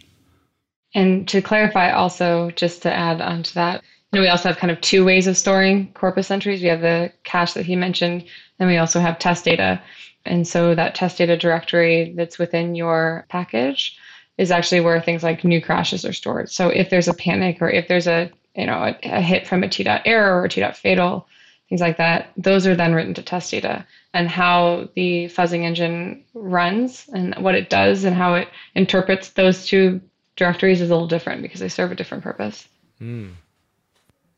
And 0.95 1.27
to 1.27 1.41
clarify, 1.41 1.91
also, 1.91 2.49
just 2.51 2.83
to 2.83 2.93
add 2.93 3.19
on 3.19 3.43
to 3.43 3.53
that, 3.55 3.83
you 4.13 4.19
know, 4.19 4.21
we 4.21 4.29
also 4.29 4.47
have 4.47 4.59
kind 4.59 4.71
of 4.71 4.79
two 4.79 5.03
ways 5.03 5.27
of 5.27 5.35
storing 5.35 5.91
corpus 5.91 6.31
entries. 6.31 6.61
We 6.61 6.69
have 6.69 6.79
the 6.79 7.11
cache 7.25 7.51
that 7.55 7.65
he 7.65 7.75
mentioned, 7.75 8.23
and 8.59 8.69
we 8.69 8.77
also 8.77 9.01
have 9.01 9.19
test 9.19 9.43
data. 9.43 9.81
And 10.23 10.47
so 10.47 10.73
that 10.73 10.95
test 10.95 11.17
data 11.17 11.35
directory 11.35 12.13
that's 12.15 12.39
within 12.39 12.75
your 12.75 13.25
package 13.27 13.99
is 14.37 14.51
actually 14.51 14.81
where 14.81 15.01
things 15.01 15.23
like 15.23 15.43
new 15.43 15.61
crashes 15.61 16.05
are 16.05 16.13
stored. 16.13 16.49
So 16.49 16.69
if 16.69 16.89
there's 16.89 17.07
a 17.07 17.13
panic 17.13 17.61
or 17.61 17.69
if 17.69 17.87
there's 17.87 18.07
a 18.07 18.31
you 18.55 18.65
know 18.65 18.79
a, 18.79 18.97
a 19.03 19.21
hit 19.21 19.47
from 19.47 19.63
a 19.63 19.69
T 19.69 19.83
dot 19.83 20.01
error 20.05 20.41
or 20.41 20.45
a 20.45 20.49
T 20.49 20.61
dot 20.61 20.75
fatal, 20.75 21.27
things 21.69 21.81
like 21.81 21.97
that, 21.97 22.31
those 22.37 22.67
are 22.67 22.75
then 22.75 22.93
written 22.93 23.13
to 23.15 23.23
test 23.23 23.51
data. 23.51 23.85
And 24.13 24.27
how 24.27 24.89
the 24.95 25.25
fuzzing 25.25 25.63
engine 25.63 26.23
runs 26.35 27.09
and 27.13 27.33
what 27.35 27.55
it 27.55 27.69
does 27.69 28.03
and 28.03 28.15
how 28.15 28.35
it 28.35 28.47
interprets 28.75 29.29
those 29.31 29.65
two 29.65 29.99
directories 30.35 30.81
is 30.81 30.89
a 30.89 30.93
little 30.93 31.07
different 31.07 31.41
because 31.41 31.59
they 31.59 31.69
serve 31.69 31.91
a 31.91 31.95
different 31.95 32.23
purpose. 32.23 32.67
Hmm. 32.99 33.29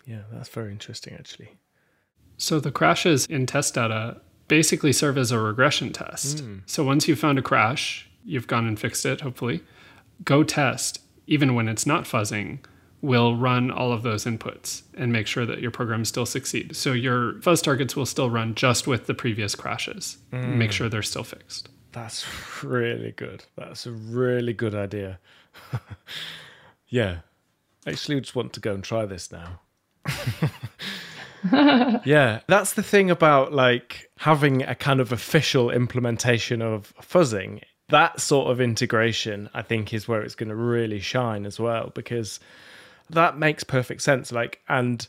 Yeah, 0.06 0.22
that's 0.32 0.50
very 0.50 0.72
interesting 0.72 1.14
actually. 1.14 1.50
So 2.38 2.60
the 2.60 2.72
crashes 2.72 3.26
in 3.26 3.46
test 3.46 3.76
data 3.76 4.22
basically 4.48 4.94
serve 4.94 5.18
as 5.18 5.32
a 5.32 5.40
regression 5.40 5.92
test. 5.92 6.40
Hmm. 6.40 6.60
So 6.66 6.84
once 6.84 7.08
you've 7.08 7.20
found 7.20 7.40
a 7.40 7.42
crash, 7.42 8.10
you've 8.24 8.48
gone 8.48 8.68
and 8.68 8.80
fixed 8.80 9.06
it, 9.06 9.22
hopefully, 9.22 9.62
go 10.24 10.44
test, 10.44 11.00
even 11.28 11.56
when 11.56 11.68
it's 11.68 11.86
not 11.86 12.06
fuzzing, 12.06 12.60
will 13.02 13.36
run 13.36 13.70
all 13.70 13.92
of 13.92 14.04
those 14.04 14.26
inputs 14.26 14.82
and 14.96 15.12
make 15.12 15.28
sure 15.28 15.46
that 15.46 15.62
your 15.62 15.72
program 15.72 16.06
still 16.06 16.26
succeeds. 16.26 16.78
So 16.78 16.94
your 16.94 17.40
fuzz 17.42 17.62
targets 17.62 17.96
will 17.96 18.06
still 18.06 18.30
run 18.30 18.56
just 18.56 18.88
with 18.88 19.06
the 19.06 19.14
previous 19.14 19.54
crashes. 19.54 20.18
Make 20.32 20.72
mm. 20.72 20.74
sure 20.74 20.90
they're 20.90 21.04
still 21.04 21.24
fixed. 21.24 21.70
That's 21.92 22.26
really 22.64 23.12
good. 23.12 23.46
That's 23.56 23.86
a 23.86 23.92
really 23.92 24.54
good 24.54 24.76
idea. 24.76 25.20
yeah. 26.88 27.20
Actually, 27.88 28.18
I 28.18 28.20
just 28.22 28.36
want 28.36 28.54
to 28.54 28.60
go 28.60 28.74
and 28.74 28.84
try 28.84 29.06
this 29.06 29.32
now. 29.32 29.62
yeah, 32.06 32.40
that's 32.48 32.74
the 32.74 32.84
thing 32.84 33.12
about 33.12 33.54
like 33.54 34.10
having 34.18 34.64
a 34.64 34.76
kind 34.76 35.00
of 35.00 35.12
official 35.12 35.70
implementation 35.70 36.62
of 36.62 36.94
fuzzing. 37.02 37.62
That 37.90 38.20
sort 38.20 38.50
of 38.50 38.60
integration, 38.60 39.50
I 39.54 39.62
think, 39.62 39.94
is 39.94 40.08
where 40.08 40.22
it's 40.22 40.36
going 40.36 40.50
to 40.50 40.56
really 40.56 41.00
shine 41.00 41.46
as 41.46 41.60
well 41.60 41.92
because 41.94 42.40
that 43.10 43.38
makes 43.38 43.64
perfect 43.64 44.02
sense. 44.02 44.32
Like, 44.32 44.62
and 44.68 45.08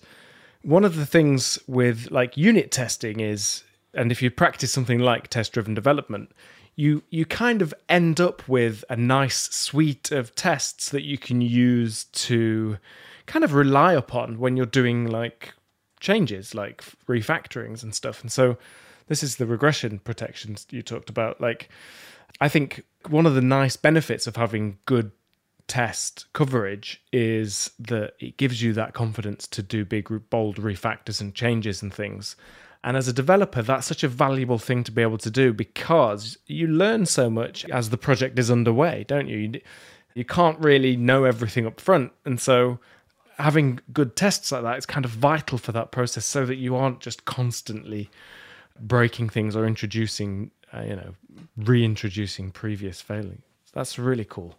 one 0.62 0.85
of 0.85 0.97
the 0.97 1.07
things 1.07 1.59
with 1.66 2.11
like 2.11 2.37
unit 2.37 2.70
testing 2.70 3.20
is, 3.20 3.62
and 3.95 4.12
if 4.12 4.20
you 4.20 4.31
practice 4.31 4.72
something 4.72 4.99
like 4.99 5.29
test 5.29 5.53
driven 5.53 5.74
development, 5.74 6.33
you 6.74 7.03
you 7.09 7.24
kind 7.24 7.62
of 7.62 7.72
end 7.89 8.20
up 8.20 8.47
with 8.47 8.85
a 8.91 8.97
nice 8.97 9.51
suite 9.51 10.12
of 10.12 10.35
tests 10.35 10.91
that 10.91 11.03
you 11.03 11.16
can 11.16 11.41
use 11.41 12.05
to 12.05 12.77
kind 13.24 13.45
of 13.45 13.55
rely 13.55 13.95
upon 13.95 14.39
when 14.39 14.57
you're 14.57 14.66
doing 14.66 15.07
like 15.07 15.55
changes 16.01 16.55
like 16.55 16.85
refactorings 17.09 17.83
and 17.83 17.95
stuff. 17.95 18.20
And 18.20 18.31
so 18.31 18.59
this 19.09 19.22
is 19.22 19.37
the 19.37 19.47
regression 19.47 19.99
protections 19.99 20.66
you 20.70 20.83
talked 20.83 21.09
about. 21.09 21.41
Like 21.41 21.70
I 22.41 22.49
think 22.49 22.85
one 23.09 23.27
of 23.27 23.35
the 23.35 23.41
nice 23.41 23.77
benefits 23.77 24.27
of 24.27 24.37
having 24.37 24.79
good 24.87 25.12
test 25.68 26.27
coverage 26.33 27.03
is 27.12 27.70
that 27.79 28.14
it 28.20 28.37
gives 28.37 28.62
you 28.62 28.72
that 28.72 28.95
confidence 28.95 29.47
to 29.49 29.62
do 29.62 29.85
big 29.85 30.09
bold 30.31 30.57
refactors 30.57 31.20
and 31.20 31.35
changes 31.35 31.83
and 31.83 31.93
things. 31.93 32.37
And 32.85 32.97
as 32.97 33.09
a 33.09 33.12
developer, 33.12 33.62
that's 33.62 33.87
such 33.87 34.05
a 34.05 34.09
valuable 34.09 34.59
thing 34.59 34.85
to 34.85 34.93
be 34.93 35.03
able 35.03 35.18
to 35.18 35.31
do 35.31 35.53
because 35.53 36.39
you 36.47 36.68
learn 36.68 37.07
so 37.07 37.29
much 37.29 37.64
as 37.70 37.91
the 37.91 37.97
project 37.97 38.39
is 38.39 38.51
underway, 38.51 39.05
don't 39.09 39.29
you? 39.29 39.61
You, 40.14 40.24
can't 40.24 40.59
really 40.61 40.97
know 40.97 41.24
everything 41.24 41.66
up 41.66 41.81
front. 41.81 42.12
And 42.24 42.41
so 42.41 42.79
having 43.39 43.81
good 43.93 44.14
tests 44.14 44.53
like 44.53 44.62
that 44.62 44.79
is 44.79 44.87
kind 44.87 45.05
of 45.05 45.11
vital 45.11 45.59
for 45.59 45.72
that 45.72 45.91
process 45.91 46.24
so 46.24 46.47
that 46.47 46.57
you 46.57 46.77
aren't 46.77 47.01
just 47.01 47.24
constantly 47.24 48.09
breaking 48.79 49.31
things 49.31 49.57
or 49.57 49.66
introducing, 49.66 50.53
uh, 50.72 50.82
you 50.82 50.96
know, 50.96 51.14
reintroducing 51.56 52.50
previous 52.50 53.00
failings. 53.00 53.42
That's 53.72 53.98
really 53.98 54.24
cool. 54.24 54.54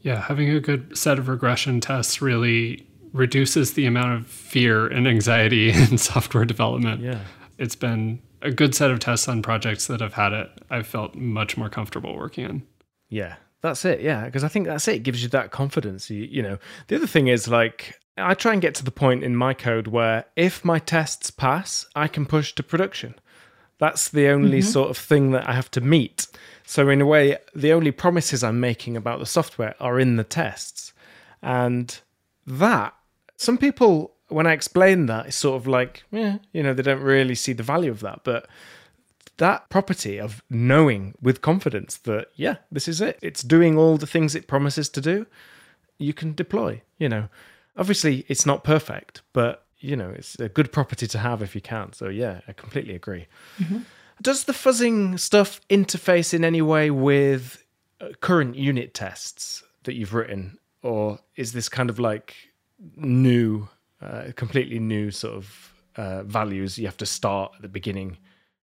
Yeah, 0.00 0.20
having 0.20 0.50
a 0.50 0.60
good 0.60 0.96
set 0.96 1.18
of 1.18 1.28
regression 1.28 1.80
tests 1.80 2.20
really 2.20 2.86
reduces 3.12 3.74
the 3.74 3.86
amount 3.86 4.14
of 4.14 4.26
fear 4.26 4.86
and 4.86 5.06
anxiety 5.06 5.70
in 5.72 5.98
software 5.98 6.44
development. 6.44 7.02
Yeah. 7.02 7.20
It's 7.58 7.76
been 7.76 8.20
a 8.40 8.50
good 8.50 8.74
set 8.74 8.90
of 8.90 8.98
tests 8.98 9.28
on 9.28 9.42
projects 9.42 9.86
that 9.86 10.00
have 10.00 10.14
had 10.14 10.32
it. 10.32 10.50
I've 10.70 10.86
felt 10.86 11.14
much 11.14 11.56
more 11.56 11.68
comfortable 11.68 12.16
working 12.16 12.44
in. 12.44 12.62
Yeah, 13.08 13.36
that's 13.60 13.84
it. 13.84 14.00
Yeah, 14.00 14.24
because 14.24 14.42
I 14.42 14.48
think 14.48 14.66
that's 14.66 14.88
it. 14.88 14.96
It 14.96 15.02
gives 15.02 15.22
you 15.22 15.28
that 15.30 15.50
confidence. 15.50 16.10
You, 16.10 16.24
you 16.24 16.42
know, 16.42 16.58
the 16.88 16.96
other 16.96 17.06
thing 17.06 17.28
is 17.28 17.46
like 17.46 18.00
I 18.16 18.34
try 18.34 18.52
and 18.52 18.60
get 18.60 18.74
to 18.76 18.84
the 18.84 18.90
point 18.90 19.22
in 19.22 19.36
my 19.36 19.54
code 19.54 19.86
where 19.86 20.24
if 20.36 20.64
my 20.64 20.78
tests 20.78 21.30
pass, 21.30 21.86
I 21.94 22.08
can 22.08 22.26
push 22.26 22.54
to 22.54 22.62
production. 22.62 23.14
That's 23.82 24.10
the 24.10 24.28
only 24.28 24.60
mm-hmm. 24.60 24.70
sort 24.70 24.90
of 24.90 24.96
thing 24.96 25.32
that 25.32 25.48
I 25.48 25.54
have 25.54 25.68
to 25.72 25.80
meet. 25.80 26.28
So 26.64 26.88
in 26.88 27.00
a 27.00 27.04
way, 27.04 27.38
the 27.52 27.72
only 27.72 27.90
promises 27.90 28.44
I'm 28.44 28.60
making 28.60 28.96
about 28.96 29.18
the 29.18 29.26
software 29.26 29.74
are 29.80 29.98
in 29.98 30.14
the 30.14 30.22
tests, 30.22 30.92
and 31.42 32.00
that 32.46 32.94
some 33.36 33.58
people 33.58 34.12
when 34.28 34.46
I 34.46 34.52
explain 34.52 35.06
that 35.06 35.26
it's 35.26 35.36
sort 35.36 35.60
of 35.60 35.66
like, 35.66 36.04
yeah, 36.12 36.38
you 36.52 36.62
know, 36.62 36.72
they 36.72 36.84
don't 36.84 37.02
really 37.02 37.34
see 37.34 37.52
the 37.52 37.64
value 37.64 37.90
of 37.90 37.98
that, 38.02 38.20
but 38.22 38.46
that 39.38 39.68
property 39.68 40.16
of 40.16 40.44
knowing 40.48 41.16
with 41.20 41.42
confidence 41.42 41.96
that 42.04 42.28
yeah 42.36 42.58
this 42.70 42.86
is 42.86 43.00
it. 43.00 43.18
It's 43.20 43.42
doing 43.42 43.76
all 43.76 43.96
the 43.96 44.06
things 44.06 44.36
it 44.36 44.46
promises 44.46 44.88
to 44.90 45.00
do. 45.00 45.26
You 45.98 46.14
can 46.14 46.34
deploy 46.34 46.82
you 46.98 47.08
know. 47.08 47.28
Obviously 47.76 48.24
it's 48.28 48.46
not 48.46 48.62
perfect 48.62 49.22
but 49.32 49.61
you 49.82 49.96
know 49.96 50.10
it's 50.10 50.38
a 50.38 50.48
good 50.48 50.72
property 50.72 51.06
to 51.06 51.18
have 51.18 51.42
if 51.42 51.54
you 51.54 51.60
can 51.60 51.92
so 51.92 52.08
yeah 52.08 52.40
i 52.48 52.52
completely 52.52 52.94
agree 52.94 53.26
does 54.22 54.44
the 54.44 54.52
fuzzing 54.52 55.18
stuff 55.18 55.60
interface 55.68 56.32
in 56.32 56.44
any 56.44 56.62
way 56.62 56.90
with 56.90 57.64
uh, 58.00 58.08
current 58.20 58.56
unit 58.56 58.94
tests 58.94 59.64
that 59.84 59.94
you've 59.94 60.14
written, 60.14 60.58
or 60.82 61.18
is 61.36 61.52
this 61.52 61.68
kind 61.68 61.90
of 61.90 61.98
like 61.98 62.34
new, 62.96 63.68
uh, 64.00 64.26
completely 64.36 64.78
new 64.78 65.10
sort 65.10 65.34
of 65.34 65.74
uh, 65.96 66.22
values 66.22 66.78
you 66.78 66.86
have 66.86 66.96
to 66.98 67.06
start 67.06 67.52
at 67.56 67.62
the 67.62 67.68
beginning? 67.68 68.16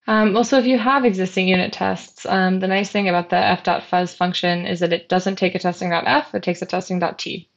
Um, 0.08 0.34
well, 0.34 0.44
so 0.44 0.58
if 0.58 0.66
you 0.66 0.78
have 0.78 1.06
existing 1.06 1.48
unit 1.48 1.74
tests, 1.74 2.26
um, 2.26 2.62
the 2.62 2.68
nice 2.68 2.90
thing 2.90 3.10
about 3.10 3.30
the 3.30 3.38
f.fuzz 3.38 4.14
function 4.14 4.66
is 4.66 4.80
that 4.80 4.94
it 4.94 5.10
doesn't 5.10 5.36
take 5.36 5.56
a 5.56 5.60
testing.f, 5.60 6.34
it 6.34 6.42
takes 6.42 6.62
a 6.62 6.66
testing.t. 6.66 7.49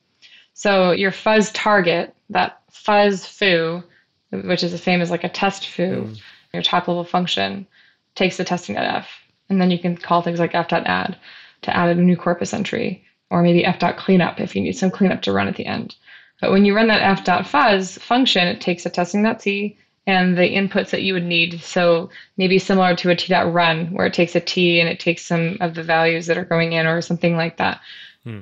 So 0.54 0.92
your 0.92 1.10
fuzz 1.10 1.50
target, 1.52 2.14
that 2.30 2.60
fuzz 2.70 3.26
foo, 3.26 3.82
which 4.30 4.62
is 4.62 4.72
the 4.72 4.78
same 4.78 5.00
as 5.00 5.10
like 5.10 5.24
a 5.24 5.28
test 5.28 5.68
foo, 5.68 6.08
mm. 6.08 6.20
your 6.52 6.62
top 6.62 6.88
level 6.88 7.04
function, 7.04 7.66
takes 8.14 8.36
the 8.36 8.44
testing.f. 8.44 9.08
And 9.48 9.60
then 9.60 9.70
you 9.70 9.78
can 9.78 9.96
call 9.96 10.22
things 10.22 10.38
like 10.38 10.54
f.add 10.54 11.16
to 11.62 11.76
add 11.76 11.96
a 11.96 12.00
new 12.00 12.16
corpus 12.16 12.54
entry, 12.54 13.04
or 13.30 13.42
maybe 13.42 13.64
f.cleanup 13.64 14.40
if 14.40 14.56
you 14.56 14.62
need 14.62 14.72
some 14.72 14.90
cleanup 14.90 15.22
to 15.22 15.32
run 15.32 15.48
at 15.48 15.56
the 15.56 15.66
end. 15.66 15.94
But 16.40 16.50
when 16.50 16.64
you 16.64 16.74
run 16.74 16.88
that 16.88 17.02
f.fuzz 17.02 17.98
function, 17.98 18.48
it 18.48 18.60
takes 18.60 18.84
a 18.84 18.90
testing.t 18.90 19.76
and 20.06 20.36
the 20.36 20.42
inputs 20.42 20.90
that 20.90 21.02
you 21.02 21.14
would 21.14 21.24
need. 21.24 21.62
So 21.62 22.10
maybe 22.36 22.58
similar 22.58 22.96
to 22.96 23.10
a 23.10 23.16
t.run, 23.16 23.92
where 23.92 24.06
it 24.06 24.14
takes 24.14 24.34
a 24.34 24.40
t 24.40 24.80
and 24.80 24.88
it 24.88 24.98
takes 24.98 25.24
some 25.24 25.56
of 25.60 25.74
the 25.74 25.84
values 25.84 26.26
that 26.26 26.38
are 26.38 26.44
going 26.44 26.72
in 26.72 26.86
or 26.86 27.00
something 27.00 27.36
like 27.36 27.58
that. 27.58 27.80
Hmm. 28.24 28.40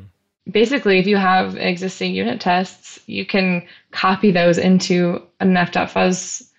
Basically, 0.51 0.99
if 0.99 1.07
you 1.07 1.17
have 1.17 1.57
existing 1.57 2.15
unit 2.15 2.41
tests, 2.41 2.99
you 3.07 3.27
can 3.27 3.67
copy 3.91 4.31
those 4.31 4.59
into 4.59 5.23
an 5.41 5.57
f.fuzz 5.57 6.51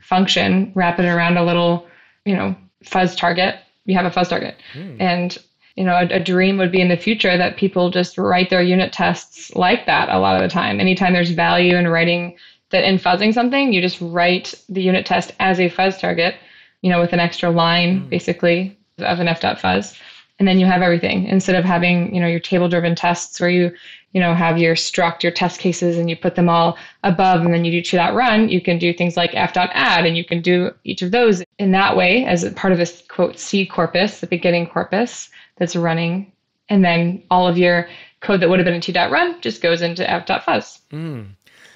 function, 0.00 0.72
wrap 0.74 0.98
it 0.98 1.06
around 1.06 1.36
a 1.36 1.44
little, 1.44 1.86
you 2.24 2.34
know, 2.34 2.56
fuzz 2.84 3.14
target. 3.14 3.56
You 3.84 3.96
have 3.96 4.06
a 4.06 4.10
fuzz 4.10 4.28
target. 4.28 4.56
Hmm. 4.72 4.96
And 5.00 5.38
you 5.76 5.84
know, 5.84 5.94
a, 5.94 6.06
a, 6.16 6.18
dream 6.18 6.58
would 6.58 6.72
be 6.72 6.80
in 6.80 6.88
the 6.88 6.96
future 6.96 7.38
that 7.38 7.56
people 7.56 7.88
just 7.88 8.18
write 8.18 8.50
their 8.50 8.60
unit 8.60 8.92
tests 8.92 9.54
like 9.54 9.86
that 9.86 10.08
a 10.08 10.18
lot 10.18 10.34
of 10.34 10.42
the 10.42 10.52
time. 10.52 10.80
Anytime 10.80 11.12
there's 11.12 11.30
value 11.30 11.76
in 11.76 11.86
writing 11.86 12.36
that 12.70 12.82
in 12.82 12.98
fuzzing 12.98 13.32
something, 13.32 13.72
you 13.72 13.80
just 13.80 14.00
write 14.00 14.54
the 14.68 14.82
unit 14.82 15.06
test 15.06 15.30
as 15.38 15.60
a 15.60 15.68
fuzz 15.68 15.96
target, 15.96 16.34
you 16.82 16.90
know, 16.90 17.00
with 17.00 17.12
an 17.12 17.20
extra 17.20 17.50
line 17.50 18.00
mm. 18.00 18.08
basically 18.08 18.76
of 18.98 19.20
an 19.20 19.28
f.fuzz. 19.28 19.96
And 20.38 20.46
then 20.46 20.60
you 20.60 20.66
have 20.66 20.82
everything 20.82 21.24
instead 21.26 21.56
of 21.56 21.64
having, 21.64 22.14
you 22.14 22.20
know, 22.20 22.28
your 22.28 22.38
table 22.40 22.68
driven 22.68 22.94
tests 22.94 23.40
where 23.40 23.50
you, 23.50 23.72
you 24.12 24.20
know, 24.20 24.34
have 24.34 24.56
your 24.56 24.76
struct, 24.76 25.22
your 25.22 25.32
test 25.32 25.58
cases, 25.58 25.98
and 25.98 26.08
you 26.08 26.16
put 26.16 26.36
them 26.36 26.48
all 26.48 26.78
above 27.02 27.40
and 27.40 27.52
then 27.52 27.64
you 27.64 27.72
do 27.72 27.82
to.run, 27.82 28.48
you 28.48 28.60
can 28.60 28.78
do 28.78 28.92
things 28.92 29.16
like 29.16 29.34
f 29.34 29.52
dot 29.52 29.70
add 29.72 30.06
and 30.06 30.16
you 30.16 30.24
can 30.24 30.40
do 30.40 30.70
each 30.84 31.02
of 31.02 31.10
those 31.10 31.42
in 31.58 31.72
that 31.72 31.96
way 31.96 32.24
as 32.24 32.48
part 32.54 32.72
of 32.72 32.78
this 32.78 33.02
quote 33.08 33.38
seed 33.38 33.70
corpus, 33.70 34.20
the 34.20 34.26
beginning 34.26 34.66
corpus 34.66 35.28
that's 35.56 35.74
running. 35.74 36.30
And 36.68 36.84
then 36.84 37.22
all 37.30 37.48
of 37.48 37.58
your 37.58 37.88
code 38.20 38.40
that 38.40 38.48
would 38.48 38.58
have 38.58 38.64
been 38.64 38.74
in 38.74 38.80
t.run 38.80 39.40
just 39.40 39.60
goes 39.60 39.82
into 39.82 40.08
f 40.08 40.24
f.fuzz. 40.28 40.80
Mm. 40.92 41.30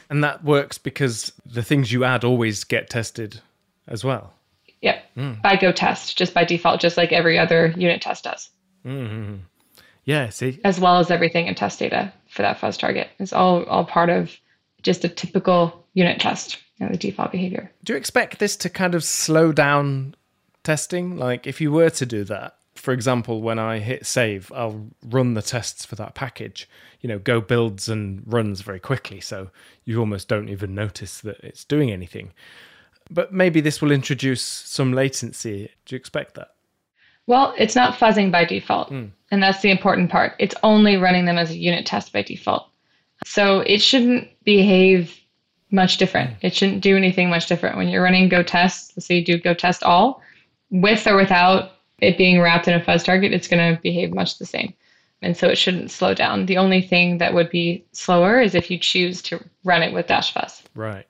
And 0.08 0.22
that 0.22 0.44
works 0.44 0.78
because 0.78 1.32
the 1.44 1.62
things 1.62 1.90
you 1.90 2.04
add 2.04 2.22
always 2.22 2.64
get 2.64 2.90
tested 2.90 3.40
as 3.88 4.04
well. 4.04 4.34
Yep. 4.83 5.05
Mm. 5.16 5.43
By 5.43 5.57
go 5.57 5.72
test, 5.72 6.16
just 6.18 6.35
by 6.35 6.45
default, 6.45 6.80
just 6.80 6.97
like 6.97 7.12
every 7.12 7.39
other 7.39 7.74
unit 7.76 8.03
test 8.03 8.24
does. 8.24 8.51
Mm-hmm. 8.85 9.37
Yeah, 10.05 10.28
see. 10.30 10.61
As 10.64 10.80
well 10.80 10.99
as 10.99 11.11
everything 11.11 11.47
in 11.47 11.55
test 11.55 11.78
data 11.78 12.12
for 12.28 12.43
that 12.43 12.59
fuzz 12.59 12.76
target. 12.76 13.09
It's 13.18 13.33
all 13.33 13.64
all 13.64 13.85
part 13.85 14.11
of 14.11 14.37
just 14.83 15.05
a 15.05 15.09
typical 15.09 15.85
unit 15.95 16.20
test, 16.20 16.59
you 16.76 16.87
know, 16.87 16.93
the 16.93 16.99
default 16.99 17.30
behavior. 17.30 17.70
Do 17.85 17.93
you 17.93 17.97
expect 17.97 18.39
this 18.39 18.57
to 18.57 18.68
kind 18.68 18.95
of 18.95 19.05
slow 19.05 19.53
down 19.53 20.16
testing? 20.64 21.16
Like 21.16 21.47
if 21.47 21.61
you 21.61 21.70
were 21.70 21.91
to 21.91 22.07
do 22.07 22.24
that, 22.24 22.57
for 22.74 22.93
example, 22.93 23.43
when 23.43 23.61
I 23.61 23.78
hit 23.78 24.05
save, 24.05 24.51
I'll 24.53 24.89
run 25.05 25.35
the 25.35 25.43
tests 25.43 25.85
for 25.85 25.95
that 25.97 26.14
package 26.14 26.68
you 27.03 27.09
know 27.09 27.18
go 27.18 27.41
builds 27.41 27.89
and 27.89 28.22
runs 28.26 28.62
very 28.62 28.80
quickly 28.80 29.20
so 29.20 29.51
you 29.85 29.99
almost 29.99 30.28
don't 30.28 30.49
even 30.49 30.74
notice 30.74 31.20
that 31.20 31.39
it's 31.41 31.64
doing 31.64 31.91
anything 31.91 32.33
but 33.11 33.32
maybe 33.32 33.61
this 33.61 33.80
will 33.80 33.90
introduce 33.90 34.42
some 34.42 34.92
latency 34.92 35.70
do 35.86 35.94
you 35.94 35.96
expect 35.96 36.34
that 36.34 36.55
well 37.26 37.55
it's 37.59 37.76
not 37.76 37.98
fuzzing 37.98 38.30
by 38.30 38.44
default 38.44 38.90
mm. 38.90 39.11
and 39.30 39.42
that's 39.42 39.62
the 39.62 39.70
important 39.70 40.11
part 40.11 40.34
it's 40.38 40.55
only 40.62 40.96
running 40.96 41.24
them 41.24 41.38
as 41.38 41.50
a 41.50 41.57
unit 41.57 41.86
test 41.86 42.12
by 42.12 42.22
default 42.22 42.68
so 43.24 43.61
it 43.61 43.78
shouldn't 43.78 44.28
behave 44.44 45.18
much 45.70 45.96
different 45.96 46.30
mm. 46.30 46.36
it 46.42 46.55
shouldn't 46.55 46.82
do 46.82 46.96
anything 46.96 47.30
much 47.30 47.46
different 47.46 47.76
when 47.76 47.88
you're 47.88 48.03
running 48.03 48.28
go 48.28 48.42
test 48.42 48.92
let's 48.96 49.07
say 49.07 49.16
you 49.16 49.24
do 49.24 49.38
go 49.38 49.55
test 49.55 49.82
all 49.82 50.22
with 50.70 51.07
or 51.07 51.16
without 51.16 51.72
it 51.98 52.18
being 52.18 52.40
wrapped 52.40 52.66
in 52.66 52.74
a 52.74 52.84
fuzz 52.84 53.03
target 53.03 53.32
it's 53.32 53.48
going 53.48 53.74
to 53.74 53.80
behave 53.82 54.12
much 54.14 54.38
the 54.38 54.46
same 54.46 54.74
and 55.22 55.36
so 55.36 55.48
it 55.48 55.57
shouldn't 55.57 55.90
slow 55.90 56.14
down. 56.14 56.46
The 56.46 56.59
only 56.59 56.82
thing 56.82 57.18
that 57.18 57.32
would 57.32 57.48
be 57.48 57.84
slower 57.92 58.40
is 58.40 58.55
if 58.55 58.70
you 58.70 58.78
choose 58.78 59.22
to 59.22 59.42
run 59.64 59.82
it 59.82 59.94
with 59.94 60.09
Dash 60.09 60.34
Fuzz. 60.34 60.62
Right. 60.74 61.07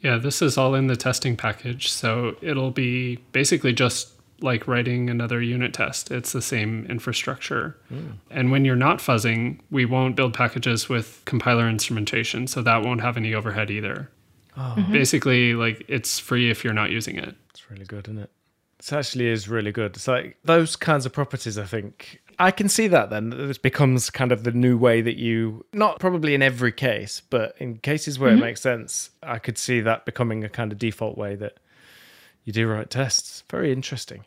Yeah, 0.00 0.16
this 0.16 0.40
is 0.42 0.56
all 0.56 0.74
in 0.74 0.86
the 0.86 0.96
testing 0.96 1.36
package. 1.36 1.90
So 1.90 2.36
it'll 2.40 2.70
be 2.70 3.16
basically 3.32 3.72
just 3.72 4.12
like 4.40 4.66
writing 4.66 5.10
another 5.10 5.42
unit 5.42 5.74
test. 5.74 6.10
It's 6.10 6.32
the 6.32 6.40
same 6.42 6.86
infrastructure. 6.86 7.76
Mm. 7.92 8.12
And 8.30 8.50
when 8.50 8.64
you're 8.64 8.76
not 8.76 8.98
fuzzing, 8.98 9.60
we 9.70 9.84
won't 9.84 10.16
build 10.16 10.32
packages 10.32 10.88
with 10.88 11.22
compiler 11.26 11.68
instrumentation. 11.68 12.46
So 12.46 12.62
that 12.62 12.82
won't 12.82 13.02
have 13.02 13.16
any 13.16 13.34
overhead 13.34 13.70
either. 13.70 14.10
Oh. 14.56 14.74
Mm-hmm. 14.76 14.92
Basically, 14.92 15.54
like 15.54 15.84
it's 15.88 16.18
free 16.18 16.50
if 16.50 16.64
you're 16.64 16.72
not 16.72 16.90
using 16.90 17.16
it. 17.16 17.34
It's 17.50 17.70
really 17.70 17.84
good, 17.84 18.08
isn't 18.08 18.18
it? 18.18 18.30
It 18.78 18.92
actually 18.92 19.26
is 19.26 19.48
really 19.48 19.72
good. 19.72 19.96
It's 19.96 20.08
like 20.08 20.38
those 20.44 20.74
kinds 20.74 21.04
of 21.04 21.12
properties, 21.12 21.58
I 21.58 21.64
think, 21.64 22.22
I 22.40 22.50
can 22.50 22.70
see 22.70 22.88
that 22.88 23.10
then. 23.10 23.28
That 23.28 23.36
this 23.36 23.58
becomes 23.58 24.08
kind 24.08 24.32
of 24.32 24.44
the 24.44 24.50
new 24.50 24.78
way 24.78 25.02
that 25.02 25.18
you, 25.18 25.66
not 25.74 25.98
probably 25.98 26.34
in 26.34 26.40
every 26.40 26.72
case, 26.72 27.20
but 27.28 27.54
in 27.58 27.76
cases 27.76 28.18
where 28.18 28.30
mm-hmm. 28.30 28.42
it 28.42 28.46
makes 28.46 28.62
sense, 28.62 29.10
I 29.22 29.38
could 29.38 29.58
see 29.58 29.82
that 29.82 30.06
becoming 30.06 30.42
a 30.42 30.48
kind 30.48 30.72
of 30.72 30.78
default 30.78 31.18
way 31.18 31.36
that 31.36 31.58
you 32.44 32.54
do 32.54 32.66
write 32.66 32.88
tests. 32.88 33.44
Very 33.50 33.70
interesting. 33.72 34.24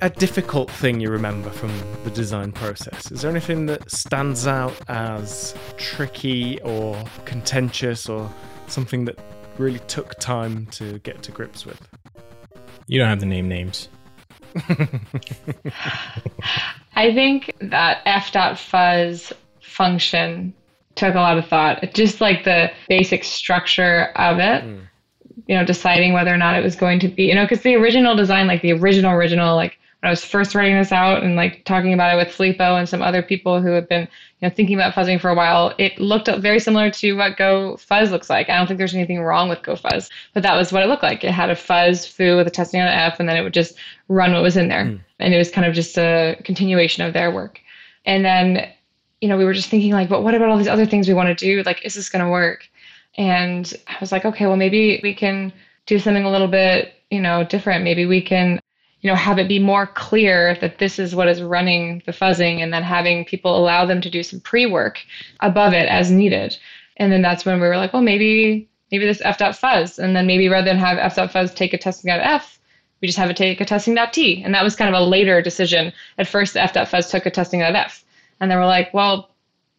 A 0.03 0.11
difficult 0.11 0.71
thing 0.71 1.01
you 1.01 1.11
remember 1.11 1.51
from 1.51 1.71
the 2.05 2.11
design 2.11 2.53
process? 2.53 3.11
Is 3.11 3.23
there 3.23 3.31
anything 3.31 3.67
that 3.67 3.91
stands 3.91 4.47
out 4.47 4.75
as 4.89 5.55
tricky 5.77 6.61
or 6.63 7.03
contentious 7.25 8.09
or 8.09 8.31
something 8.67 9.05
that 9.07 9.19
really 9.59 9.81
took 9.81 10.19
time 10.19 10.67
to 10.67 10.99
get 11.01 11.23
to 11.25 11.33
grips 11.33 11.67
with? 11.67 11.81
You 12.87 12.99
don't 12.99 13.09
have 13.09 13.19
to 13.21 13.27
name 13.27 13.49
names. 13.49 13.89
I 16.97 17.13
think 17.13 17.53
that 17.61 18.01
f.fuzz 18.07 19.33
function 19.61 20.55
took 20.95 21.15
a 21.15 21.19
lot 21.19 21.39
of 21.39 21.47
thought. 21.47 21.95
Just 21.95 22.21
like 22.21 22.45
the 22.45 22.71
basic 22.89 23.25
structure 23.25 24.11
of 24.17 24.39
it, 24.39 24.63
hmm. 24.65 24.81
you 25.47 25.57
know, 25.57 25.65
deciding 25.65 26.13
whether 26.13 26.33
or 26.33 26.37
not 26.37 26.57
it 26.57 26.65
was 26.65 26.77
going 26.77 26.99
to 27.01 27.09
be, 27.09 27.25
you 27.25 27.35
know, 27.35 27.45
because 27.45 27.63
the 27.63 27.75
original 27.77 28.17
design, 28.17 28.47
like 28.47 28.63
the 28.63 28.73
original, 28.73 29.13
original, 29.13 29.55
like 29.55 29.79
when 29.79 29.79
I 30.03 30.11
was 30.11 30.25
first 30.25 30.55
writing 30.55 30.77
this 30.77 30.93
out 30.93 31.25
and 31.25 31.35
like 31.35 31.65
talking 31.65 31.93
about 31.93 32.15
it 32.15 32.17
with 32.17 32.33
Filippo 32.33 32.77
and 32.77 32.89
some 32.89 33.03
other 33.03 33.21
people 33.21 33.61
who 33.61 33.73
have 33.73 33.89
been, 33.89 34.03
you 34.03 34.49
know, 34.49 34.55
thinking 34.55 34.77
about 34.77 34.95
fuzzing 34.95 35.21
for 35.21 35.29
a 35.29 35.35
while, 35.35 35.75
it 35.77 35.99
looked 35.99 36.29
very 36.39 36.61
similar 36.61 36.89
to 36.91 37.15
what 37.15 37.37
Go 37.37 37.77
Fuzz 37.79 38.13
looks 38.13 38.31
like. 38.31 38.49
I 38.49 38.57
don't 38.57 38.69
think 38.69 38.79
there's 38.79 38.95
anything 38.95 39.21
wrong 39.21 39.49
with 39.49 39.63
Go 39.65 39.75
Fuzz, 39.75 40.09
but 40.35 40.45
that 40.45 40.55
was 40.55 40.73
what 40.73 40.85
it 40.85 40.87
looked 40.87 41.03
like. 41.03 41.25
It 41.25 41.33
had 41.33 41.51
a 41.51 41.57
fuzz 41.57 42.07
foo 42.07 42.37
with 42.37 42.47
a 42.47 42.51
testing 42.51 42.81
on 42.81 42.87
an 42.87 42.93
F, 42.93 43.19
and 43.19 43.29
then 43.29 43.37
it 43.37 43.43
would 43.43 43.55
just 43.55 43.75
run 44.07 44.33
what 44.33 44.43
was 44.43 44.57
in 44.57 44.69
there. 44.69 44.85
Hmm. 44.85 44.97
And 45.19 45.35
it 45.35 45.39
was 45.39 45.51
kind 45.51 45.67
of 45.67 45.75
just 45.75 45.99
a 45.99 46.41
continuation 46.45 47.05
of 47.05 47.13
their 47.13 47.33
work. 47.33 47.61
And 48.07 48.25
then, 48.25 48.69
you 49.21 49.29
know, 49.29 49.37
we 49.37 49.45
were 49.45 49.53
just 49.53 49.69
thinking 49.69 49.93
like, 49.93 50.09
but 50.09 50.23
what 50.23 50.35
about 50.35 50.49
all 50.49 50.59
these 50.59 50.69
other 50.69 50.87
things 50.87 51.09
we 51.09 51.15
want 51.15 51.29
to 51.29 51.35
do? 51.35 51.65
Like, 51.65 51.85
is 51.85 51.95
this 51.95 52.09
going 52.09 52.25
to 52.25 52.31
work? 52.31 52.69
And 53.17 53.75
I 53.89 53.97
was 54.01 54.13
like, 54.13 54.25
okay, 54.25 54.47
well, 54.47 54.57
maybe 54.57 55.01
we 55.03 55.13
can 55.13 55.53
do 55.87 55.99
something 55.99 56.23
a 56.23 56.31
little 56.31 56.47
bit, 56.47 56.95
you 57.11 57.21
know, 57.21 57.43
different. 57.43 57.83
Maybe 57.83 58.07
we 58.07 58.23
can, 58.23 58.61
you 59.01 59.11
know, 59.11 59.17
have 59.17 59.39
it 59.39 59.49
be 59.49 59.59
more 59.59 59.87
clear 59.87 60.57
that 60.61 60.79
this 60.79 60.99
is 60.99 61.15
what 61.15 61.29
is 61.29 61.41
running 61.41 62.03
the 62.05 62.13
fuzzing 62.13 62.59
and 62.61 62.73
then 62.73 62.83
having 62.83 63.25
people 63.25 63.57
allow 63.57 63.87
them 63.87 64.01
to 64.01 64.11
do 64.11 64.23
some 64.23 64.41
pre-work 64.41 65.01
above 65.41 65.73
it 65.73 65.89
as 65.89 66.11
needed. 66.11 66.57
And 66.97 67.13
then 67.13 67.23
that's 67.23 67.45
when 67.45 67.61
we 67.61 67.69
were 67.69 67.77
like, 67.77 67.93
well, 67.93 68.03
maybe, 68.03 68.69
maybe 68.91 69.07
this 69.07 69.23
f.fuzz. 69.25 69.99
And 69.99 70.17
then 70.17 70.27
maybe 70.27 70.49
rather 70.49 70.67
than 70.67 70.79
have 70.79 70.99
f.fuzz 70.99 71.55
take 71.55 71.73
a 71.73 71.79
testing 71.79 72.11
out 72.11 72.21
f, 72.21 72.59
we 73.01 73.07
just 73.07 73.19
have 73.19 73.31
it 73.31 73.37
take 73.37 73.61
a 73.61 73.65
testing 73.65 73.95
dot 73.95 74.13
t. 74.13 74.43
And 74.43 74.53
that 74.55 74.65
was 74.65 74.75
kind 74.75 74.93
of 74.93 75.01
a 75.01 75.05
later 75.05 75.41
decision. 75.41 75.93
At 76.19 76.27
first, 76.27 76.55
the 76.55 76.63
f.fuzz 76.63 77.09
took 77.09 77.25
a 77.25 77.31
testing 77.31 77.63
of 77.63 77.77
f. 77.77 78.05
And 78.41 78.51
then 78.51 78.59
we're 78.59 78.67
like, 78.67 78.93
well, 78.93 79.31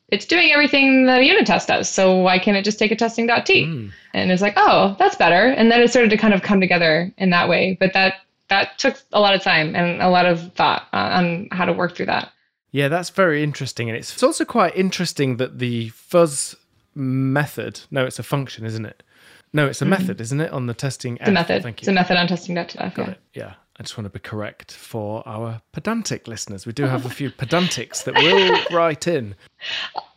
it's 0.08 0.26
doing 0.26 0.52
everything 0.52 1.06
the 1.06 1.24
unit 1.24 1.46
test 1.46 1.68
does. 1.68 1.90
So 1.90 2.16
why 2.16 2.40
can't 2.40 2.56
it 2.56 2.64
just 2.64 2.80
take 2.80 2.92
a 2.92 2.96
testing 2.96 3.28
dot 3.28 3.46
testing.t? 3.46 3.66
Mm. 3.66 3.92
And 4.14 4.32
it's 4.32 4.42
like, 4.42 4.54
oh, 4.56 4.96
that's 4.98 5.16
better. 5.16 5.48
And 5.48 5.70
then 5.70 5.82
it 5.82 5.90
started 5.90 6.10
to 6.12 6.18
kind 6.18 6.34
of 6.34 6.42
come 6.42 6.62
together 6.62 7.12
in 7.18 7.30
that 7.32 7.50
way. 7.50 7.78
But 7.80 7.94
that 7.94 8.16
that 8.50 8.78
took 8.78 8.96
a 9.14 9.20
lot 9.20 9.34
of 9.36 9.42
time 9.42 9.76
and 9.76 10.02
a 10.02 10.10
lot 10.10 10.26
of 10.26 10.54
thought 10.54 10.88
on 10.94 11.48
how 11.52 11.66
to 11.66 11.74
work 11.74 11.96
through 11.96 12.08
that. 12.08 12.32
Yeah, 12.72 12.88
that's 12.88 13.10
very 13.10 13.44
interesting. 13.44 13.90
And 13.90 13.98
it's, 13.98 14.14
it's 14.14 14.24
also 14.24 14.46
quite 14.46 14.76
interesting 14.76 15.38
that 15.38 15.60
the 15.60 15.90
fuzz 15.90 16.56
method, 16.96 17.82
no, 17.92 18.06
it's 18.06 18.20
a 18.20 18.24
function, 18.24 18.66
isn't 18.66 18.86
it? 18.86 19.04
No, 19.54 19.66
it's 19.66 19.82
a 19.82 19.86
method, 19.86 20.22
isn't 20.22 20.40
it? 20.42 20.52
On 20.52 20.68
the 20.68 20.76
testing 20.76 21.18
It's 21.18 21.28
a 21.28 21.32
method. 21.32 21.64
Thank 21.64 21.80
It's 21.80 21.88
you. 21.88 21.92
a 21.92 21.96
method 21.96 22.18
on 22.18 22.28
testing.t. 22.28 22.78
Got 22.78 22.98
Yeah. 22.98 23.10
it. 23.10 23.20
Yeah. 23.34 23.54
I 23.80 23.82
just 23.84 23.98
want 23.98 24.06
to 24.06 24.10
be 24.10 24.20
correct 24.20 24.74
for 24.74 25.28
our 25.28 25.62
pedantic 25.72 26.28
listeners. 26.28 26.66
We 26.68 26.74
do 26.74 26.84
have 26.84 27.06
a 27.06 27.10
few 27.10 27.32
pedantics 27.42 28.04
that 28.04 28.14
will 28.14 28.60
write 28.78 29.08
in. 29.08 29.36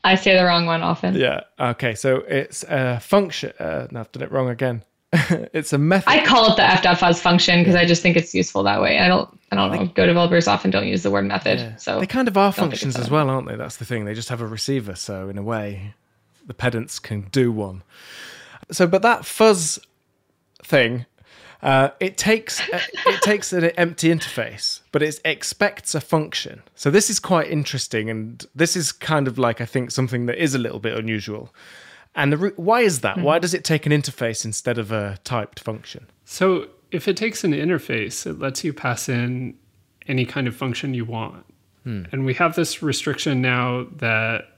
I 0.05 0.16
say 0.16 0.37
the 0.37 0.45
wrong 0.45 0.66
one 0.66 0.83
often. 0.83 1.14
Yeah. 1.14 1.43
Okay. 1.61 1.95
So 1.95 2.16
it's 2.28 2.64
a 2.64 2.99
function. 3.01 3.53
Uh, 3.59 3.87
no, 3.91 4.01
I've 4.01 4.12
done 4.12 4.24
it 4.24 4.33
wrong 4.33 4.51
again. 4.51 4.83
it's 5.53 5.73
a 5.73 5.79
method. 5.79 6.09
I 6.09 6.25
call 6.25 6.51
it 6.51 6.57
the 6.57 6.65
f.fuzz 6.65 7.21
function 7.21 7.61
because 7.61 7.75
I 7.75 7.85
just 7.85 8.01
think 8.01 8.17
it's 8.17 8.35
useful 8.35 8.63
that 8.63 8.81
way. 8.81 8.99
I 8.99 9.09
don't 9.09 9.29
I 9.51 9.57
don't 9.57 9.71
know. 9.71 9.87
Go 9.89 10.07
developers 10.07 10.49
often 10.49 10.71
don't 10.71 10.87
use 10.87 11.03
the 11.03 11.11
word 11.11 11.27
method. 11.27 11.75
So 11.79 12.01
they 12.01 12.07
kind 12.07 12.29
of 12.29 12.39
are 12.39 12.53
functions 12.53 12.97
as 12.97 13.11
well, 13.11 13.29
aren't 13.29 13.47
they? 13.47 13.57
That's 13.57 13.77
the 13.77 13.85
thing. 13.85 14.07
They 14.07 14.15
just 14.15 14.31
have 14.31 14.41
a 14.41 14.47
receiver, 14.47 14.95
so 14.95 15.29
in 15.29 15.37
a 15.37 15.43
way, 15.43 15.95
the 16.47 16.55
pedants 16.55 16.99
can 16.99 17.23
do 17.31 17.53
one. 17.53 17.83
So, 18.71 18.87
but 18.87 19.03
that 19.03 19.27
fuzz 19.27 19.79
thing, 20.65 21.05
uh, 21.63 21.91
it 22.01 22.17
takes 22.17 22.63
it 22.71 23.21
takes 23.23 23.53
an 23.53 23.65
empty 23.65 24.09
interface, 24.09 24.81
but 24.93 25.03
it 25.03 25.21
expects 25.27 25.95
a 25.95 26.01
function. 26.01 26.63
So 26.75 26.91
this 26.91 27.11
is 27.11 27.21
quite 27.21 27.51
interesting, 27.51 28.09
and 28.09 28.45
this 28.55 28.77
is 28.77 28.93
kind 28.93 29.29
of 29.29 29.39
like 29.39 29.61
I 29.61 29.67
think 29.67 29.91
something 29.91 30.25
that 30.25 30.43
is 30.43 30.55
a 30.55 30.59
little 30.59 30.81
bit 30.81 30.97
unusual. 30.97 31.55
And 32.15 32.33
the, 32.33 32.53
why 32.57 32.83
is 32.83 33.01
that? 33.01 33.19
Why 33.19 33.39
hmm. 33.39 33.43
does 33.43 33.55
it 33.55 33.65
take 33.65 33.87
an 33.87 33.93
interface 33.93 34.45
instead 34.45 34.79
of 34.79 34.93
a 34.93 35.19
typed 35.25 35.61
function? 35.61 36.07
So 36.25 36.69
if 36.91 37.09
it 37.09 37.17
takes 37.17 37.43
an 37.45 37.53
interface, 37.53 38.27
it 38.27 38.39
lets 38.39 38.65
you 38.65 38.73
pass 38.73 39.09
in 39.09 39.57
any 40.07 40.27
kind 40.27 40.47
of 40.47 40.55
function 40.55 40.95
you 40.95 41.05
want. 41.05 41.45
Hmm. 41.85 42.05
And 42.13 42.25
we 42.25 42.35
have 42.35 42.55
this 42.55 42.83
restriction 42.83 43.41
now 43.41 43.87
that 43.97 44.49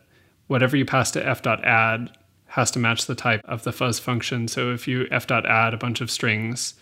whatever 0.48 0.76
you 0.76 0.84
pass 0.84 1.10
to 1.12 1.26
f.add 1.26 2.10
has 2.46 2.70
to 2.72 2.78
match 2.78 3.06
the 3.06 3.14
type 3.14 3.40
of 3.44 3.62
the 3.64 3.72
fuzz 3.72 3.98
function. 3.98 4.46
So 4.48 4.72
if 4.72 4.86
you 4.86 5.06
f.add 5.10 5.74
a 5.74 5.76
bunch 5.76 6.00
of 6.00 6.10
strings, 6.10 6.74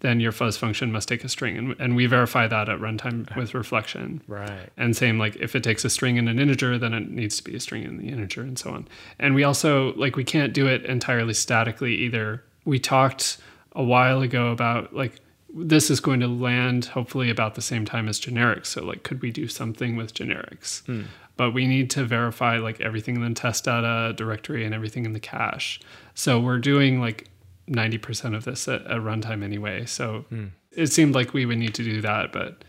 then 0.00 0.18
your 0.18 0.32
fuzz 0.32 0.56
function 0.56 0.90
must 0.90 1.08
take 1.08 1.24
a 1.24 1.28
string. 1.28 1.56
And, 1.56 1.76
and 1.78 1.96
we 1.96 2.06
verify 2.06 2.46
that 2.46 2.68
at 2.68 2.78
runtime 2.78 3.34
with 3.36 3.54
reflection. 3.54 4.22
Right. 4.26 4.70
And 4.76 4.96
same 4.96 5.18
like 5.18 5.36
if 5.36 5.54
it 5.54 5.62
takes 5.62 5.84
a 5.84 5.90
string 5.90 6.18
and 6.18 6.28
an 6.28 6.38
integer, 6.38 6.78
then 6.78 6.92
it 6.92 7.10
needs 7.10 7.36
to 7.36 7.44
be 7.44 7.54
a 7.54 7.60
string 7.60 7.84
in 7.84 7.98
the 7.98 8.08
integer 8.08 8.42
and 8.42 8.58
so 8.58 8.70
on. 8.70 8.88
And 9.18 9.34
we 9.34 9.44
also 9.44 9.94
like 9.94 10.16
we 10.16 10.24
can't 10.24 10.52
do 10.52 10.66
it 10.66 10.84
entirely 10.84 11.34
statically 11.34 11.94
either. 11.96 12.42
We 12.64 12.78
talked 12.78 13.38
a 13.72 13.82
while 13.82 14.22
ago 14.22 14.50
about 14.50 14.94
like 14.94 15.20
this 15.52 15.90
is 15.90 16.00
going 16.00 16.20
to 16.20 16.28
land 16.28 16.86
hopefully 16.86 17.28
about 17.28 17.54
the 17.54 17.62
same 17.62 17.84
time 17.84 18.08
as 18.08 18.18
generics. 18.20 18.66
So 18.66 18.84
like 18.84 19.02
could 19.02 19.20
we 19.20 19.30
do 19.30 19.48
something 19.48 19.96
with 19.96 20.14
generics? 20.14 20.84
Hmm. 20.86 21.02
But 21.36 21.52
we 21.52 21.66
need 21.66 21.90
to 21.90 22.04
verify 22.04 22.58
like 22.58 22.80
everything 22.80 23.16
in 23.16 23.22
the 23.22 23.34
test 23.34 23.64
data 23.64 24.12
directory 24.14 24.64
and 24.64 24.74
everything 24.74 25.04
in 25.04 25.12
the 25.12 25.20
cache. 25.20 25.80
So 26.14 26.38
we're 26.38 26.58
doing 26.58 27.00
like 27.00 27.29
90% 27.70 28.36
of 28.36 28.44
this 28.44 28.66
at, 28.68 28.82
at 28.82 28.98
runtime 28.98 29.42
anyway. 29.42 29.86
So 29.86 30.24
hmm. 30.28 30.46
it 30.72 30.88
seemed 30.88 31.14
like 31.14 31.32
we 31.32 31.46
would 31.46 31.58
need 31.58 31.74
to 31.74 31.84
do 31.84 32.00
that, 32.00 32.32
but 32.32 32.64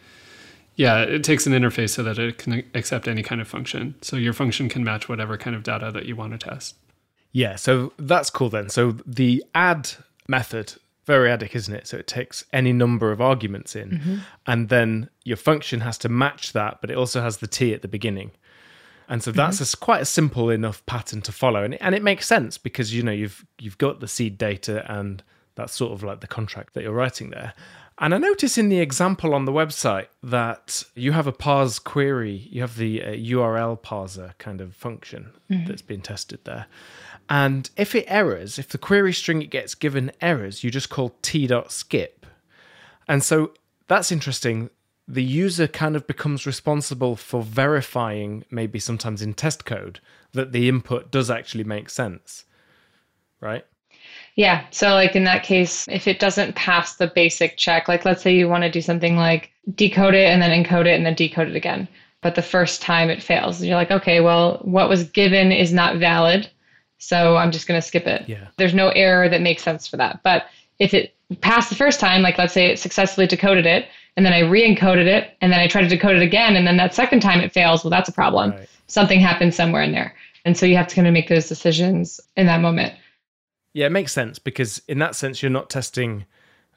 yeah, 0.76 1.02
it 1.02 1.24
takes 1.24 1.46
an 1.46 1.54
interface 1.54 1.92
so 1.92 2.04
that 2.04 2.18
it 2.18 2.38
can 2.38 2.64
accept 2.74 3.08
any 3.08 3.24
kind 3.24 3.42
of 3.42 3.48
function. 3.48 3.96
So 4.02 4.16
your 4.16 4.34
function 4.34 4.70
can 4.70 4.84
match 4.84 5.10
whatever 5.10 5.38
kind 5.38 5.56
of 5.56 5.64
data 5.64 5.92
that 5.92 6.06
you 6.06 6.16
want 6.16 6.40
to 6.40 6.50
test. 6.50 6.76
Yeah, 7.32 7.56
so 7.56 7.94
that's 7.98 8.30
cool 8.30 8.50
then. 8.50 8.70
So 8.70 8.94
the 9.06 9.44
add 9.54 9.92
method, 10.28 10.74
variadic, 11.08 11.56
isn't 11.56 11.74
it? 11.74 11.88
So 11.88 11.98
it 11.98 12.08
takes 12.08 12.46
any 12.52 12.74
number 12.74 13.12
of 13.12 13.22
arguments 13.22 13.76
in, 13.76 13.92
mm-hmm. 13.92 14.16
and 14.48 14.70
then 14.70 15.10
your 15.24 15.38
function 15.38 15.82
has 15.82 15.98
to 16.00 16.10
match 16.10 16.54
that, 16.54 16.80
but 16.82 16.90
it 16.90 16.98
also 16.98 17.22
has 17.22 17.38
the 17.38 17.48
t 17.48 17.74
at 17.74 17.82
the 17.82 17.88
beginning. 17.88 18.32
And 19.12 19.22
so 19.22 19.34
that's 19.34 19.60
a 19.60 19.64
s 19.64 19.76
quite 19.76 20.02
a 20.02 20.06
simple 20.06 20.50
enough 20.50 20.86
pattern 20.86 21.22
to 21.24 21.34
follow, 21.34 21.66
and 21.66 21.74
it, 21.74 21.82
and 21.84 21.94
it 21.94 22.02
makes 22.02 22.26
sense 22.26 22.58
because 22.58 22.94
you 22.94 23.04
know 23.04 23.12
you've 23.12 23.46
you've 23.60 23.78
got 23.78 24.00
the 24.00 24.08
seed 24.08 24.38
data, 24.38 24.90
and 24.90 25.22
that's 25.56 25.76
sort 25.76 25.92
of 25.92 26.02
like 26.02 26.22
the 26.22 26.28
contract 26.28 26.74
that 26.74 26.84
you're 26.84 26.94
writing 26.94 27.30
there. 27.32 27.54
And 27.98 28.16
I 28.16 28.18
notice 28.18 28.58
in 28.58 28.70
the 28.70 28.80
example 28.80 29.34
on 29.34 29.44
the 29.44 29.52
website 29.52 30.08
that 30.24 30.86
you 30.96 31.12
have 31.12 31.28
a 31.28 31.34
parse 31.34 31.78
query, 31.78 32.48
you 32.50 32.62
have 32.62 32.78
the 32.78 33.04
uh, 33.04 33.10
URL 33.10 33.78
parser 33.80 34.32
kind 34.38 34.62
of 34.62 34.74
function 34.74 35.32
that's 35.68 35.82
been 35.82 36.02
tested 36.02 36.40
there. 36.46 36.68
And 37.30 37.70
if 37.76 37.94
it 37.94 38.06
errors, 38.08 38.58
if 38.58 38.70
the 38.70 38.78
query 38.78 39.12
string 39.12 39.42
it 39.42 39.50
gets 39.50 39.76
given 39.76 40.12
errors, 40.22 40.64
you 40.64 40.72
just 40.72 40.90
call 40.90 41.16
t.skip. 41.22 42.26
And 43.10 43.24
so 43.24 43.54
that's 43.88 44.12
interesting. 44.12 44.70
The 45.12 45.24
user 45.24 45.68
kind 45.68 45.96
of 45.96 46.08
becomes 46.08 46.46
responsible 46.46 47.16
for 47.16 47.44
verifying, 47.44 48.46
maybe 48.50 48.80
sometimes 48.80 49.22
in 49.22 49.34
test 49.34 49.66
code, 49.66 50.00
that 50.32 50.54
the 50.54 50.70
input 50.70 51.12
does 51.12 51.30
actually 51.30 51.66
make 51.66 51.90
sense. 51.90 52.46
Right? 53.42 53.66
Yeah. 54.36 54.66
So, 54.72 54.92
like 54.92 55.16
in 55.16 55.26
that 55.26 55.44
case, 55.44 55.88
if 55.90 56.08
it 56.08 56.20
doesn't 56.20 56.56
pass 56.56 56.96
the 56.96 57.08
basic 57.08 57.58
check, 57.58 57.88
like 57.88 58.06
let's 58.06 58.22
say 58.22 58.34
you 58.34 58.48
want 58.48 58.64
to 58.64 58.72
do 58.72 58.82
something 58.82 59.18
like 59.18 59.52
decode 59.76 60.14
it 60.14 60.28
and 60.28 60.42
then 60.42 60.52
encode 60.52 60.86
it 60.86 60.96
and 60.96 61.06
then 61.06 61.16
decode 61.16 61.50
it 61.50 61.56
again, 61.56 61.88
but 62.22 62.36
the 62.36 62.42
first 62.42 62.82
time 62.82 63.10
it 63.10 63.22
fails, 63.22 63.62
you're 63.62 63.76
like, 63.76 63.92
okay, 63.92 64.22
well, 64.22 64.60
what 64.62 64.90
was 64.90 65.04
given 65.04 65.52
is 65.52 65.74
not 65.74 65.98
valid. 65.98 66.50
So 67.00 67.36
I'm 67.36 67.52
just 67.52 67.68
going 67.68 67.80
to 67.80 67.86
skip 67.86 68.06
it. 68.08 68.30
Yeah. 68.30 68.48
There's 68.58 68.76
no 68.76 68.90
error 68.90 69.28
that 69.28 69.42
makes 69.42 69.64
sense 69.64 69.88
for 69.88 69.98
that. 69.98 70.22
But 70.24 70.46
if 70.80 70.94
it 70.94 71.16
passed 71.42 71.70
the 71.70 71.76
first 71.76 72.00
time, 72.00 72.22
like 72.22 72.38
let's 72.38 72.54
say 72.54 72.68
it 72.68 72.80
successfully 72.80 73.28
decoded 73.28 73.66
it 73.66 73.88
and 74.18 74.26
then 74.26 74.34
I 74.34 74.40
re 74.40 74.64
encoded 74.64 75.06
it 75.06 75.38
and 75.42 75.52
then 75.52 75.60
I 75.60 75.68
try 75.68 75.82
to 75.82 75.88
decode 75.88 76.16
it 76.16 76.22
again 76.22 76.56
and 76.56 76.68
then 76.68 76.78
that 76.78 76.94
second 76.94 77.22
time 77.22 77.40
it 77.40 77.54
fails, 77.54 77.84
well, 77.84 77.92
that's 77.92 78.10
a 78.10 78.14
problem. 78.14 78.52
Right. 78.52 78.70
Something 78.88 79.20
happened 79.20 79.54
somewhere 79.54 79.82
in 79.82 79.92
there. 79.92 80.14
And 80.44 80.58
so 80.58 80.66
you 80.66 80.76
have 80.76 80.88
to 80.88 80.96
kind 80.96 81.08
of 81.08 81.14
make 81.14 81.30
those 81.30 81.48
decisions 81.48 82.20
in 82.36 82.48
that 82.48 82.62
moment. 82.62 82.94
Yeah, 83.74 83.86
it 83.86 83.92
makes 83.92 84.12
sense 84.12 84.40
because 84.40 84.82
in 84.88 85.00
that 85.00 85.16
sense, 85.16 85.42
you're 85.42 85.50
not 85.50 85.70
testing. 85.70 86.26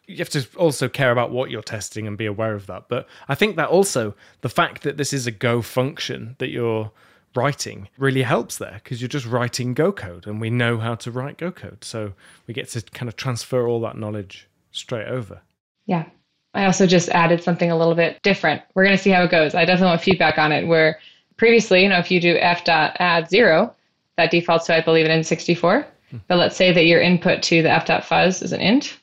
You 0.07 0.19
have 0.19 0.29
to 0.31 0.47
also 0.57 0.89
care 0.89 1.11
about 1.11 1.33
what 1.33 1.51
you're 1.51 1.63
testing 1.63 2.07
and 2.07 2.17
be 2.17 2.27
aware 2.27 2.55
of 2.55 2.67
that. 2.67 2.89
But 2.89 3.09
I 3.29 3.35
think 3.35 3.57
that 3.57 3.69
also 3.69 4.15
the 4.43 4.49
fact 4.49 4.83
that 4.83 4.97
this 4.97 5.13
is 5.13 5.27
a 5.27 5.33
Go 5.33 5.61
function 5.63 6.37
that 6.39 6.51
you're 6.51 6.93
writing 7.35 7.89
really 7.99 8.23
helps 8.23 8.59
there 8.59 8.81
because 8.85 9.01
you're 9.01 9.09
just 9.09 9.27
writing 9.27 9.75
Go 9.75 9.91
code 9.91 10.27
and 10.27 10.41
we 10.41 10.51
know 10.51 10.79
how 10.79 10.95
to 10.97 11.11
write 11.11 11.39
Go 11.39 11.51
code. 11.51 11.83
So 11.83 12.13
we 12.47 12.55
get 12.55 12.69
to 12.71 12.83
kind 12.83 13.09
of 13.09 13.17
transfer 13.17 13.67
all 13.67 13.81
that 13.81 13.97
knowledge 13.97 14.49
straight 14.71 15.09
over. 15.09 15.41
Yeah. 15.87 16.07
I 16.55 16.65
also 16.67 16.87
just 16.87 17.09
added 17.11 17.43
something 17.43 17.71
a 17.71 17.77
little 17.77 17.95
bit 17.95 18.23
different. 18.23 18.63
We're 18.75 18.85
going 18.85 18.97
to 18.97 19.03
see 19.03 19.11
how 19.11 19.25
it 19.25 19.31
goes. 19.31 19.55
I 19.55 19.65
definitely 19.65 19.89
want 19.89 20.03
feedback 20.03 20.39
on 20.39 20.53
it. 20.53 20.67
Where 20.67 20.99
previously, 21.37 21.83
you 21.83 21.89
know, 21.89 21.99
if 21.99 22.11
you 22.11 22.21
do 22.21 22.37
f 22.37 22.65
dot 22.65 22.97
add 23.01 23.29
zero, 23.29 23.75
that 24.17 24.31
defaults 24.31 24.67
to, 24.67 24.77
I 24.77 24.81
believe, 24.81 25.07
an 25.07 25.21
int64. 25.21 25.85
Hmm. 26.11 26.17
But 26.29 26.39
let's 26.39 26.57
say 26.57 26.73
that 26.73 26.87
your 26.87 27.01
input 27.01 27.43
to 27.45 27.63
the 27.63 27.71
f 27.71 27.87
dot 27.87 28.05
fuzz 28.05 28.43
is 28.43 28.53
an 28.53 28.61
int, 28.61 28.99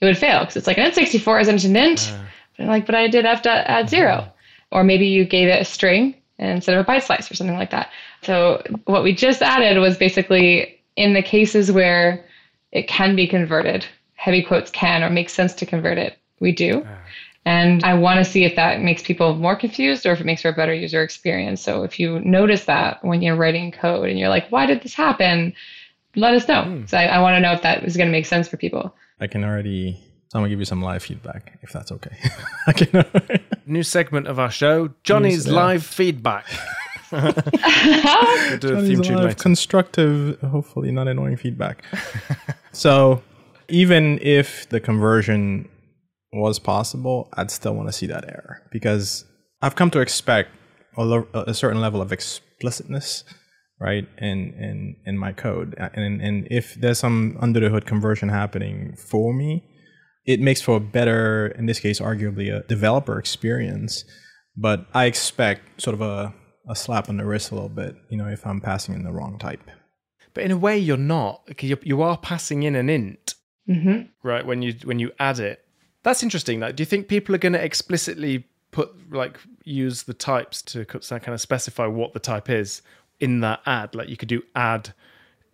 it 0.00 0.04
would 0.06 0.18
fail 0.18 0.40
because 0.40 0.56
it's 0.56 0.66
like 0.66 0.78
an 0.78 0.90
int64 0.90 1.42
isn't 1.42 1.64
an 1.64 1.76
int. 1.76 2.12
Ah. 2.12 2.24
But 2.56 2.62
I'm 2.64 2.68
like, 2.68 2.86
but 2.86 2.94
I 2.94 3.08
did 3.08 3.26
f 3.26 3.42
dot 3.42 3.66
add 3.66 3.88
zero. 3.88 4.22
Hmm. 4.70 4.78
or 4.78 4.84
maybe 4.84 5.06
you 5.06 5.24
gave 5.24 5.48
it 5.48 5.60
a 5.60 5.64
string 5.64 6.14
instead 6.38 6.76
of 6.76 6.86
a 6.86 6.90
byte 6.90 7.02
slice 7.02 7.30
or 7.30 7.34
something 7.34 7.56
like 7.56 7.70
that. 7.70 7.90
So 8.22 8.62
what 8.86 9.04
we 9.04 9.14
just 9.14 9.42
added 9.42 9.78
was 9.78 9.96
basically 9.96 10.80
in 10.96 11.14
the 11.14 11.22
cases 11.22 11.70
where 11.70 12.24
it 12.72 12.88
can 12.88 13.14
be 13.14 13.26
converted, 13.26 13.86
heavy 14.14 14.42
quotes 14.42 14.70
can 14.70 15.04
or 15.04 15.10
makes 15.10 15.32
sense 15.32 15.54
to 15.54 15.66
convert 15.66 15.98
it, 15.98 16.18
we 16.44 16.52
do. 16.52 16.86
And 17.46 17.84
I 17.84 17.94
want 17.94 18.24
to 18.24 18.30
see 18.30 18.44
if 18.44 18.56
that 18.56 18.80
makes 18.80 19.02
people 19.02 19.34
more 19.34 19.54
confused 19.54 20.06
or 20.06 20.12
if 20.12 20.20
it 20.20 20.24
makes 20.24 20.42
for 20.42 20.48
a 20.48 20.52
better 20.52 20.72
user 20.72 21.02
experience. 21.02 21.60
So 21.60 21.82
if 21.82 22.00
you 22.00 22.20
notice 22.20 22.64
that 22.64 23.04
when 23.04 23.20
you're 23.20 23.36
writing 23.36 23.70
code 23.70 24.08
and 24.08 24.18
you're 24.18 24.30
like, 24.30 24.48
why 24.48 24.64
did 24.64 24.82
this 24.82 24.94
happen? 24.94 25.52
Let 26.16 26.34
us 26.34 26.48
know. 26.48 26.62
Hmm. 26.62 26.86
So 26.86 26.96
I, 26.96 27.04
I 27.04 27.18
want 27.20 27.34
to 27.34 27.40
know 27.40 27.52
if 27.52 27.60
that 27.62 27.84
is 27.84 27.96
going 27.96 28.08
to 28.08 28.12
make 28.12 28.24
sense 28.24 28.48
for 28.48 28.56
people. 28.56 28.94
I 29.20 29.26
can 29.26 29.44
already. 29.44 30.00
So 30.28 30.38
I'm 30.38 30.42
gonna 30.42 30.48
give 30.48 30.58
you 30.58 30.64
some 30.64 30.82
live 30.82 31.02
feedback 31.02 31.58
if 31.62 31.72
that's 31.72 31.92
okay. 31.92 32.16
I 32.66 32.72
can. 32.72 33.04
New 33.66 33.84
segment 33.84 34.26
of 34.26 34.38
our 34.38 34.50
show, 34.50 34.90
Johnny's 35.04 35.46
live 35.46 35.84
feedback. 35.84 36.44
we'll 37.12 37.20
Johnny's 38.58 39.00
theme 39.00 39.16
live 39.16 39.24
later. 39.24 39.34
constructive, 39.34 40.40
hopefully 40.40 40.90
not 40.90 41.06
annoying 41.06 41.36
feedback. 41.36 41.84
so 42.72 43.22
even 43.68 44.18
if 44.20 44.68
the 44.70 44.80
conversion 44.80 45.68
was 46.34 46.58
possible, 46.58 47.28
I'd 47.34 47.50
still 47.50 47.74
want 47.74 47.88
to 47.88 47.92
see 47.92 48.06
that 48.06 48.24
error 48.28 48.62
because 48.72 49.24
I've 49.62 49.76
come 49.76 49.90
to 49.92 50.00
expect 50.00 50.50
a, 50.96 51.04
lo- 51.04 51.28
a 51.34 51.54
certain 51.54 51.80
level 51.80 52.00
of 52.02 52.12
explicitness, 52.12 53.24
right, 53.80 54.06
in 54.18 54.54
in 54.54 54.96
in 55.06 55.18
my 55.18 55.32
code, 55.32 55.74
and 55.78 56.20
and 56.20 56.46
if 56.50 56.74
there's 56.74 56.98
some 56.98 57.36
under 57.40 57.60
the 57.60 57.68
hood 57.68 57.86
conversion 57.86 58.28
happening 58.28 58.96
for 58.96 59.32
me, 59.34 59.64
it 60.26 60.40
makes 60.40 60.60
for 60.60 60.76
a 60.76 60.80
better, 60.80 61.48
in 61.58 61.66
this 61.66 61.80
case, 61.80 62.00
arguably 62.00 62.54
a 62.54 62.66
developer 62.66 63.18
experience. 63.18 64.04
But 64.56 64.86
I 64.94 65.06
expect 65.06 65.80
sort 65.82 65.94
of 65.94 66.00
a 66.00 66.34
a 66.68 66.74
slap 66.76 67.08
on 67.08 67.16
the 67.16 67.24
wrist 67.26 67.50
a 67.50 67.54
little 67.54 67.68
bit, 67.68 67.94
you 68.10 68.16
know, 68.16 68.28
if 68.28 68.46
I'm 68.46 68.60
passing 68.60 68.94
in 68.94 69.02
the 69.02 69.12
wrong 69.12 69.38
type. 69.38 69.60
But 70.32 70.44
in 70.44 70.50
a 70.50 70.56
way, 70.56 70.78
you're 70.78 70.96
not. 70.96 71.46
because 71.46 71.68
You 71.68 71.78
you 71.82 72.02
are 72.02 72.16
passing 72.16 72.62
in 72.62 72.74
an 72.76 72.88
int, 72.88 73.34
hmm 73.66 74.02
right? 74.22 74.46
When 74.46 74.62
you 74.62 74.74
when 74.84 74.98
you 74.98 75.10
add 75.18 75.40
it, 75.40 75.63
that's 76.04 76.22
interesting. 76.22 76.60
Like, 76.60 76.76
do 76.76 76.82
you 76.82 76.86
think 76.86 77.08
people 77.08 77.34
are 77.34 77.38
going 77.38 77.54
to 77.54 77.64
explicitly 77.64 78.46
put 78.70 79.12
like 79.12 79.38
use 79.64 80.04
the 80.04 80.14
types 80.14 80.62
to 80.62 80.84
kind 80.84 81.28
of 81.28 81.40
specify 81.40 81.86
what 81.86 82.12
the 82.12 82.20
type 82.20 82.48
is 82.48 82.82
in 83.18 83.40
that 83.40 83.60
add? 83.66 83.94
Like, 83.94 84.08
you 84.08 84.16
could 84.16 84.28
do 84.28 84.42
add 84.54 84.94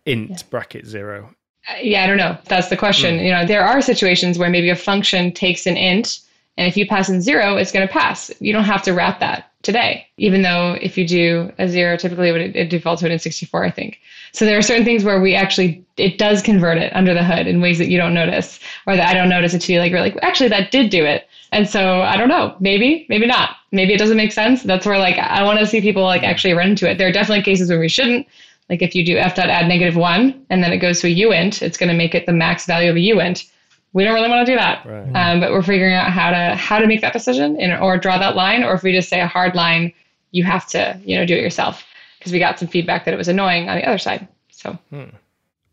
int 0.05 0.47
bracket 0.49 0.85
zero. 0.85 1.33
Uh, 1.69 1.77
yeah, 1.81 2.03
I 2.03 2.07
don't 2.07 2.17
know. 2.17 2.37
That's 2.45 2.69
the 2.69 2.77
question. 2.77 3.17
Hmm. 3.17 3.25
You 3.25 3.31
know, 3.31 3.45
there 3.45 3.63
are 3.63 3.81
situations 3.81 4.37
where 4.37 4.49
maybe 4.49 4.69
a 4.69 4.75
function 4.75 5.31
takes 5.31 5.65
an 5.65 5.77
int, 5.77 6.19
and 6.57 6.67
if 6.67 6.77
you 6.77 6.85
pass 6.85 7.09
in 7.09 7.21
zero, 7.21 7.55
it's 7.57 7.71
going 7.71 7.87
to 7.87 7.91
pass. 7.91 8.31
You 8.39 8.53
don't 8.53 8.65
have 8.65 8.83
to 8.83 8.93
wrap 8.93 9.19
that 9.19 9.51
today, 9.63 10.07
even 10.17 10.41
though 10.41 10.77
if 10.81 10.97
you 10.97 11.07
do 11.07 11.51
a 11.59 11.67
zero, 11.67 11.97
typically 11.97 12.29
it, 12.29 12.55
it 12.55 12.69
defaults 12.69 13.01
to 13.01 13.09
an 13.09 13.17
int64, 13.17 13.65
I 13.65 13.71
think. 13.71 13.99
So 14.33 14.45
there 14.45 14.57
are 14.57 14.61
certain 14.61 14.85
things 14.85 15.03
where 15.03 15.21
we 15.21 15.35
actually, 15.35 15.83
it 15.97 16.17
does 16.17 16.41
convert 16.41 16.77
it 16.77 16.95
under 16.95 17.13
the 17.13 17.23
hood 17.23 17.47
in 17.47 17.61
ways 17.61 17.77
that 17.77 17.89
you 17.89 17.97
don't 17.97 18.13
notice, 18.13 18.59
or 18.87 18.95
that 18.95 19.07
I 19.07 19.13
don't 19.13 19.29
notice 19.29 19.53
it 19.53 19.59
to 19.61 19.73
you. 19.73 19.79
Like, 19.79 19.91
you're 19.91 20.01
like, 20.01 20.17
actually, 20.21 20.49
that 20.49 20.71
did 20.71 20.89
do 20.89 21.05
it. 21.05 21.27
And 21.51 21.67
so 21.67 22.01
I 22.01 22.15
don't 22.15 22.29
know, 22.29 22.55
maybe, 22.59 23.05
maybe 23.09 23.25
not. 23.25 23.57
Maybe 23.71 23.93
it 23.93 23.97
doesn't 23.97 24.17
make 24.17 24.31
sense. 24.31 24.63
That's 24.63 24.85
where 24.85 24.97
like 24.97 25.17
I 25.17 25.43
want 25.43 25.59
to 25.59 25.67
see 25.67 25.81
people 25.81 26.03
like 26.03 26.23
actually 26.23 26.53
run 26.53 26.69
into 26.69 26.89
it. 26.89 26.97
There 26.97 27.07
are 27.07 27.11
definitely 27.11 27.43
cases 27.43 27.69
where 27.69 27.79
we 27.79 27.89
shouldn't. 27.89 28.27
Like 28.69 28.81
if 28.81 28.95
you 28.95 29.05
do 29.05 29.17
f 29.17 29.35
dot 29.35 29.49
add 29.49 29.67
negative 29.67 29.97
one 29.97 30.45
and 30.49 30.63
then 30.63 30.71
it 30.71 30.77
goes 30.77 31.01
to 31.01 31.07
a 31.07 31.15
uint, 31.15 31.61
it's 31.61 31.77
going 31.77 31.89
to 31.89 31.95
make 31.95 32.15
it 32.15 32.25
the 32.25 32.33
max 32.33 32.65
value 32.65 32.89
of 32.89 32.95
a 32.95 32.99
uint. 32.99 33.49
We 33.93 34.03
don't 34.03 34.13
really 34.13 34.29
want 34.29 34.45
to 34.45 34.51
do 34.51 34.57
that. 34.57 34.85
Right. 34.85 35.11
Um, 35.15 35.39
but 35.41 35.51
we're 35.51 35.61
figuring 35.61 35.93
out 35.93 36.11
how 36.11 36.31
to 36.31 36.55
how 36.55 36.79
to 36.79 36.87
make 36.87 37.01
that 37.01 37.13
decision 37.13 37.59
and 37.59 37.73
or 37.81 37.97
draw 37.97 38.17
that 38.17 38.35
line, 38.35 38.63
or 38.63 38.73
if 38.73 38.83
we 38.83 38.91
just 38.91 39.09
say 39.09 39.19
a 39.19 39.27
hard 39.27 39.55
line, 39.55 39.93
you 40.31 40.43
have 40.43 40.67
to 40.67 40.99
you 41.03 41.17
know 41.17 41.25
do 41.25 41.35
it 41.35 41.41
yourself 41.41 41.83
because 42.17 42.31
we 42.31 42.39
got 42.39 42.59
some 42.59 42.67
feedback 42.67 43.05
that 43.05 43.13
it 43.13 43.17
was 43.17 43.27
annoying 43.27 43.67
on 43.67 43.75
the 43.75 43.85
other 43.85 43.97
side. 43.97 44.27
So 44.51 44.77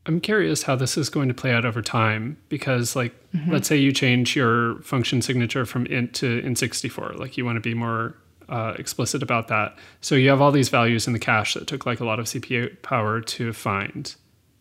I'm 0.08 0.20
curious 0.20 0.62
how 0.62 0.74
this 0.74 0.96
is 0.96 1.10
going 1.10 1.28
to 1.28 1.34
play 1.34 1.52
out 1.52 1.66
over 1.66 1.82
time 1.82 2.38
because, 2.48 2.96
like, 2.96 3.14
let's 3.48 3.68
say 3.68 3.76
you 3.76 3.92
change 3.92 4.34
your 4.34 4.80
function 4.80 5.20
signature 5.20 5.66
from 5.66 5.84
int 5.86 6.14
to 6.14 6.40
int64, 6.40 7.18
like 7.18 7.36
you 7.36 7.44
want 7.44 7.56
to 7.56 7.60
be 7.60 7.74
more 7.74 8.16
uh, 8.48 8.72
explicit 8.78 9.22
about 9.22 9.48
that. 9.48 9.76
So 10.00 10.14
you 10.14 10.30
have 10.30 10.40
all 10.40 10.50
these 10.50 10.70
values 10.70 11.06
in 11.06 11.12
the 11.12 11.18
cache 11.18 11.52
that 11.52 11.66
took 11.66 11.84
like 11.84 12.00
a 12.00 12.06
lot 12.06 12.18
of 12.18 12.24
CPU 12.24 12.80
power 12.80 13.20
to 13.20 13.52
find, 13.52 14.14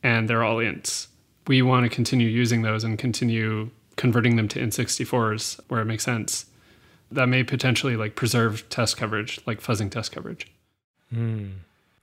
and 0.03 0.29
they're 0.29 0.43
all 0.43 0.57
ints. 0.57 1.07
We 1.47 1.61
want 1.61 1.83
to 1.85 1.89
continue 1.89 2.27
using 2.27 2.61
those 2.61 2.83
and 2.83 2.97
continue 2.97 3.69
converting 3.95 4.35
them 4.35 4.47
to 4.49 4.59
int64s 4.59 5.59
where 5.67 5.81
it 5.81 5.85
makes 5.85 6.03
sense. 6.03 6.45
That 7.11 7.27
may 7.27 7.43
potentially 7.43 7.95
like 7.95 8.15
preserve 8.15 8.67
test 8.69 8.97
coverage, 8.97 9.39
like 9.45 9.61
fuzzing 9.61 9.89
test 9.89 10.11
coverage. 10.11 10.47
Hmm. 11.13 11.49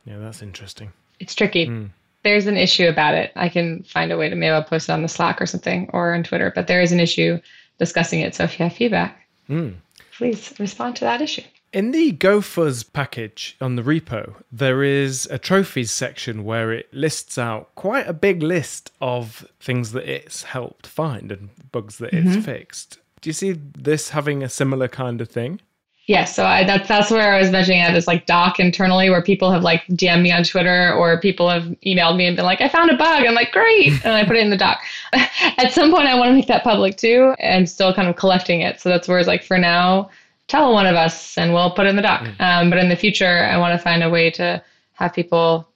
Yeah, 0.07 0.18
that's 0.18 0.42
interesting. 0.42 0.92
it's 1.20 1.34
tricky. 1.34 1.66
Hmm. 1.66 1.86
There's 2.22 2.47
an 2.47 2.57
issue 2.57 2.88
about 2.88 3.14
it. 3.14 3.32
I 3.36 3.51
can 3.51 3.82
find 3.82 4.11
a 4.11 4.16
way 4.16 4.30
to 4.30 4.34
maybe 4.34 4.51
I'll 4.51 4.64
post 4.64 4.88
it 4.88 4.92
on 4.92 5.03
the 5.03 5.09
Slack 5.09 5.42
or 5.42 5.47
something 5.47 5.90
or 5.92 6.14
on 6.14 6.22
Twitter, 6.22 6.53
but 6.55 6.66
there 6.66 6.80
is 6.80 6.90
an 6.90 7.01
issue 7.01 7.38
discussing 7.78 8.20
it. 8.20 8.34
So 8.34 8.45
if 8.45 8.59
you 8.59 8.64
have 8.64 8.72
feedback, 8.72 9.26
hmm. 9.47 9.70
please 10.16 10.55
respond 10.59 10.97
to 10.97 11.05
that 11.05 11.20
issue. 11.20 11.42
In 11.74 11.90
the 11.90 12.12
GoFuzz 12.12 12.92
package 12.92 13.56
on 13.60 13.74
the 13.74 13.82
repo, 13.82 14.36
there 14.52 14.84
is 14.84 15.26
a 15.28 15.38
trophies 15.38 15.90
section 15.90 16.44
where 16.44 16.70
it 16.70 16.94
lists 16.94 17.36
out 17.36 17.74
quite 17.74 18.06
a 18.06 18.12
big 18.12 18.44
list 18.44 18.92
of 19.00 19.44
things 19.58 19.90
that 19.90 20.08
it's 20.08 20.44
helped 20.44 20.86
find 20.86 21.32
and 21.32 21.50
bugs 21.72 21.98
that 21.98 22.14
it's 22.14 22.28
mm-hmm. 22.28 22.42
fixed. 22.42 22.98
Do 23.22 23.28
you 23.28 23.32
see 23.32 23.58
this 23.76 24.10
having 24.10 24.44
a 24.44 24.48
similar 24.48 24.86
kind 24.86 25.20
of 25.20 25.28
thing? 25.28 25.60
Yes, 26.06 26.36
so 26.36 26.46
I, 26.46 26.62
that's 26.62 26.86
that's 26.86 27.10
where 27.10 27.34
I 27.34 27.40
was 27.40 27.50
mentioning 27.50 27.80
at 27.80 27.92
this 27.92 28.06
like 28.06 28.26
doc 28.26 28.60
internally 28.60 29.10
where 29.10 29.22
people 29.22 29.50
have 29.50 29.64
like 29.64 29.84
DM'd 29.88 30.22
me 30.22 30.30
on 30.30 30.44
Twitter 30.44 30.92
or 30.92 31.18
people 31.18 31.50
have 31.50 31.64
emailed 31.84 32.16
me 32.16 32.26
and 32.26 32.36
been 32.36 32.44
like, 32.44 32.60
I 32.60 32.68
found 32.68 32.92
a 32.92 32.96
bug. 32.96 33.24
I'm 33.26 33.34
like, 33.34 33.50
great, 33.50 33.92
and 34.04 34.14
I 34.14 34.24
put 34.24 34.36
it 34.36 34.44
in 34.44 34.50
the 34.50 34.56
doc. 34.56 34.80
at 35.12 35.72
some 35.72 35.90
point, 35.90 36.06
I 36.06 36.16
want 36.16 36.28
to 36.28 36.34
make 36.34 36.46
that 36.46 36.62
public 36.62 36.98
too, 36.98 37.34
and 37.40 37.68
still 37.68 37.92
kind 37.92 38.06
of 38.06 38.14
collecting 38.14 38.60
it. 38.60 38.80
So 38.80 38.90
that's 38.90 39.08
where 39.08 39.18
it's 39.18 39.26
like 39.26 39.42
for 39.42 39.58
now, 39.58 40.10
tell 40.49 40.72
one 40.72 40.86
of 40.86 40.97
us 40.97 41.36
and 41.38 41.53
we'll 41.53 41.70
put 41.70 41.86
it 41.86 41.90
in 41.90 41.97
the 41.97 42.03
doc. 42.03 42.28
Um, 42.38 42.70
but 42.70 42.78
in 42.78 42.88
the 42.88 42.97
future, 42.97 43.45
I 43.45 43.57
want 43.57 43.78
to 43.78 43.82
find 43.82 44.03
a 44.03 44.11
way 44.11 44.30
to 44.32 44.62
have 44.92 45.12
people, 45.12 45.68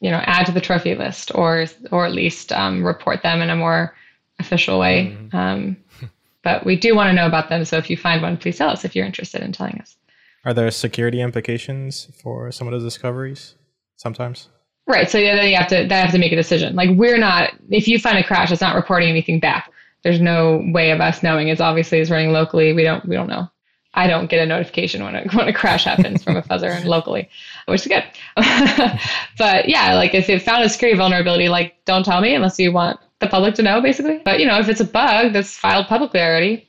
you 0.00 0.10
know, 0.10 0.20
add 0.24 0.46
to 0.46 0.52
the 0.52 0.60
trophy 0.60 0.94
list 0.94 1.32
or 1.34 1.66
or 1.90 2.06
at 2.06 2.12
least 2.12 2.52
um, 2.52 2.84
report 2.84 3.22
them 3.22 3.40
in 3.40 3.50
a 3.50 3.56
more 3.56 3.94
official 4.38 4.78
way. 4.78 5.16
Um, 5.32 5.76
but 6.42 6.64
we 6.64 6.76
do 6.76 6.94
want 6.94 7.08
to 7.08 7.12
know 7.12 7.26
about 7.26 7.48
them. 7.48 7.64
So 7.64 7.76
if 7.76 7.88
you 7.88 7.96
find 7.96 8.22
one, 8.22 8.36
please 8.36 8.58
tell 8.58 8.70
us 8.70 8.84
if 8.84 8.94
you're 8.96 9.06
interested 9.06 9.42
in 9.42 9.52
telling 9.52 9.78
us. 9.80 9.96
Are 10.44 10.52
there 10.52 10.70
security 10.72 11.20
implications 11.20 12.08
for 12.20 12.50
some 12.50 12.66
of 12.66 12.72
those 12.72 12.82
discoveries? 12.82 13.54
Sometimes. 13.96 14.48
Right. 14.88 15.08
So 15.08 15.18
yeah, 15.18 15.36
then 15.36 15.48
you 15.48 15.56
have 15.56 15.68
to 15.68 15.86
they 15.86 15.94
have 15.94 16.10
to 16.10 16.18
make 16.18 16.32
a 16.32 16.36
decision. 16.36 16.74
Like 16.74 16.90
we're 16.96 17.18
not 17.18 17.50
if 17.70 17.86
you 17.86 17.98
find 18.00 18.18
a 18.18 18.24
crash, 18.24 18.50
it's 18.50 18.60
not 18.60 18.74
reporting 18.74 19.08
anything 19.08 19.38
back. 19.38 19.70
There's 20.02 20.20
no 20.20 20.60
way 20.72 20.90
of 20.90 21.00
us 21.00 21.22
knowing. 21.22 21.48
It's 21.48 21.60
obviously 21.60 22.00
it's 22.00 22.10
running 22.10 22.32
locally. 22.32 22.72
We 22.72 22.82
don't 22.82 23.06
we 23.06 23.14
don't 23.14 23.28
know. 23.28 23.48
I 23.94 24.06
don't 24.06 24.28
get 24.30 24.40
a 24.42 24.46
notification 24.46 25.04
when 25.04 25.14
a 25.14 25.22
when 25.34 25.48
a 25.48 25.52
crash 25.52 25.84
happens 25.84 26.24
from 26.24 26.36
a 26.36 26.42
fuzzer 26.42 26.84
locally, 26.84 27.28
which 27.66 27.82
is 27.82 27.88
good. 27.88 28.04
but 29.38 29.68
yeah, 29.68 29.94
like 29.94 30.14
if 30.14 30.28
it 30.28 30.42
found 30.42 30.64
a 30.64 30.68
security 30.68 30.96
vulnerability, 30.98 31.48
like 31.48 31.74
don't 31.84 32.04
tell 32.04 32.20
me 32.20 32.34
unless 32.34 32.58
you 32.58 32.72
want 32.72 32.98
the 33.20 33.26
public 33.26 33.54
to 33.56 33.62
know, 33.62 33.80
basically. 33.80 34.20
But 34.24 34.40
you 34.40 34.46
know, 34.46 34.58
if 34.58 34.68
it's 34.68 34.80
a 34.80 34.84
bug 34.84 35.32
that's 35.32 35.56
filed 35.56 35.86
publicly 35.86 36.20
already, 36.20 36.68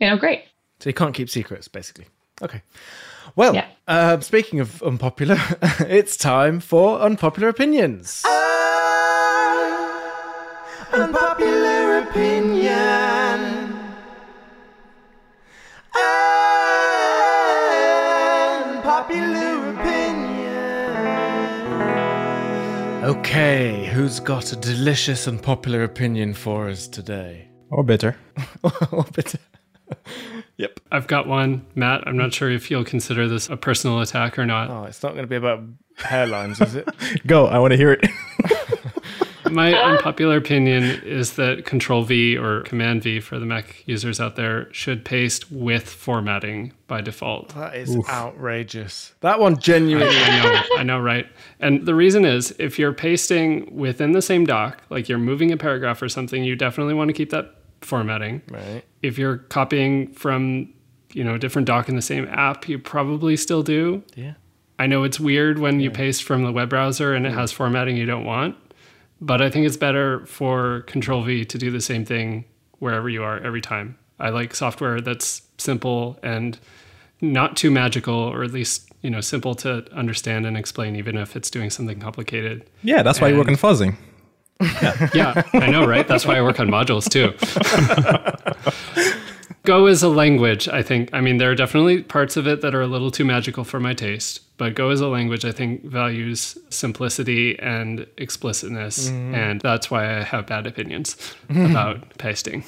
you 0.00 0.08
know, 0.08 0.16
great. 0.16 0.44
So 0.80 0.88
you 0.88 0.94
can't 0.94 1.14
keep 1.14 1.28
secrets, 1.28 1.68
basically. 1.68 2.06
Okay. 2.40 2.62
Well, 3.36 3.54
Yeah. 3.54 3.66
uh, 3.86 4.20
speaking 4.20 4.60
of 4.60 4.82
unpopular, 4.82 5.36
it's 5.80 6.16
time 6.16 6.60
for 6.60 7.00
unpopular 7.00 7.48
opinions. 7.48 8.24
Unpopular 10.92 11.47
Okay, 23.38 23.86
who's 23.86 24.18
got 24.18 24.52
a 24.52 24.56
delicious 24.56 25.28
and 25.28 25.40
popular 25.40 25.84
opinion 25.84 26.34
for 26.34 26.68
us 26.68 26.88
today? 26.88 27.48
Or 27.70 27.84
bitter. 27.84 28.16
Or 28.90 29.04
bitter. 29.14 29.38
yep. 30.56 30.80
I've 30.90 31.06
got 31.06 31.28
one, 31.28 31.64
Matt. 31.76 32.02
I'm 32.04 32.16
not 32.16 32.34
sure 32.34 32.50
if 32.50 32.68
you'll 32.68 32.82
consider 32.82 33.28
this 33.28 33.48
a 33.48 33.56
personal 33.56 34.00
attack 34.00 34.40
or 34.40 34.44
not. 34.44 34.70
Oh, 34.70 34.82
it's 34.86 35.04
not 35.04 35.10
going 35.10 35.22
to 35.22 35.28
be 35.28 35.36
about 35.36 35.62
hairlines, 35.98 36.60
is 36.60 36.74
it? 36.74 36.88
Go. 37.28 37.46
I 37.46 37.60
want 37.60 37.70
to 37.70 37.76
hear 37.76 37.92
it. 37.92 38.04
My 39.50 39.72
unpopular 39.74 40.36
opinion 40.36 40.84
is 41.04 41.34
that 41.36 41.64
Control 41.64 42.02
V 42.02 42.36
or 42.36 42.62
Command 42.62 43.02
V 43.02 43.20
for 43.20 43.38
the 43.38 43.46
Mac 43.46 43.82
users 43.86 44.20
out 44.20 44.36
there 44.36 44.72
should 44.72 45.04
paste 45.04 45.50
with 45.50 45.88
formatting 45.88 46.72
by 46.86 47.00
default. 47.00 47.54
That 47.54 47.74
is 47.76 47.96
outrageous. 48.08 49.14
That 49.20 49.40
one 49.40 49.58
genuinely. 49.58 50.16
I 50.16 50.42
know, 50.42 50.62
I 50.78 50.82
know, 50.82 51.00
right? 51.00 51.26
And 51.60 51.86
the 51.86 51.94
reason 51.94 52.24
is 52.24 52.54
if 52.58 52.78
you're 52.78 52.92
pasting 52.92 53.74
within 53.74 54.12
the 54.12 54.22
same 54.22 54.44
doc, 54.44 54.82
like 54.90 55.08
you're 55.08 55.18
moving 55.18 55.52
a 55.52 55.56
paragraph 55.56 56.00
or 56.02 56.08
something, 56.08 56.44
you 56.44 56.56
definitely 56.56 56.94
want 56.94 57.08
to 57.08 57.14
keep 57.14 57.30
that 57.30 57.54
formatting. 57.80 58.42
right. 58.50 58.84
If 59.02 59.18
you're 59.18 59.38
copying 59.38 60.12
from 60.12 60.72
you 61.12 61.24
know, 61.24 61.34
a 61.34 61.38
different 61.38 61.66
doc 61.66 61.88
in 61.88 61.96
the 61.96 62.02
same 62.02 62.26
app, 62.28 62.68
you 62.68 62.78
probably 62.78 63.36
still 63.36 63.62
do. 63.62 64.02
Yeah. 64.14 64.34
I 64.78 64.86
know 64.86 65.02
it's 65.02 65.18
weird 65.18 65.58
when 65.58 65.80
you 65.80 65.90
paste 65.90 66.22
from 66.22 66.44
the 66.44 66.52
web 66.52 66.70
browser 66.70 67.14
and 67.14 67.26
it 67.26 67.32
has 67.32 67.50
formatting 67.50 67.96
you 67.96 68.06
don't 68.06 68.24
want, 68.24 68.56
but 69.20 69.40
I 69.42 69.50
think 69.50 69.66
it's 69.66 69.76
better 69.76 70.24
for 70.26 70.82
Control 70.82 71.22
V 71.22 71.44
to 71.44 71.58
do 71.58 71.70
the 71.70 71.80
same 71.80 72.04
thing 72.04 72.44
wherever 72.78 73.08
you 73.08 73.22
are 73.22 73.38
every 73.38 73.60
time. 73.60 73.96
I 74.20 74.30
like 74.30 74.54
software 74.54 75.00
that's 75.00 75.42
simple 75.58 76.18
and 76.22 76.58
not 77.20 77.56
too 77.56 77.70
magical, 77.70 78.14
or 78.14 78.42
at 78.44 78.52
least 78.52 78.90
you 79.02 79.10
know 79.10 79.20
simple 79.20 79.54
to 79.56 79.84
understand 79.92 80.46
and 80.46 80.56
explain, 80.56 80.96
even 80.96 81.16
if 81.16 81.36
it's 81.36 81.50
doing 81.50 81.70
something 81.70 82.00
complicated. 82.00 82.68
Yeah, 82.82 83.02
that's 83.02 83.20
why 83.20 83.28
you 83.28 83.36
work 83.36 83.46
in 83.48 83.54
And- 83.54 83.60
fuzzing. 83.62 83.96
Yeah, 85.14 85.42
I 85.52 85.70
know, 85.70 85.86
right? 85.86 86.06
That's 86.08 86.26
why 86.26 86.36
I 86.36 86.42
work 86.42 86.58
on 86.58 86.66
modules 86.68 87.08
too. 87.08 87.32
Go 89.68 89.84
as 89.84 90.02
a 90.02 90.08
language, 90.08 90.66
I 90.66 90.82
think. 90.82 91.10
I 91.12 91.20
mean, 91.20 91.36
there 91.36 91.50
are 91.50 91.54
definitely 91.54 92.02
parts 92.02 92.38
of 92.38 92.46
it 92.46 92.62
that 92.62 92.74
are 92.74 92.80
a 92.80 92.86
little 92.86 93.10
too 93.10 93.26
magical 93.26 93.64
for 93.64 93.78
my 93.78 93.92
taste, 93.92 94.56
but 94.56 94.74
Go 94.74 94.88
as 94.88 95.02
a 95.02 95.08
language, 95.08 95.44
I 95.44 95.52
think, 95.52 95.84
values 95.84 96.56
simplicity 96.70 97.58
and 97.58 98.06
explicitness, 98.16 99.10
and 99.10 99.60
that's 99.60 99.90
why 99.90 100.20
I 100.20 100.22
have 100.22 100.46
bad 100.46 100.66
opinions 100.66 101.18
about 101.50 102.16
pasting. 102.16 102.64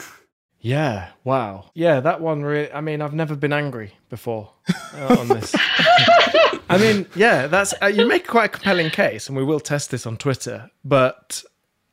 Yeah. 0.61 1.09
Wow. 1.25 1.71
Yeah, 1.73 2.01
that 2.01 2.21
one 2.21 2.43
really. 2.43 2.71
I 2.71 2.83
mean, 2.83 3.01
I've 3.01 3.15
never 3.15 3.35
been 3.35 3.55
angry 3.55 3.95
before 4.11 4.53
uh, 4.95 5.17
on 5.19 5.29
this. 5.29 5.55
I 6.69 6.77
mean, 6.79 7.07
yeah, 7.17 7.47
that's 7.47 7.73
uh, 7.81 7.87
you 7.87 8.07
make 8.07 8.27
quite 8.27 8.45
a 8.45 8.49
compelling 8.51 8.91
case, 8.91 9.27
and 9.27 9.39
we 9.39 9.43
will 9.43 9.61
test 9.61 9.91
this 9.91 10.05
on 10.05 10.19
Twitter. 10.19 10.71
But 10.85 11.45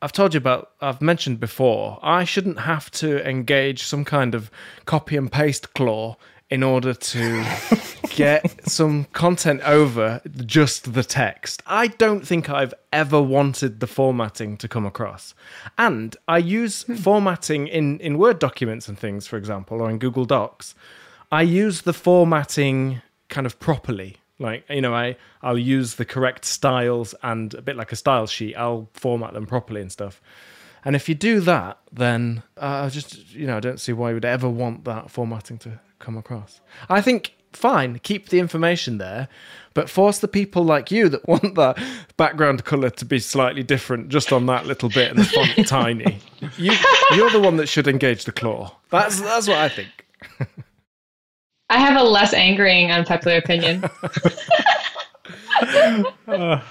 I've 0.01 0.11
told 0.11 0.33
you 0.33 0.37
about. 0.37 0.71
I've 0.81 1.01
mentioned 1.01 1.39
before. 1.39 1.99
I 2.01 2.23
shouldn't 2.23 2.59
have 2.59 2.91
to 2.91 3.27
engage 3.27 3.83
some 3.83 4.05
kind 4.05 4.35
of 4.35 4.51
copy 4.85 5.17
and 5.17 5.31
paste 5.31 5.73
claw 5.73 6.17
in 6.49 6.63
order 6.63 6.93
to 6.93 7.45
get 8.09 8.69
some 8.69 9.05
content 9.13 9.61
over 9.63 10.21
just 10.45 10.93
the 10.93 11.03
text. 11.03 11.61
I 11.65 11.87
don't 11.87 12.25
think 12.25 12.49
I've 12.49 12.73
ever 12.93 13.21
wanted 13.21 13.79
the 13.79 13.87
formatting 13.87 14.57
to 14.57 14.67
come 14.67 14.85
across. 14.85 15.33
And 15.77 16.15
I 16.27 16.37
use 16.37 16.83
hmm. 16.83 16.95
formatting 16.95 17.67
in, 17.67 17.99
in 17.99 18.17
Word 18.17 18.39
documents 18.39 18.87
and 18.87 18.97
things, 18.97 19.27
for 19.27 19.37
example, 19.37 19.81
or 19.81 19.89
in 19.89 19.97
Google 19.97 20.25
Docs. 20.25 20.75
I 21.31 21.41
use 21.41 21.81
the 21.81 21.93
formatting 21.93 23.01
kind 23.29 23.45
of 23.45 23.59
properly. 23.59 24.17
Like, 24.39 24.65
you 24.69 24.81
know, 24.81 24.93
I, 24.93 25.15
I'll 25.41 25.57
use 25.57 25.95
the 25.95 26.05
correct 26.05 26.45
styles 26.45 27.15
and 27.23 27.53
a 27.53 27.61
bit 27.61 27.75
like 27.75 27.91
a 27.91 27.95
style 27.95 28.27
sheet, 28.27 28.55
I'll 28.55 28.89
format 28.93 29.33
them 29.33 29.45
properly 29.45 29.81
and 29.81 29.91
stuff. 29.91 30.21
And 30.85 30.95
if 30.95 31.09
you 31.09 31.15
do 31.15 31.39
that, 31.41 31.79
then 31.91 32.43
uh, 32.55 32.83
I 32.85 32.89
just, 32.89 33.33
you 33.33 33.47
know, 33.47 33.57
I 33.57 33.59
don't 33.59 33.79
see 33.79 33.93
why 33.93 34.09
you 34.09 34.15
would 34.15 34.25
ever 34.25 34.47
want 34.47 34.85
that 34.85 35.09
formatting 35.09 35.57
to 35.59 35.79
come 35.99 36.17
across. 36.17 36.61
I 36.87 37.01
think, 37.01 37.35
fine, 37.51 37.99
keep 37.99 38.29
the 38.29 38.39
information 38.39 38.99
there, 38.99 39.27
but 39.73 39.89
force 39.89 40.19
the 40.19 40.27
people 40.27 40.63
like 40.63 40.91
you 40.91 41.09
that 41.09 41.27
want 41.27 41.55
that 41.55 41.77
background 42.15 42.63
color 42.63 42.89
to 42.91 43.05
be 43.05 43.19
slightly 43.19 43.63
different 43.63 44.09
just 44.09 44.31
on 44.31 44.45
that 44.45 44.65
little 44.65 44.89
bit 44.89 45.09
and 45.09 45.19
the 45.19 45.25
font 45.25 45.67
tiny. 45.67 46.19
You, 46.57 46.73
you're 47.15 47.31
the 47.31 47.41
one 47.41 47.57
that 47.57 47.67
should 47.67 47.87
engage 47.87 48.25
the 48.25 48.31
claw. 48.31 48.75
That's, 48.89 49.19
that's 49.19 49.47
what 49.47 49.57
I 49.57 49.69
think. 49.69 50.05
I 51.69 51.79
have 51.79 51.99
a 51.99 52.03
less 52.03 52.33
angering 52.33 52.91
unpopular 52.91 53.37
opinion. 53.37 53.83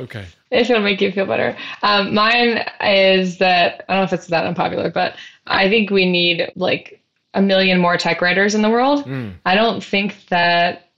Okay. 0.00 0.24
if 0.50 0.70
it'll 0.70 0.82
make 0.82 1.00
you 1.00 1.12
feel 1.12 1.26
better. 1.26 1.56
Um, 1.82 2.14
mine 2.14 2.64
is 2.80 3.38
that 3.38 3.84
I 3.88 3.92
don't 3.92 4.00
know 4.00 4.04
if 4.04 4.12
it's 4.12 4.28
that 4.28 4.46
unpopular, 4.46 4.90
but 4.90 5.14
I 5.46 5.68
think 5.68 5.90
we 5.90 6.10
need 6.10 6.50
like 6.56 7.02
a 7.34 7.42
million 7.42 7.80
more 7.80 7.96
tech 7.96 8.20
writers 8.20 8.54
in 8.54 8.62
the 8.62 8.70
world. 8.70 9.04
Hmm. 9.04 9.30
I 9.44 9.54
don't 9.54 9.84
think 9.84 10.26
that 10.28 10.88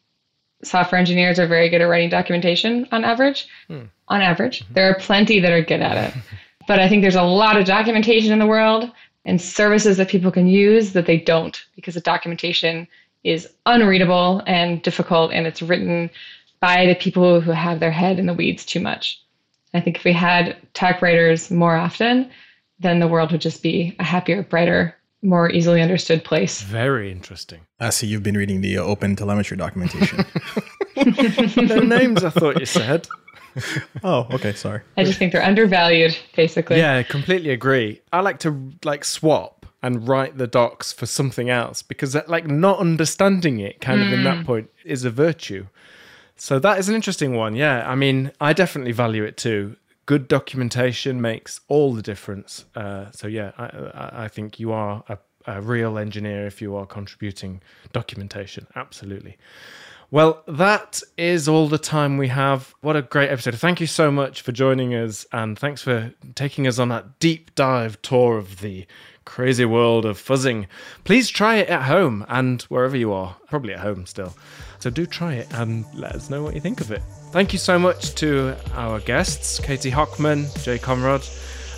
software 0.63 1.01
engineers 1.01 1.39
are 1.39 1.49
very 1.49 1.69
good 1.69 1.81
at 1.81 1.87
writing 1.87 2.11
documentation 2.11 2.87
on 2.93 3.05
average. 3.05 3.49
Hmm. 3.67 3.85
On 4.09 4.21
average, 4.21 4.63
mm-hmm. 4.63 4.75
there 4.75 4.91
are 4.91 4.99
plenty 4.99 5.41
that 5.41 5.53
are 5.53 5.63
good 5.63 5.81
at 5.81 6.11
it, 6.11 6.23
but 6.69 6.79
I 6.79 6.89
think 6.89 7.03
there's 7.03 7.17
a 7.17 7.23
lot 7.23 7.57
of 7.57 7.65
documentation 7.65 8.33
in 8.33 8.39
the 8.39 8.47
world 8.47 8.91
and 9.25 9.41
services 9.41 9.97
that 9.97 10.09
people 10.09 10.31
can 10.31 10.47
use 10.47 10.93
that 10.93 11.07
they 11.07 11.19
don't 11.19 11.65
because 11.75 11.95
the 11.95 12.01
documentation 12.01 12.87
is 13.25 13.49
unreadable 13.67 14.43
and 14.47 14.83
difficult 14.83 15.33
and 15.33 15.47
it's 15.47 15.63
written 15.63 16.11
by 16.61 16.87
the 16.87 16.95
people 16.95 17.41
who 17.41 17.51
have 17.51 17.81
their 17.81 17.91
head 17.91 18.19
in 18.19 18.27
the 18.27 18.35
weeds 18.35 18.65
too 18.65 18.81
much. 18.81 19.21
I 19.75 19.81
think 19.81 19.97
if 19.97 20.05
we 20.05 20.13
had 20.13 20.57
tech 20.75 21.03
writers 21.03 21.51
more 21.51 21.77
often, 21.77 22.31
then 22.79 22.99
the 22.99 23.09
world 23.09 23.33
would 23.33 23.41
just 23.41 23.63
be 23.63 23.97
a 23.99 24.05
happier, 24.05 24.43
brighter, 24.43 24.97
more 25.23 25.51
easily 25.51 25.81
understood 25.81 26.25
place. 26.25 26.63
Very 26.63 27.11
interesting. 27.11 27.61
I 27.81 27.91
see 27.91 28.07
you've 28.07 28.23
been 28.23 28.37
reading 28.37 28.61
the 28.61 28.79
uh, 28.79 28.83
open 28.83 29.17
telemetry 29.17 29.57
documentation. 29.57 30.25
No 31.57 31.81
names, 31.81 32.23
I 32.23 32.31
thought 32.31 32.61
you 32.61 32.67
said. 32.67 33.09
oh, 34.05 34.27
okay, 34.33 34.53
sorry. 34.53 34.83
I 34.97 35.05
just 35.05 35.19
think 35.19 35.33
they're 35.33 35.43
undervalued, 35.43 36.17
basically. 36.37 36.79
Yeah, 36.79 36.97
I 36.97 37.03
completely 37.03 37.51
agree. 37.51 38.01
I 38.13 38.21
like 38.21 38.39
to 38.41 38.73
like 38.85 39.05
swap 39.05 39.62
and 39.83 40.07
write 40.07 40.39
the 40.39 40.47
docs 40.47 40.93
for 40.93 41.07
something 41.07 41.51
else 41.51 41.83
because 41.83 42.13
that, 42.13 42.29
like 42.29 42.47
not 42.47 42.79
understanding 42.79 43.59
it 43.59 43.81
kind 43.81 44.01
of 44.01 44.13
in 44.13 44.23
that 44.25 44.47
point 44.47 44.71
is 44.85 45.05
a 45.05 45.11
virtue. 45.11 45.67
So 46.37 46.59
that 46.61 46.79
is 46.79 46.89
an 46.89 46.95
interesting 46.95 47.35
one. 47.35 47.55
Yeah, 47.57 47.89
I 47.89 47.95
mean, 47.95 48.33
I 48.41 48.53
definitely 48.53 48.93
value 48.93 49.25
it 49.25 49.37
too. 49.37 49.77
Good 50.07 50.29
documentation 50.29 51.21
makes 51.21 51.61
all 51.69 51.95
the 51.95 52.03
difference. 52.03 52.65
Uh, 52.75 53.11
so 53.13 53.27
yeah, 53.27 53.53
I, 53.59 53.65
I, 53.65 54.25
I 54.25 54.29
think 54.29 54.59
you 54.59 54.73
are 54.73 55.05
a, 55.09 55.19
a 55.47 55.61
real 55.61 55.99
engineer 55.99 56.47
if 56.47 56.63
you 56.63 56.75
are 56.77 56.87
contributing 56.87 57.61
documentation. 57.93 58.67
Absolutely. 58.75 59.37
Well, 60.13 60.43
that 60.47 61.01
is 61.17 61.49
all 61.49 61.69
the 61.69 61.79
time 61.79 62.19
we 62.19 62.29
have. 62.29 62.75
What 62.83 62.97
a 62.97 63.03
great 63.03 63.31
episode. 63.31 63.55
Thank 63.55 63.81
you 63.81 63.87
so 63.87 64.11
much 64.11 64.43
for 64.43 64.53
joining 64.53 64.95
us 64.95 65.25
and 65.33 65.59
thanks 65.59 65.81
for 65.81 66.13
taking 66.35 66.67
us 66.67 66.79
on 66.79 66.91
that 66.91 67.19
deep 67.19 67.55
dive 67.55 68.01
tour 68.03 68.37
of 68.37 68.61
the 68.61 68.87
crazy 69.25 69.65
world 69.65 70.05
of 70.05 70.19
fuzzing. 70.19 70.67
Please 71.05 71.31
try 71.31 71.57
it 71.57 71.71
at 71.71 71.85
home 71.85 72.27
and 72.29 72.61
wherever 72.65 72.95
you 72.95 73.11
are, 73.11 73.37
probably 73.49 73.73
at 73.73 73.81
home 73.81 74.05
still. 74.05 74.37
So 74.81 74.91
do 74.91 75.07
try 75.07 75.33
it 75.33 75.49
and 75.55 75.87
let 75.95 76.13
us 76.13 76.29
know 76.29 76.43
what 76.43 76.55
you 76.55 76.61
think 76.61 76.83
of 76.83 76.91
it. 76.91 77.03
Thank 77.31 77.55
you 77.55 77.59
so 77.59 77.79
much 77.79 78.15
to 78.17 78.55
our 78.75 79.01
guests, 79.01 79.61
Katie 79.61 79.91
Hockman, 79.91 80.63
Jay 80.63 80.79
Conrod, 80.79 81.27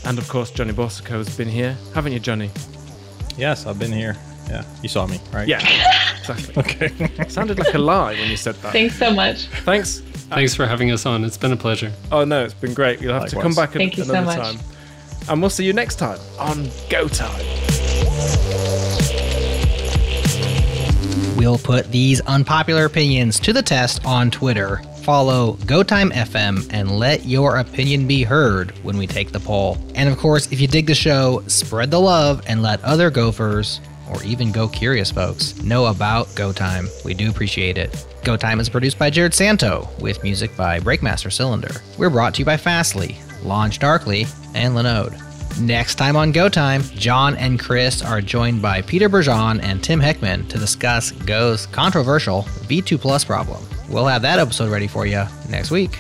and 0.05 0.19
of 0.19 0.29
course 0.29 0.51
Johnny 0.51 0.73
Boursiquot 0.73 1.19
has 1.19 1.37
been 1.37 1.47
here. 1.47 1.77
Haven't 1.95 2.13
you, 2.13 2.19
Johnny? 2.19 2.51
Yes, 3.37 3.65
I've 3.65 3.79
been 3.79 3.93
here. 3.93 4.17
Yeah, 4.49 4.65
you 4.83 4.89
saw 4.89 5.07
me, 5.07 5.19
right? 5.33 5.49
Yeah, 5.49 5.59
exactly. 6.19 6.55
Okay. 6.59 7.29
Sounded 7.29 7.59
like 7.59 7.75
a 7.75 7.79
lie 7.79 8.13
when 8.15 8.29
you 8.31 8.37
said 8.37 8.55
that. 8.57 8.73
Thanks 8.73 8.97
so 8.99 9.13
much. 9.13 9.47
Thanks. 9.65 10.01
Thanks 10.31 10.55
for 10.55 10.67
having 10.67 10.91
us 10.91 11.07
on. 11.07 11.25
It's 11.25 11.37
been 11.39 11.53
a 11.53 11.57
pleasure. 11.57 11.93
Oh 12.11 12.25
no, 12.25 12.45
it's 12.45 12.55
been 12.55 12.75
great. 12.75 13.01
You'll 13.01 13.15
have 13.15 13.29
to 13.31 13.41
come 13.41 13.55
back 13.55 13.75
an- 13.75 13.81
Thank 13.81 13.97
you 13.99 14.05
so 14.05 14.15
another 14.15 14.39
much. 14.39 14.57
time. 14.57 14.65
And 15.29 15.41
we'll 15.41 15.51
see 15.51 15.65
you 15.65 15.73
next 15.73 15.97
time 15.97 16.19
on 16.39 16.69
Go 16.91 17.09
Time. 17.09 17.45
We'll 21.37 21.59
put 21.59 21.91
these 21.91 22.21
unpopular 22.23 22.85
opinions 22.87 23.39
to 23.41 23.53
the 23.53 23.63
test 23.63 24.05
on 24.07 24.31
Twitter. 24.31 24.81
Follow 25.03 25.55
GoTimeFM 25.65 26.69
and 26.73 26.99
let 26.99 27.27
your 27.27 27.57
opinion 27.59 28.07
be 28.07 28.23
heard 28.23 28.71
when 28.83 28.97
we 28.97 29.07
take 29.07 29.33
the 29.33 29.41
poll. 29.41 29.77
And 29.95 30.09
of 30.09 30.17
course, 30.17 30.51
if 30.53 30.61
you 30.61 30.67
dig 30.67 30.87
the 30.87 30.95
show, 30.95 31.43
spread 31.47 31.91
the 31.91 32.01
love 32.01 32.43
and 32.47 32.63
let 32.63 32.83
other 32.83 33.11
gophers, 33.11 33.81
or 34.11 34.23
even 34.25 34.53
Go 34.53 34.69
Curious 34.69 35.11
folks, 35.11 35.61
know 35.63 35.87
about 35.87 36.35
Go 36.35 36.53
Time. 36.53 36.89
We 37.05 37.15
do 37.15 37.31
appreciate 37.31 37.79
it. 37.79 38.07
Go 38.25 38.37
Time 38.37 38.61
is 38.61 38.69
produced 38.69 38.99
by 38.99 39.11
Jerod 39.11 39.35
Santo, 39.35 39.89
with 40.01 40.23
music 40.23 40.57
by 40.57 40.81
Breakmaster 40.81 41.33
Cylinder. 41.33 41.71
We're 41.99 42.11
brought 42.11 42.35
to 42.35 42.39
you 42.41 42.45
by 42.45 42.57
Fastly, 42.57 43.17
LaunchDarkly, 43.43 44.33
and 44.55 44.75
Linode. 44.75 45.21
Next 45.61 45.95
time 45.95 46.17
on 46.17 46.33
Go 46.33 46.49
Time, 46.49 46.83
John 46.83 47.37
and 47.37 47.61
Chris 47.61 48.03
are 48.03 48.21
joined 48.21 48.61
by 48.61 48.83
Peter 48.83 49.09
Bourgon 49.09 49.63
and 49.63 49.83
Tim 49.83 50.01
Heckman 50.01 50.49
to 50.49 50.59
discuss 50.59 51.13
Go's 51.13 51.67
controversial 51.67 52.43
V2 52.67 53.01
Plus 53.01 53.25
problem. 53.25 53.63
We'll 53.89 54.07
have 54.07 54.23
that 54.23 54.41
episode 54.41 54.73
ready 54.73 54.89
for 54.89 55.07
you 55.07 55.25
next 55.49 55.71
week. 55.71 55.99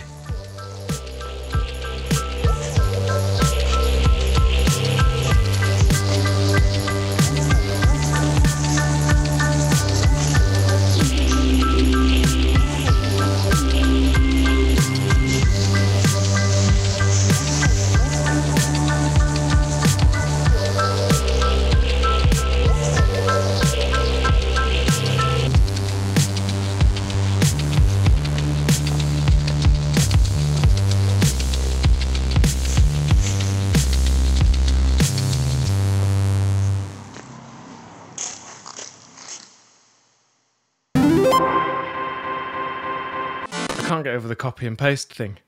Over 44.14 44.28
the 44.28 44.36
copy 44.36 44.66
and 44.66 44.78
paste 44.78 45.12
thing. 45.12 45.38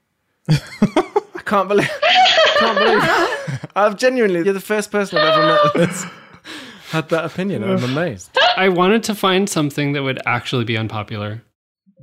I 0.49 1.43
can't 1.45 1.69
believe. 1.69 1.91
can't 2.59 2.79
believe. 2.79 3.67
I've 3.75 3.97
genuinely. 3.97 4.43
You're 4.45 4.55
the 4.55 4.61
first 4.61 4.91
person 4.91 5.19
I've 5.19 5.29
ever 5.39 5.47
met 5.47 5.87
that's 5.89 6.05
had 6.91 7.09
that 7.11 7.25
opinion. 7.25 7.65
I'm 7.65 7.83
amazed. 7.83 8.37
I 8.57 8.69
wanted 8.69 9.03
to 9.05 9.15
find 9.15 9.49
something 9.49 9.93
that 9.93 10.03
would 10.03 10.21
actually 10.27 10.65
be 10.65 10.77
unpopular. 10.77 11.43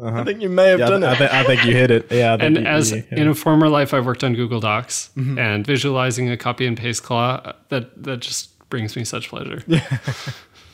I 0.03 0.23
think 0.23 0.41
you 0.41 0.49
may 0.49 0.69
have 0.69 0.79
Yeah, 0.79 0.89
done 0.89 1.03
I, 1.03 1.13
it. 1.13 1.17
thi- 1.19 1.29
I 1.31 1.43
think 1.43 1.65
you 1.65 1.73
hit 1.73 1.91
it. 1.91 2.11
Yeah. 2.11 2.33
I 2.33 2.37
think 2.37 2.57
And 2.57 2.65
you- 2.65 2.71
as 2.71 2.91
you- 2.91 3.03
in 3.11 3.27
a 3.27 3.35
former 3.35 3.69
life, 3.69 3.93
I've 3.93 4.05
worked 4.07 4.23
on 4.23 4.33
Google 4.33 4.59
Docs, 4.59 5.11
Mm-hmm. 5.15 5.37
and 5.37 5.65
visualizing 5.65 6.29
a 6.31 6.35
copy 6.37 6.65
and 6.65 6.75
paste 6.75 7.03
claw 7.03 7.53
that 7.69 8.03
that 8.03 8.19
just 8.21 8.67
brings 8.69 8.95
me 8.95 9.03
such 9.05 9.29
pleasure. 9.29 9.61
yeah. 9.67 9.83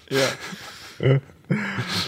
yeah. 0.99 1.19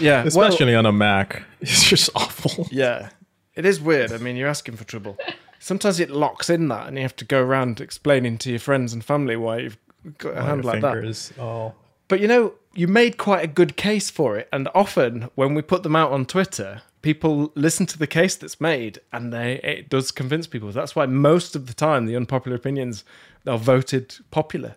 well, 0.00 0.26
especially 0.26 0.74
on 0.74 0.86
a 0.86 0.92
Mac, 0.92 1.42
it's 1.60 1.88
just 1.88 2.10
awful. 2.14 2.66
Yeah. 2.70 3.10
It 3.54 3.66
is 3.66 3.80
weird. 3.80 4.12
I 4.12 4.18
mean, 4.18 4.36
you're 4.36 4.48
asking 4.48 4.76
for 4.76 4.84
trouble. 4.84 5.18
Sometimes 5.58 6.00
it 6.00 6.10
locks 6.10 6.50
in 6.50 6.68
that, 6.68 6.88
and 6.88 6.96
you 6.96 7.02
have 7.02 7.16
to 7.16 7.24
go 7.24 7.42
around 7.42 7.80
explaining 7.80 8.38
to 8.38 8.50
your 8.50 8.58
friends 8.58 8.92
and 8.92 9.04
family 9.04 9.36
why 9.36 9.58
you've 9.58 9.78
got 10.18 10.36
a 10.36 10.42
hand 10.42 10.64
like 10.64 10.80
that. 10.80 11.32
Oh. 11.38 11.74
But 12.08 12.20
you 12.20 12.26
know, 12.26 12.54
you 12.74 12.88
made 12.88 13.16
quite 13.16 13.44
a 13.44 13.48
good 13.48 13.76
case 13.76 14.10
for 14.10 14.36
it, 14.36 14.48
and 14.52 14.68
often 14.74 15.30
when 15.34 15.54
we 15.54 15.62
put 15.62 15.82
them 15.82 15.94
out 15.94 16.10
on 16.10 16.26
Twitter, 16.26 16.82
people 17.02 17.52
listen 17.54 17.86
to 17.86 17.98
the 17.98 18.06
case 18.06 18.34
that's 18.36 18.60
made, 18.60 18.98
and 19.12 19.32
they 19.32 19.60
it 19.62 19.88
does 19.88 20.10
convince 20.10 20.46
people. 20.46 20.72
That's 20.72 20.96
why 20.96 21.06
most 21.06 21.54
of 21.54 21.66
the 21.68 21.74
time 21.74 22.06
the 22.06 22.16
unpopular 22.16 22.56
opinions 22.56 23.04
are 23.46 23.58
voted 23.58 24.16
popular. 24.30 24.76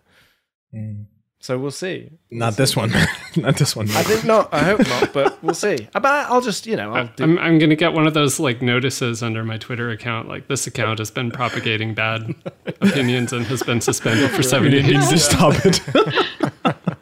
So 1.46 1.56
we'll 1.56 1.70
see. 1.70 2.10
Not 2.32 2.56
this 2.56 2.74
one. 2.74 2.90
Not 3.36 3.56
this 3.56 3.76
one. 3.76 3.88
I 3.90 4.02
think 4.02 4.24
not. 4.24 4.52
I 4.52 4.64
hope 4.64 4.80
not, 4.80 5.12
but 5.12 5.40
we'll 5.44 5.54
see. 5.54 5.86
Uh, 5.94 6.00
but 6.00 6.10
I'll 6.28 6.40
just, 6.40 6.66
you 6.66 6.74
know, 6.74 6.92
I'll 6.92 7.06
do. 7.14 7.22
I'm, 7.22 7.38
I'm 7.38 7.58
going 7.60 7.70
to 7.70 7.76
get 7.76 7.92
one 7.92 8.04
of 8.04 8.14
those 8.14 8.40
like 8.40 8.62
notices 8.62 9.22
under 9.22 9.44
my 9.44 9.56
Twitter 9.56 9.88
account. 9.90 10.26
Like 10.26 10.48
this 10.48 10.66
account 10.66 10.98
has 10.98 11.12
been 11.12 11.30
propagating 11.30 11.94
bad 11.94 12.34
opinions 12.80 13.32
and 13.32 13.46
has 13.46 13.62
been 13.62 13.80
suspended 13.80 14.28
for 14.32 14.42
seven 14.42 14.72
You 14.72 14.82
need 14.82 14.94
days. 14.94 15.08
to 15.10 15.18
stop 15.18 15.54
it. 15.64 15.80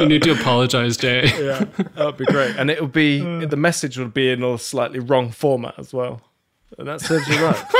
You 0.00 0.06
need 0.06 0.22
to 0.22 0.30
apologize, 0.32 0.96
Jay. 0.96 1.24
yeah, 1.26 1.64
that 1.96 2.06
would 2.06 2.16
be 2.16 2.24
great. 2.26 2.54
And 2.56 2.70
it'll 2.70 2.86
be 2.86 3.18
the 3.44 3.56
message 3.56 3.98
would 3.98 4.14
be 4.14 4.30
in 4.30 4.42
a 4.44 4.56
slightly 4.56 5.00
wrong 5.00 5.30
format 5.32 5.74
as 5.78 5.92
well. 5.92 6.22
And 6.78 6.88
that 6.88 7.00
serves 7.00 7.26
you 7.28 7.44
right. 7.44 7.64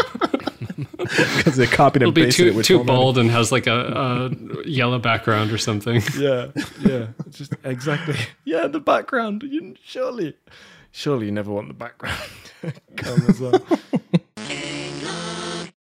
Because 1.36 1.56
they 1.56 1.66
copied 1.66 2.02
It'll 2.02 2.08
and 2.10 2.14
be 2.14 2.24
pasted 2.24 2.46
it 2.46 2.50
too 2.52 2.56
with 2.56 2.66
too 2.66 2.76
formatting. 2.78 2.96
bold 2.96 3.18
and 3.18 3.30
has 3.30 3.50
like 3.52 3.66
a, 3.66 4.30
a 4.32 4.66
yellow 4.66 4.98
background 4.98 5.50
or 5.52 5.58
something. 5.58 6.00
yeah, 6.18 6.48
yeah, 6.80 7.08
just 7.30 7.54
exactly. 7.64 8.16
Yeah, 8.44 8.68
the 8.68 8.80
background. 8.80 9.42
You 9.42 9.74
surely, 9.84 10.36
surely 10.92 11.26
you 11.26 11.32
never 11.32 11.50
want 11.52 11.68
the 11.68 11.74
background 11.74 12.18
come 12.96 13.22
as 13.28 13.40
well. 13.40 13.60